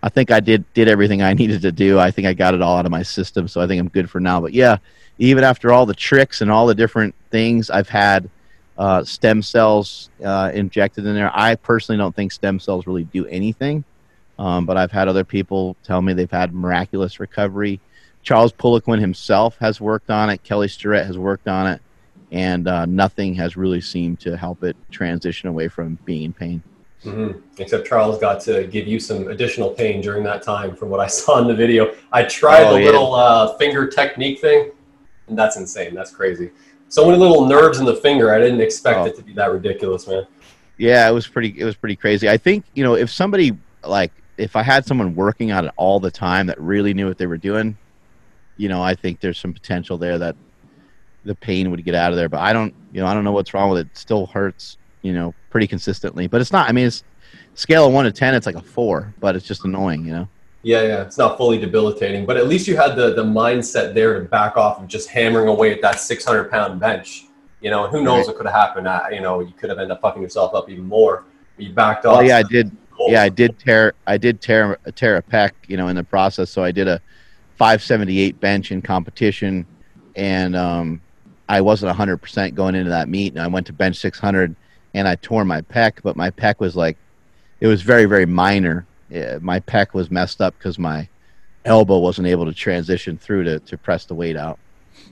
[0.07, 1.99] I think I did did everything I needed to do.
[1.99, 4.09] I think I got it all out of my system, so I think I'm good
[4.09, 4.39] for now.
[4.39, 4.77] But yeah,
[5.17, 8.29] even after all the tricks and all the different things I've had
[8.77, 13.25] uh, stem cells uh, injected in there, I personally don't think stem cells really do
[13.25, 13.83] anything.
[14.39, 17.81] Um, but I've had other people tell me they've had miraculous recovery.
[18.23, 20.43] Charles Poliquin himself has worked on it.
[20.43, 21.81] Kelly Starrett has worked on it
[22.31, 26.61] and uh, nothing has really seemed to help it transition away from being in pain.
[27.03, 27.39] Mm-hmm.
[27.59, 31.07] Except Charles got to give you some additional pain during that time, from what I
[31.19, 31.93] saw in the video.
[32.11, 32.85] I tried oh, the yeah.
[32.85, 34.71] little uh, finger technique thing,
[35.27, 35.93] and that's insane.
[35.93, 36.51] That's crazy.
[36.89, 38.33] So many little nerves in the finger.
[38.33, 39.05] I didn't expect oh.
[39.05, 40.25] it to be that ridiculous, man.
[40.77, 41.55] Yeah, it was pretty.
[41.57, 42.29] It was pretty crazy.
[42.29, 43.51] I think you know if somebody
[43.83, 47.17] like if I had someone working on it all the time that really knew what
[47.17, 47.77] they were doing,
[48.57, 50.35] you know, I think there's some potential there that
[51.25, 52.29] the pain would get out of there.
[52.29, 53.87] But I don't, you know, I don't know what's wrong with it.
[53.87, 56.27] it still hurts, you know, pretty consistently.
[56.27, 56.69] But it's not.
[56.69, 57.03] I mean, it's
[57.53, 58.33] scale of one to ten.
[58.33, 60.27] It's like a four, but it's just annoying, you know.
[60.63, 64.19] Yeah, yeah, it's not fully debilitating, but at least you had the the mindset there
[64.19, 67.25] to back off of just hammering away at that 600 pound bench.
[67.61, 68.27] You know, who knows right.
[68.27, 68.87] what could have happened?
[69.13, 71.23] You know, you could have ended up fucking yourself up even more.
[71.57, 72.19] You backed off.
[72.19, 72.75] Oh yeah, I did.
[72.99, 73.93] Yeah, I did tear.
[74.07, 75.51] I did tear tear a pec.
[75.67, 76.49] You know, in the process.
[76.49, 77.01] So I did a
[77.57, 79.65] 578 bench in competition,
[80.15, 81.01] and um,
[81.49, 84.55] I wasn't 100% going into that meet, and I went to bench 600
[84.93, 86.97] and I tore my pec, but my pec was like
[87.59, 88.85] it was very very minor.
[89.09, 91.07] Yeah, my pec was messed up because my
[91.65, 94.59] elbow wasn't able to transition through to to press the weight out.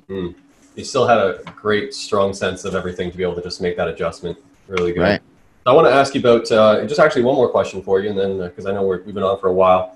[0.10, 0.36] Mm.
[0.76, 3.78] You still had a great strong sense of everything to be able to just make
[3.78, 4.38] that adjustment.
[4.68, 5.02] Really good.
[5.02, 5.22] Right.
[5.66, 8.20] I want to ask you about uh, just actually one more question for you, and
[8.20, 9.96] then because uh, I know we have been on for a while.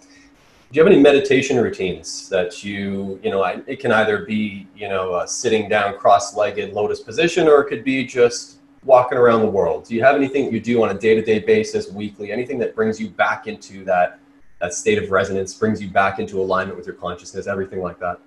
[0.72, 4.88] Do you have any meditation routines that you, you know, it can either be, you
[4.88, 9.50] know, uh, sitting down cross-legged lotus position, or it could be just walking around the
[9.50, 9.86] world.
[9.86, 13.10] Do you have anything you do on a day-to-day basis, weekly, anything that brings you
[13.10, 14.20] back into that
[14.60, 18.20] that state of resonance, brings you back into alignment with your consciousness, everything like that?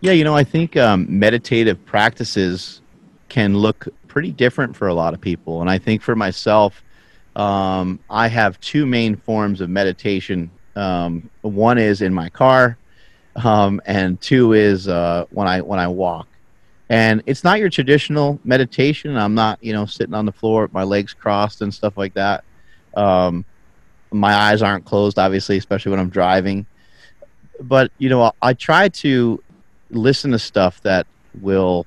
[0.00, 2.82] Yeah, you know, I think um, meditative practices
[3.30, 6.82] can look pretty different for a lot of people, and I think for myself,
[7.34, 12.76] um, I have two main forms of meditation um, one is in my car,
[13.36, 16.26] um, and two is uh, when I when I walk.
[16.90, 19.16] And it's not your traditional meditation.
[19.16, 22.14] I'm not, you know, sitting on the floor with my legs crossed and stuff like
[22.14, 22.42] that.
[22.96, 23.44] Um,
[24.10, 26.66] my eyes aren't closed, obviously, especially when I'm driving.
[27.60, 29.40] But you know, I, I try to
[29.90, 31.06] listen to stuff that
[31.40, 31.86] will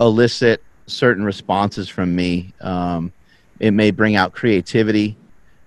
[0.00, 2.54] elicit certain responses from me.
[2.62, 3.12] Um,
[3.60, 5.14] it may bring out creativity.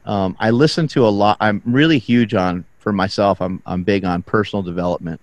[0.06, 1.38] Um, I listen to a lot.
[1.40, 3.42] I'm really huge on for myself.
[3.44, 5.22] I'm I'm big on personal development.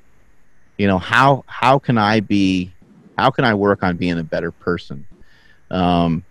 [0.78, 2.72] You know how how can I be
[3.16, 5.06] how can I work on being a better person?
[5.70, 6.24] Um,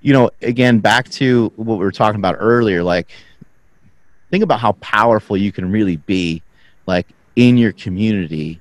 [0.00, 2.82] you know, again, back to what we were talking about earlier.
[2.82, 3.10] Like,
[4.30, 6.42] think about how powerful you can really be,
[6.86, 7.06] like
[7.36, 8.60] in your community,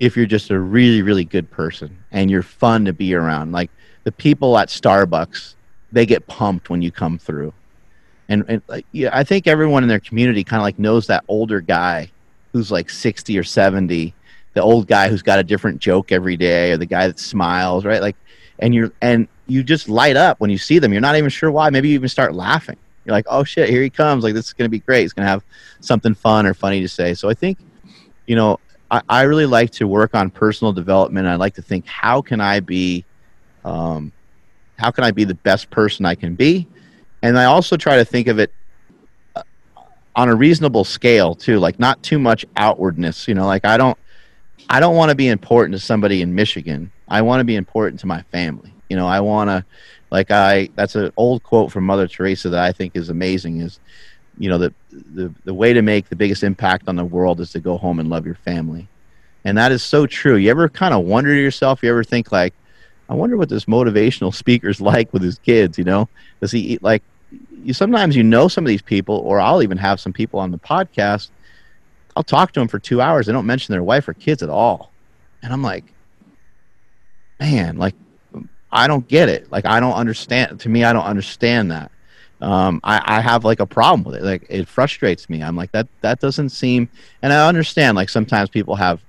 [0.00, 3.52] if you're just a really really good person and you're fun to be around.
[3.52, 3.70] Like
[4.04, 5.54] the people at Starbucks
[5.92, 7.52] they get pumped when you come through.
[8.28, 11.24] And, and like, yeah, I think everyone in their community kind of like knows that
[11.28, 12.10] older guy
[12.52, 14.14] who's like 60 or 70,
[14.54, 17.84] the old guy who's got a different joke every day or the guy that smiles,
[17.84, 18.00] right?
[18.00, 18.16] Like,
[18.58, 20.92] and you're, and you just light up when you see them.
[20.92, 21.70] You're not even sure why.
[21.70, 22.76] Maybe you even start laughing.
[23.04, 24.24] You're like, oh shit, here he comes.
[24.24, 25.02] Like, this is going to be great.
[25.02, 25.42] He's going to have
[25.80, 27.14] something fun or funny to say.
[27.14, 27.58] So I think,
[28.26, 28.60] you know,
[28.90, 31.26] I, I really like to work on personal development.
[31.26, 33.04] I like to think, how can I be,
[33.64, 34.12] um,
[34.78, 36.66] how can I be the best person I can be?
[37.22, 38.52] And I also try to think of it
[39.36, 39.42] uh,
[40.16, 43.28] on a reasonable scale too, like not too much outwardness.
[43.28, 43.96] You know, like I don't,
[44.70, 46.92] I don't want to be important to somebody in Michigan.
[47.08, 48.72] I want to be important to my family.
[48.88, 49.64] You know, I want to,
[50.12, 50.68] like I.
[50.76, 53.60] That's an old quote from Mother Teresa that I think is amazing.
[53.60, 53.80] Is,
[54.38, 57.50] you know, the the the way to make the biggest impact on the world is
[57.52, 58.86] to go home and love your family,
[59.44, 60.36] and that is so true.
[60.36, 61.82] You ever kind of wonder to yourself?
[61.82, 62.54] You ever think like,
[63.08, 65.78] I wonder what this motivational speaker's like with his kids.
[65.78, 66.08] You know,
[66.40, 67.02] does he like?
[67.64, 70.52] You sometimes you know some of these people, or I'll even have some people on
[70.52, 71.28] the podcast.
[72.20, 73.24] I'll talk to them for two hours.
[73.24, 74.92] They don't mention their wife or kids at all,
[75.42, 75.84] and I'm like,
[77.38, 77.94] man, like
[78.70, 79.50] I don't get it.
[79.50, 80.60] Like I don't understand.
[80.60, 81.90] To me, I don't understand that.
[82.42, 84.22] Um, I, I have like a problem with it.
[84.22, 85.42] Like it frustrates me.
[85.42, 85.88] I'm like that.
[86.02, 86.90] That doesn't seem.
[87.22, 87.96] And I understand.
[87.96, 89.02] Like sometimes people have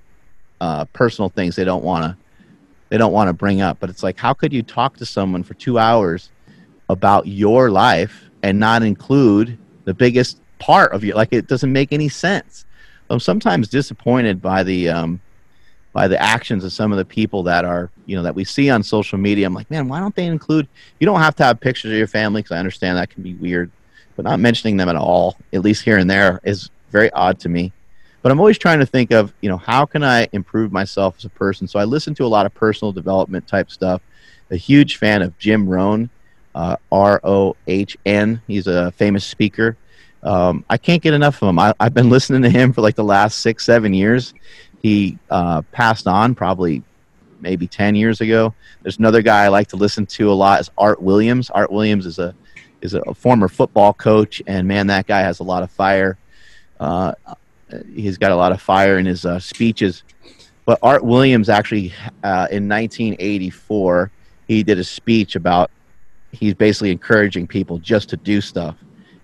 [0.62, 2.18] uh, personal things they don't want to
[2.88, 3.78] they don't want to bring up.
[3.82, 6.30] But it's like, how could you talk to someone for two hours
[6.88, 11.14] about your life and not include the biggest part of you?
[11.14, 12.66] Like, it doesn't make any sense.
[13.12, 15.20] I'm sometimes disappointed by the um,
[15.94, 18.70] by the actions of some of the people that are you know that we see
[18.70, 19.46] on social media.
[19.46, 20.68] I'm like, man, why don't they include?
[21.00, 23.36] You don't have to have pictures of your family because I understand that can be
[23.36, 23.72] weird,
[24.16, 27.50] but not mentioning them at all, at least here and there, is very odd to
[27.50, 27.72] me
[28.22, 31.26] but I'm always trying to think of, you know, how can I improve myself as
[31.26, 31.68] a person?
[31.68, 34.02] So I listen to a lot of personal development type stuff.
[34.52, 36.10] A huge fan of Jim Rohn,
[36.54, 38.42] uh, R O H N.
[38.48, 39.78] He's a famous speaker.
[40.24, 41.60] Um, I can't get enough of him.
[41.60, 44.34] I, have been listening to him for like the last six, seven years.
[44.82, 46.84] He uh, passed on probably
[47.40, 48.54] maybe 10 years ago.
[48.84, 51.50] There's another guy I like to listen to a lot is Art Williams.
[51.50, 52.36] Art Williams is a
[52.82, 56.18] is a former football coach, and man, that guy has a lot of fire.
[56.80, 57.14] Uh,
[57.94, 60.04] he's got a lot of fire in his uh, speeches.
[60.66, 61.94] But Art Williams actually,
[62.24, 64.12] uh, in 1984,
[64.48, 65.70] he did a speech about
[66.32, 68.76] he's basically encouraging people just to do stuff.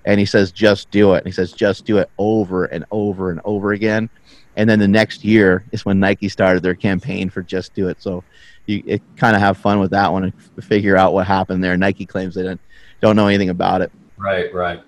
[0.08, 1.18] And he says, just do it.
[1.18, 4.10] And he says, just do it over and over and over again.
[4.56, 8.02] And then the next year is when Nike started their campaign for just do it.
[8.02, 8.24] So
[8.66, 11.76] you kind of have fun with that one and figure out what happened there.
[11.76, 12.62] Nike claims they don't,
[13.02, 13.92] don't know anything about it.
[14.16, 14.82] Right, right.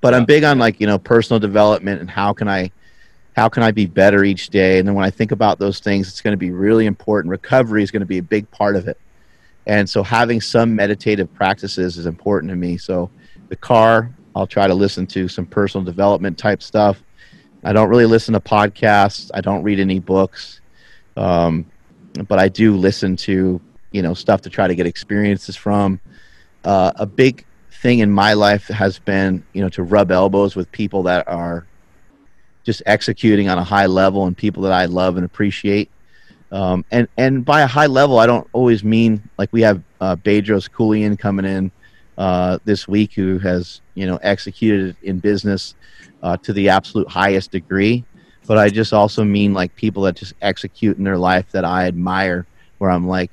[0.00, 0.18] But yeah.
[0.18, 2.72] I'm big on like, you know, personal development and how can I
[3.36, 4.80] how can I be better each day?
[4.80, 7.30] And then when I think about those things, it's going to be really important.
[7.30, 8.98] Recovery is going to be a big part of it.
[9.66, 12.76] And so having some meditative practices is important to me.
[12.76, 13.10] So
[13.48, 17.02] the car, I'll try to listen to some personal development type stuff.
[17.64, 19.32] I don't really listen to podcasts.
[19.34, 20.60] I don't read any books.
[21.16, 21.66] Um,
[22.28, 23.60] but I do listen to,
[23.90, 26.00] you know, stuff to try to get experiences from.
[26.62, 27.44] Uh, a big
[27.82, 31.66] thing in my life has been, you know, to rub elbows with people that are
[32.62, 35.90] just executing on a high level and people that I love and appreciate.
[36.52, 40.14] Um, and and by a high level, I don't always mean like we have uh,
[40.14, 41.72] Bedros Keuilian coming in
[42.18, 45.74] uh, this week who has you know executed in business
[46.22, 48.04] uh, to the absolute highest degree.
[48.46, 51.86] But I just also mean like people that just execute in their life that I
[51.86, 52.46] admire,
[52.78, 53.30] where I'm like,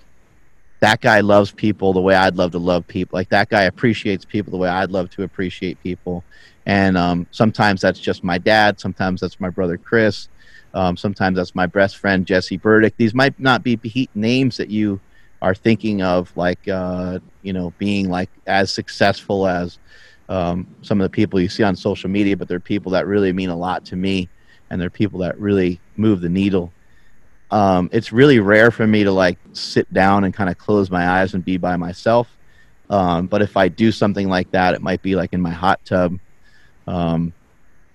[0.82, 3.18] that guy loves people the way I'd love to love people.
[3.18, 6.24] Like that guy appreciates people the way I'd love to appreciate people.
[6.66, 8.80] And um, sometimes that's just my dad.
[8.80, 10.28] Sometimes that's my brother Chris.
[10.74, 12.98] Um, sometimes that's my best friend Jesse Burdick.
[12.98, 15.00] These might not be names that you
[15.42, 19.80] are thinking of, like uh, you know, being like as successful as
[20.30, 23.32] um, some of the people you see on social media, but they're people that really
[23.34, 24.30] mean a lot to me,
[24.70, 26.72] and they're people that really move the needle
[27.52, 31.08] um, it's really rare for me to like sit down and kind of close my
[31.08, 32.28] eyes and be by myself.
[32.90, 35.84] Um, but if I do something like that, it might be like in my hot
[35.86, 36.20] tub.
[36.88, 37.34] Um,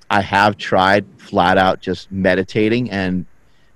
[0.09, 3.27] I have tried flat out just meditating, and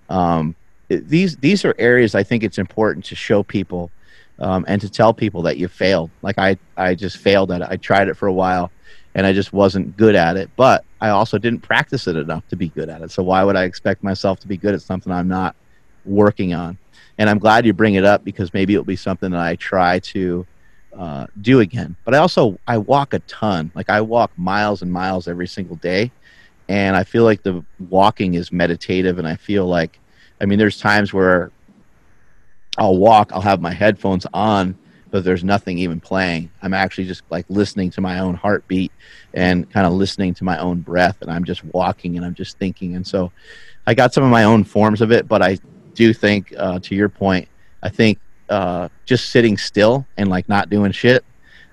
[0.09, 0.57] um,
[0.89, 3.91] these these are areas I think it's important to show people
[4.39, 6.11] um, and to tell people that you failed.
[6.23, 7.69] Like I I just failed at it.
[7.71, 8.71] I tried it for a while,
[9.15, 10.51] and I just wasn't good at it.
[10.57, 13.11] But I also didn't practice it enough to be good at it.
[13.11, 15.57] So why would I expect myself to be good at something I'm not?
[16.05, 16.79] working on.
[17.19, 19.99] And I'm glad you bring it up because maybe it'll be something that I try
[20.01, 20.47] to
[20.97, 21.97] uh, do again.
[22.05, 23.71] But I also I walk a ton.
[23.75, 26.11] Like I walk miles and miles every single day,
[26.69, 29.19] and I feel like the walking is meditative.
[29.19, 29.99] And I feel like,
[30.45, 31.51] I mean, there's times where
[32.77, 34.77] I'll walk, I'll have my headphones on,
[35.11, 36.51] but there's nothing even playing.
[36.61, 38.93] I'm actually just like listening to my own heartbeat
[39.33, 42.59] and kind of listening to my own breath, and I'm just walking and I'm just
[42.59, 42.95] thinking.
[42.95, 43.33] And so,
[43.87, 45.57] I got some of my own forms of it, but I
[45.95, 47.49] do think, uh, to your point,
[47.83, 48.19] I think
[48.51, 51.25] uh, just sitting still and like not doing shit,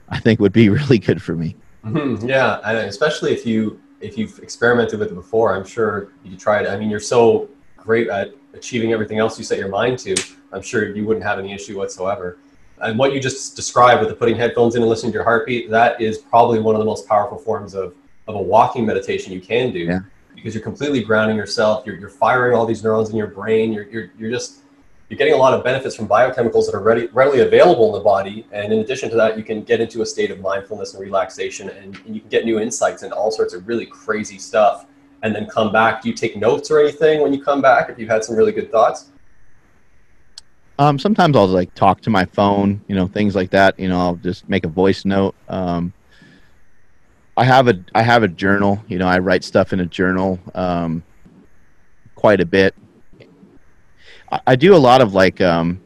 [0.07, 1.57] I think would be really good for me.
[1.83, 2.25] Mm-hmm.
[2.25, 6.67] Yeah, and especially if you if you've experimented with it before, I'm sure you tried.
[6.67, 10.15] I mean, you're so great at achieving everything else you set your mind to.
[10.51, 12.37] I'm sure you wouldn't have any issue whatsoever.
[12.79, 15.69] And what you just described with the putting headphones in and listening to your heartbeat,
[15.69, 17.93] that is probably one of the most powerful forms of,
[18.27, 19.79] of a walking meditation you can do.
[19.79, 19.99] Yeah
[20.41, 21.85] because you're completely grounding yourself.
[21.85, 23.71] You're, you're firing all these neurons in your brain.
[23.71, 24.59] You're, you're, you're just
[25.09, 28.03] you're getting a lot of benefits from biochemicals that are ready, readily available in the
[28.03, 28.47] body.
[28.53, 31.69] And in addition to that, you can get into a state of mindfulness and relaxation,
[31.69, 34.85] and, and you can get new insights and all sorts of really crazy stuff.
[35.23, 36.01] And then come back.
[36.01, 38.51] Do you take notes or anything when you come back if you've had some really
[38.51, 39.11] good thoughts?
[40.79, 43.79] Um, sometimes I'll like talk to my phone, you know, things like that.
[43.79, 45.35] You know, I'll just make a voice note.
[45.47, 45.93] Um,
[47.37, 48.83] I have a I have a journal.
[48.87, 51.03] You know, I write stuff in a journal um,
[52.15, 52.75] quite a bit.
[54.31, 55.39] I, I, do a lot of like.
[55.39, 55.81] Um,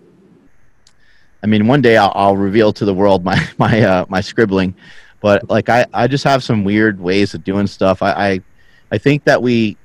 [1.43, 4.75] I mean, one day I'll, I'll, reveal to the world my my uh, my scribbling,
[5.19, 8.01] but like I, I just have some weird ways of doing stuff.
[8.01, 8.39] I I,
[8.91, 9.77] I think that we,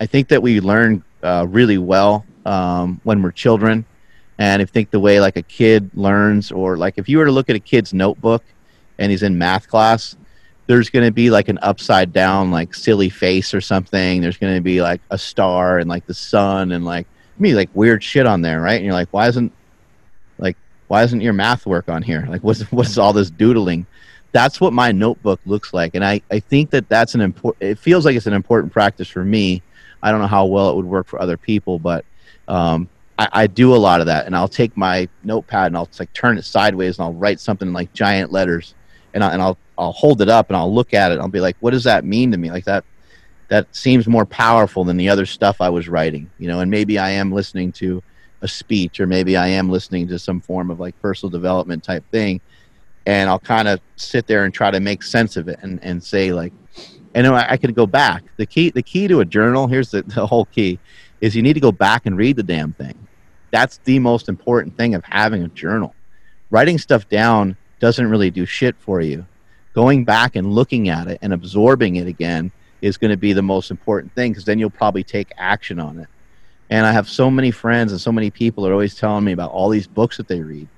[0.00, 3.84] I think that we learn uh, really well um, when we're children,
[4.38, 7.32] and I think the way like a kid learns, or like if you were to
[7.32, 8.42] look at a kid's notebook,
[8.98, 10.16] and he's in math class,
[10.66, 14.20] there's going to be like an upside down like silly face or something.
[14.20, 17.06] There's going to be like a star and like the sun and like
[17.38, 18.76] me like weird shit on there right?
[18.76, 19.52] And you're like why isn't
[20.38, 20.56] like
[20.88, 22.26] why isn't your math work on here?
[22.28, 23.86] Like what's what's all this doodling
[24.32, 27.78] that's what my notebook looks like and i i think that that's an important it
[27.78, 29.62] feels like it's an important practice for me
[30.02, 32.04] i don't know how well it would work for other people but
[32.48, 32.88] um
[33.18, 36.12] I, I do a lot of that and i'll take my notepad and i'll like
[36.12, 38.74] turn it sideways and i'll write something in like giant letters
[39.14, 41.20] and, I, and I'll I'll hold it up and I'll look at it.
[41.20, 42.50] I'll be like, what does that mean to me?
[42.50, 42.84] Like that
[43.48, 46.60] that seems more powerful than the other stuff I was writing, you know.
[46.60, 48.02] And maybe I am listening to
[48.42, 52.04] a speech, or maybe I am listening to some form of like personal development type
[52.10, 52.40] thing,
[53.08, 56.04] and I'll kind of sit there and try to make sense of it and and
[56.04, 56.52] say like,
[57.14, 58.22] and I, I could go back.
[58.36, 60.78] The key the key to a journal here's the, the whole key
[61.22, 62.94] is you need to go back and read the damn thing.
[63.50, 65.94] That's the most important thing of having a journal.
[66.50, 69.24] Writing stuff down doesn't really do shit for you.
[69.72, 72.52] Going back and looking at it and absorbing it again
[72.82, 75.98] is going to be the most important thing because then you'll probably take action on
[75.98, 76.08] it.
[76.68, 79.50] And I have so many friends and so many people are always telling me about
[79.50, 80.68] all these books that they read.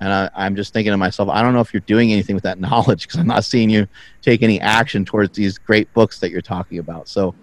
[0.00, 2.44] And I, am just thinking to myself, I don't know if you're doing anything with
[2.44, 3.88] that knowledge because I'm not seeing you
[4.22, 7.08] take any action towards these great books that you're talking about.
[7.08, 7.34] So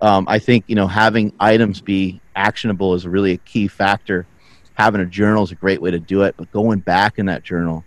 [0.00, 4.26] um, I think you know having items be actionable is really a key factor.
[4.74, 7.42] Having a journal is a great way to do it, but going back in that
[7.42, 7.84] journal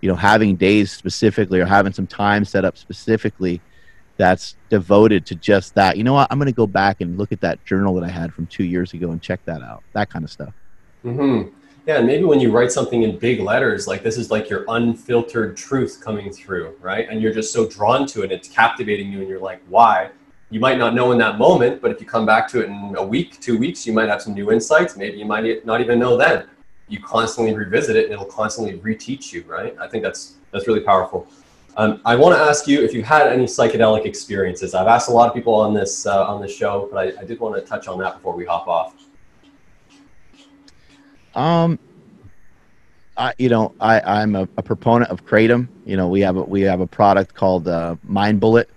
[0.00, 3.60] you know having days specifically or having some time set up specifically
[4.16, 7.32] that's devoted to just that you know what i'm going to go back and look
[7.32, 10.10] at that journal that i had from two years ago and check that out that
[10.10, 10.52] kind of stuff
[11.04, 11.48] mm-hmm.
[11.86, 14.64] Yeah, and maybe when you write something in big letters, like this is like your
[14.68, 17.08] unfiltered truth coming through, right?
[17.08, 20.10] And you're just so drawn to it, it's captivating you, and you're like, why?
[20.50, 22.94] You might not know in that moment, but if you come back to it in
[22.96, 24.96] a week, two weeks, you might have some new insights.
[24.96, 26.46] Maybe you might not even know then.
[26.88, 29.74] You constantly revisit it, and it'll constantly reteach you, right?
[29.80, 31.28] I think that's that's really powerful.
[31.76, 34.74] Um, I want to ask you if you had any psychedelic experiences.
[34.74, 37.24] I've asked a lot of people on this uh, on this show, but I, I
[37.24, 38.94] did want to touch on that before we hop off.
[41.34, 41.78] Um,
[43.16, 45.68] I, you know, I, I'm a, a, proponent of kratom.
[45.84, 48.68] You know, we have a, we have a product called uh, Mind Bullet.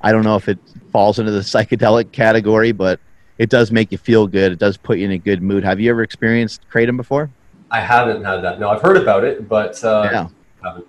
[0.00, 0.58] I don't know if it
[0.90, 3.00] falls into the psychedelic category, but
[3.38, 4.52] it does make you feel good.
[4.52, 5.64] It does put you in a good mood.
[5.64, 7.30] Have you ever experienced kratom before?
[7.70, 8.60] I haven't had that.
[8.60, 10.28] No, I've heard about it, but uh, yeah.
[10.62, 10.86] haven't.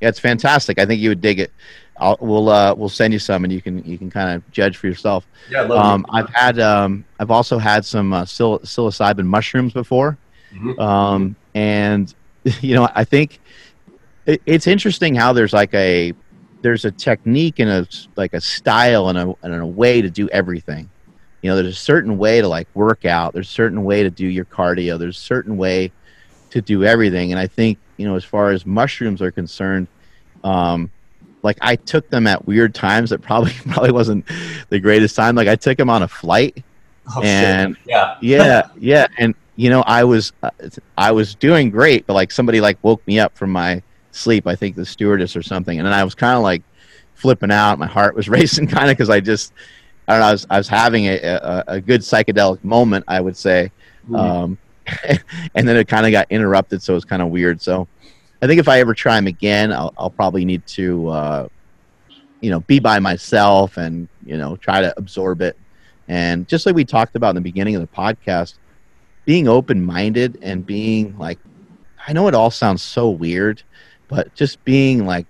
[0.00, 0.78] Yeah, it's fantastic.
[0.78, 1.52] I think you would dig it.
[1.98, 4.76] I'll, we'll uh, we'll send you some, and you can you can kind of judge
[4.76, 5.26] for yourself.
[5.50, 10.16] Yeah, um, I've had um, I've also had some uh, psil- psilocybin mushrooms before,
[10.52, 10.78] mm-hmm.
[10.80, 12.14] um, and
[12.60, 13.40] you know I think
[14.26, 16.12] it, it's interesting how there's like a
[16.62, 20.28] there's a technique and a like a style and a and a way to do
[20.28, 20.88] everything.
[21.42, 23.32] You know, there's a certain way to like work out.
[23.32, 24.98] There's a certain way to do your cardio.
[24.98, 25.92] There's a certain way
[26.50, 27.30] to do everything.
[27.30, 29.88] And I think you know, as far as mushrooms are concerned,
[30.44, 30.90] um,
[31.48, 34.26] like I took them at weird times that probably probably wasn't
[34.68, 35.34] the greatest time.
[35.34, 36.62] Like I took them on a flight,
[37.16, 37.86] oh, and shit.
[37.86, 40.50] yeah, yeah, yeah, and you know I was uh,
[40.98, 44.46] I was doing great, but like somebody like woke me up from my sleep.
[44.46, 46.62] I think the stewardess or something, and then I was kind of like
[47.14, 47.78] flipping out.
[47.78, 49.54] My heart was racing, kind of because I just
[50.06, 50.26] I don't know.
[50.26, 53.72] I was I was having a, a, a good psychedelic moment, I would say,
[54.04, 54.16] mm-hmm.
[54.16, 54.58] um,
[55.54, 57.62] and then it kind of got interrupted, so it was kind of weird.
[57.62, 57.88] So
[58.40, 61.48] I think if I ever try them again, I'll, I'll probably need to, uh,
[62.40, 65.56] you know, be by myself and you know try to absorb it.
[66.06, 68.54] And just like we talked about in the beginning of the podcast,
[69.24, 71.38] being open minded and being like,
[72.06, 73.62] I know it all sounds so weird,
[74.06, 75.26] but just being like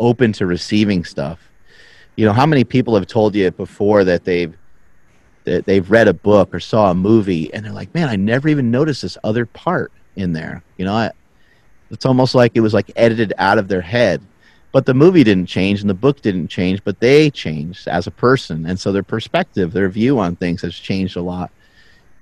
[0.00, 1.38] open to receiving stuff.
[2.16, 4.54] You know, how many people have told you before that they've
[5.44, 8.48] that they've read a book or saw a movie and they're like, man, I never
[8.48, 10.62] even noticed this other part in there.
[10.78, 11.10] You know, I,
[11.92, 14.22] it's almost like it was like edited out of their head.
[14.72, 18.10] But the movie didn't change and the book didn't change, but they changed as a
[18.10, 18.64] person.
[18.64, 21.50] And so their perspective, their view on things has changed a lot.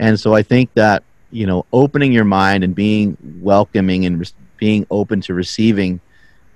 [0.00, 4.26] And so I think that, you know, opening your mind and being welcoming and re-
[4.56, 6.00] being open to receiving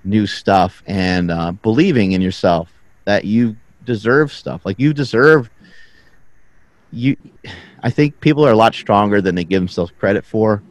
[0.03, 2.69] new stuff and uh, believing in yourself
[3.05, 3.55] that you
[3.85, 4.65] deserve stuff.
[4.65, 5.49] Like you deserve
[6.91, 7.15] you
[7.83, 10.61] I think people are a lot stronger than they give themselves credit for.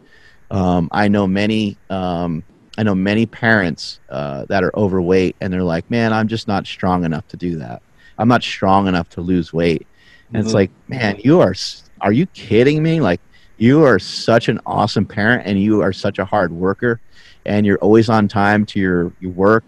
[0.55, 1.77] Um, I know many.
[1.91, 2.45] Um,
[2.79, 6.67] I know many parents uh, that are overweight, and they're like, "Man, I'm just not
[6.67, 7.83] strong enough to do that.
[8.19, 9.87] I'm not strong enough to lose weight."
[10.29, 10.47] And mm-hmm.
[10.47, 11.55] it's like, man, you are.
[12.01, 13.01] Are you kidding me?
[13.01, 13.21] Like,
[13.57, 17.01] you are such an awesome parent, and you are such a hard worker,
[17.47, 19.65] and you're always on time to your your work.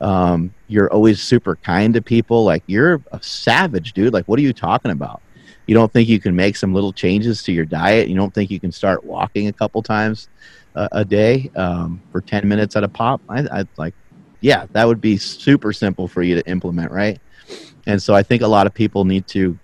[0.00, 2.44] Um, you're always super kind to people.
[2.44, 4.12] Like, you're a savage, dude.
[4.12, 5.20] Like, what are you talking about?
[5.68, 8.08] You don't think you can make some little changes to your diet?
[8.08, 10.28] You don't think you can start walking a couple times
[10.74, 13.20] a, a day um, for 10 minutes at a pop?
[13.28, 13.94] I, I like
[14.40, 17.20] yeah that would be super simple for you to implement right?
[17.86, 19.58] And so i think a lot of people need to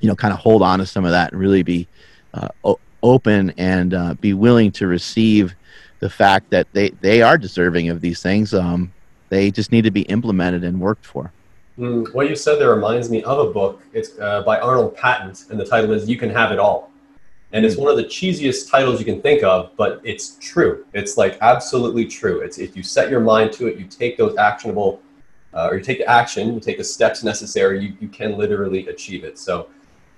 [0.00, 1.86] you know kind of hold on to some of that and really be
[2.34, 5.54] uh, o- open and uh, be willing to receive
[6.00, 8.92] the fact that they, they are deserving of these things um,
[9.28, 11.32] they just need to be implemented and worked for
[11.80, 13.80] Mm, what you said there reminds me of a book.
[13.94, 16.90] It's uh, by Arnold Patent, and the title is "You Can Have It All."
[17.52, 17.80] And it's mm.
[17.80, 20.84] one of the cheesiest titles you can think of, but it's true.
[20.92, 22.40] It's like absolutely true.
[22.40, 25.00] It's if you set your mind to it, you take those actionable,
[25.54, 29.24] uh, or you take action, you take the steps necessary, you, you can literally achieve
[29.24, 29.38] it.
[29.38, 29.68] So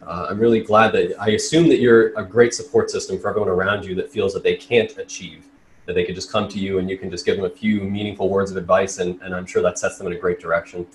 [0.04, 3.50] uh, I'm really glad that I assume that you're a great support system for everyone
[3.50, 5.46] around you that feels that they can't achieve,
[5.86, 7.82] that they could just come to you and you can just give them a few
[7.82, 10.86] meaningful words of advice, and, and I'm sure that sets them in a great direction.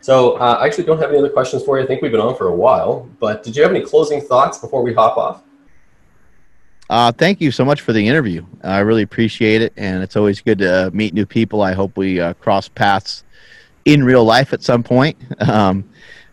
[0.00, 1.84] So uh, I actually don't have any other questions for you.
[1.84, 4.58] I think we've been on for a while, but did you have any closing thoughts
[4.58, 5.42] before we hop off?
[6.88, 8.44] Uh, thank you so much for the interview.
[8.64, 11.62] I really appreciate it, and it's always good to meet new people.
[11.62, 13.24] I hope we uh, cross paths
[13.84, 15.16] in real life at some point.
[15.40, 15.88] Um,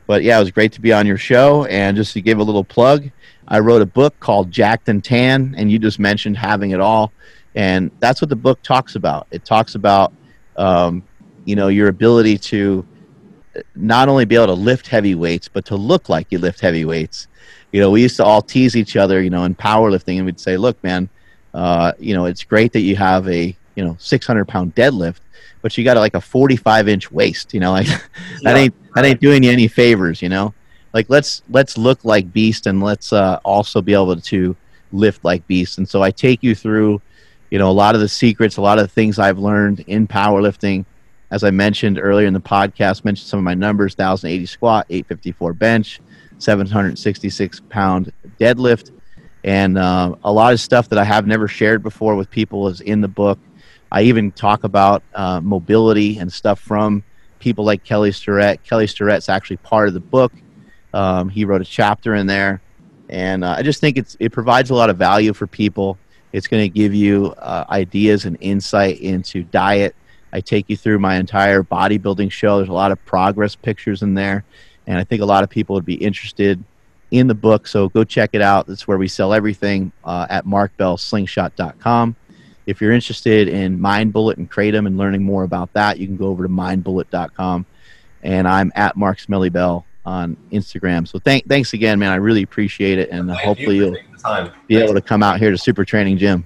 [0.08, 1.66] but yeah, it was great to be on your show.
[1.66, 3.12] And just to give a little plug,
[3.50, 7.12] I wrote a book called Jacked and Tan, and you just mentioned having it all,
[7.56, 9.28] and that's what the book talks about.
[9.32, 10.14] It talks about
[10.56, 11.04] um,
[11.44, 12.86] you know your ability to
[13.76, 16.86] not only be able to lift heavy weights, but to look like you lift heavy
[16.86, 17.28] weights.
[17.72, 20.40] You know, we used to all tease each other, you know, in powerlifting, and we'd
[20.40, 21.10] say, "Look, man,
[21.54, 25.20] uh, you know, it's great that you have a you know 600 pound deadlift,
[25.62, 27.54] but you got like a 45 inch waist.
[27.54, 27.98] You know, like yeah.
[28.44, 30.22] that ain't that ain't doing you any favors.
[30.22, 30.54] You know,
[30.94, 34.56] like let's let's look like beast, and let's uh, also be able to
[34.92, 35.78] lift like beast.
[35.78, 37.02] And so I take you through,
[37.50, 40.08] you know, a lot of the secrets, a lot of the things I've learned in
[40.08, 40.86] powerlifting.
[41.30, 45.54] As I mentioned earlier in the podcast, mentioned some of my numbers: 1,080 squat, 854
[45.54, 46.00] bench,
[46.40, 48.92] 766 pound deadlift,
[49.44, 52.82] and uh, a lot of stuff that I have never shared before with people is
[52.82, 53.40] in the book.
[53.92, 57.04] I even talk about uh, mobility and stuff from
[57.40, 58.64] people like Kelly Starrett.
[58.64, 60.34] Kelly Starrett's actually part of the book.
[60.94, 62.62] Um, he wrote a chapter in there,
[63.10, 65.98] and uh, I just think it's it provides a lot of value for people.
[66.34, 69.96] It's going to give you uh, ideas and insight into diet.
[70.34, 72.58] I take you through my entire bodybuilding show.
[72.58, 74.44] There's a lot of progress pictures in there,
[74.86, 76.64] and I think a lot of people would be interested
[77.12, 77.68] in the book.
[77.68, 78.68] So go check it out.
[78.68, 82.16] That's where we sell everything uh, at markbellslingshot.com.
[82.66, 86.18] If you're interested in Mind Bullet and Kratom and learning more about that, you can
[86.18, 87.66] go over to mindbullet.com.
[88.24, 91.08] And I'm at Mark Smelly Bell on Instagram.
[91.08, 92.12] So thank, thanks again, man.
[92.12, 93.10] I really appreciate it.
[93.10, 94.52] And Thank hopefully you you'll for taking the time.
[94.68, 96.46] be able to come out here to Super Training Gym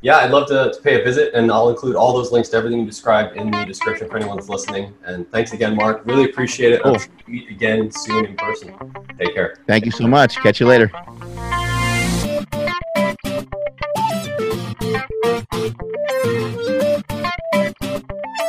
[0.00, 2.56] yeah, I'd love to, to pay a visit, and I'll include all those links to
[2.56, 4.94] everything you described in the description for anyone that's listening.
[5.04, 6.02] And thanks again, Mark.
[6.04, 6.82] Really appreciate it.
[6.82, 6.96] Cool.
[6.96, 8.74] I'll meet again soon in person.
[9.18, 9.56] Take care.
[9.66, 10.36] Thank you so much.
[10.36, 10.90] Catch you later.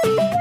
[0.02, 0.39] Thank you.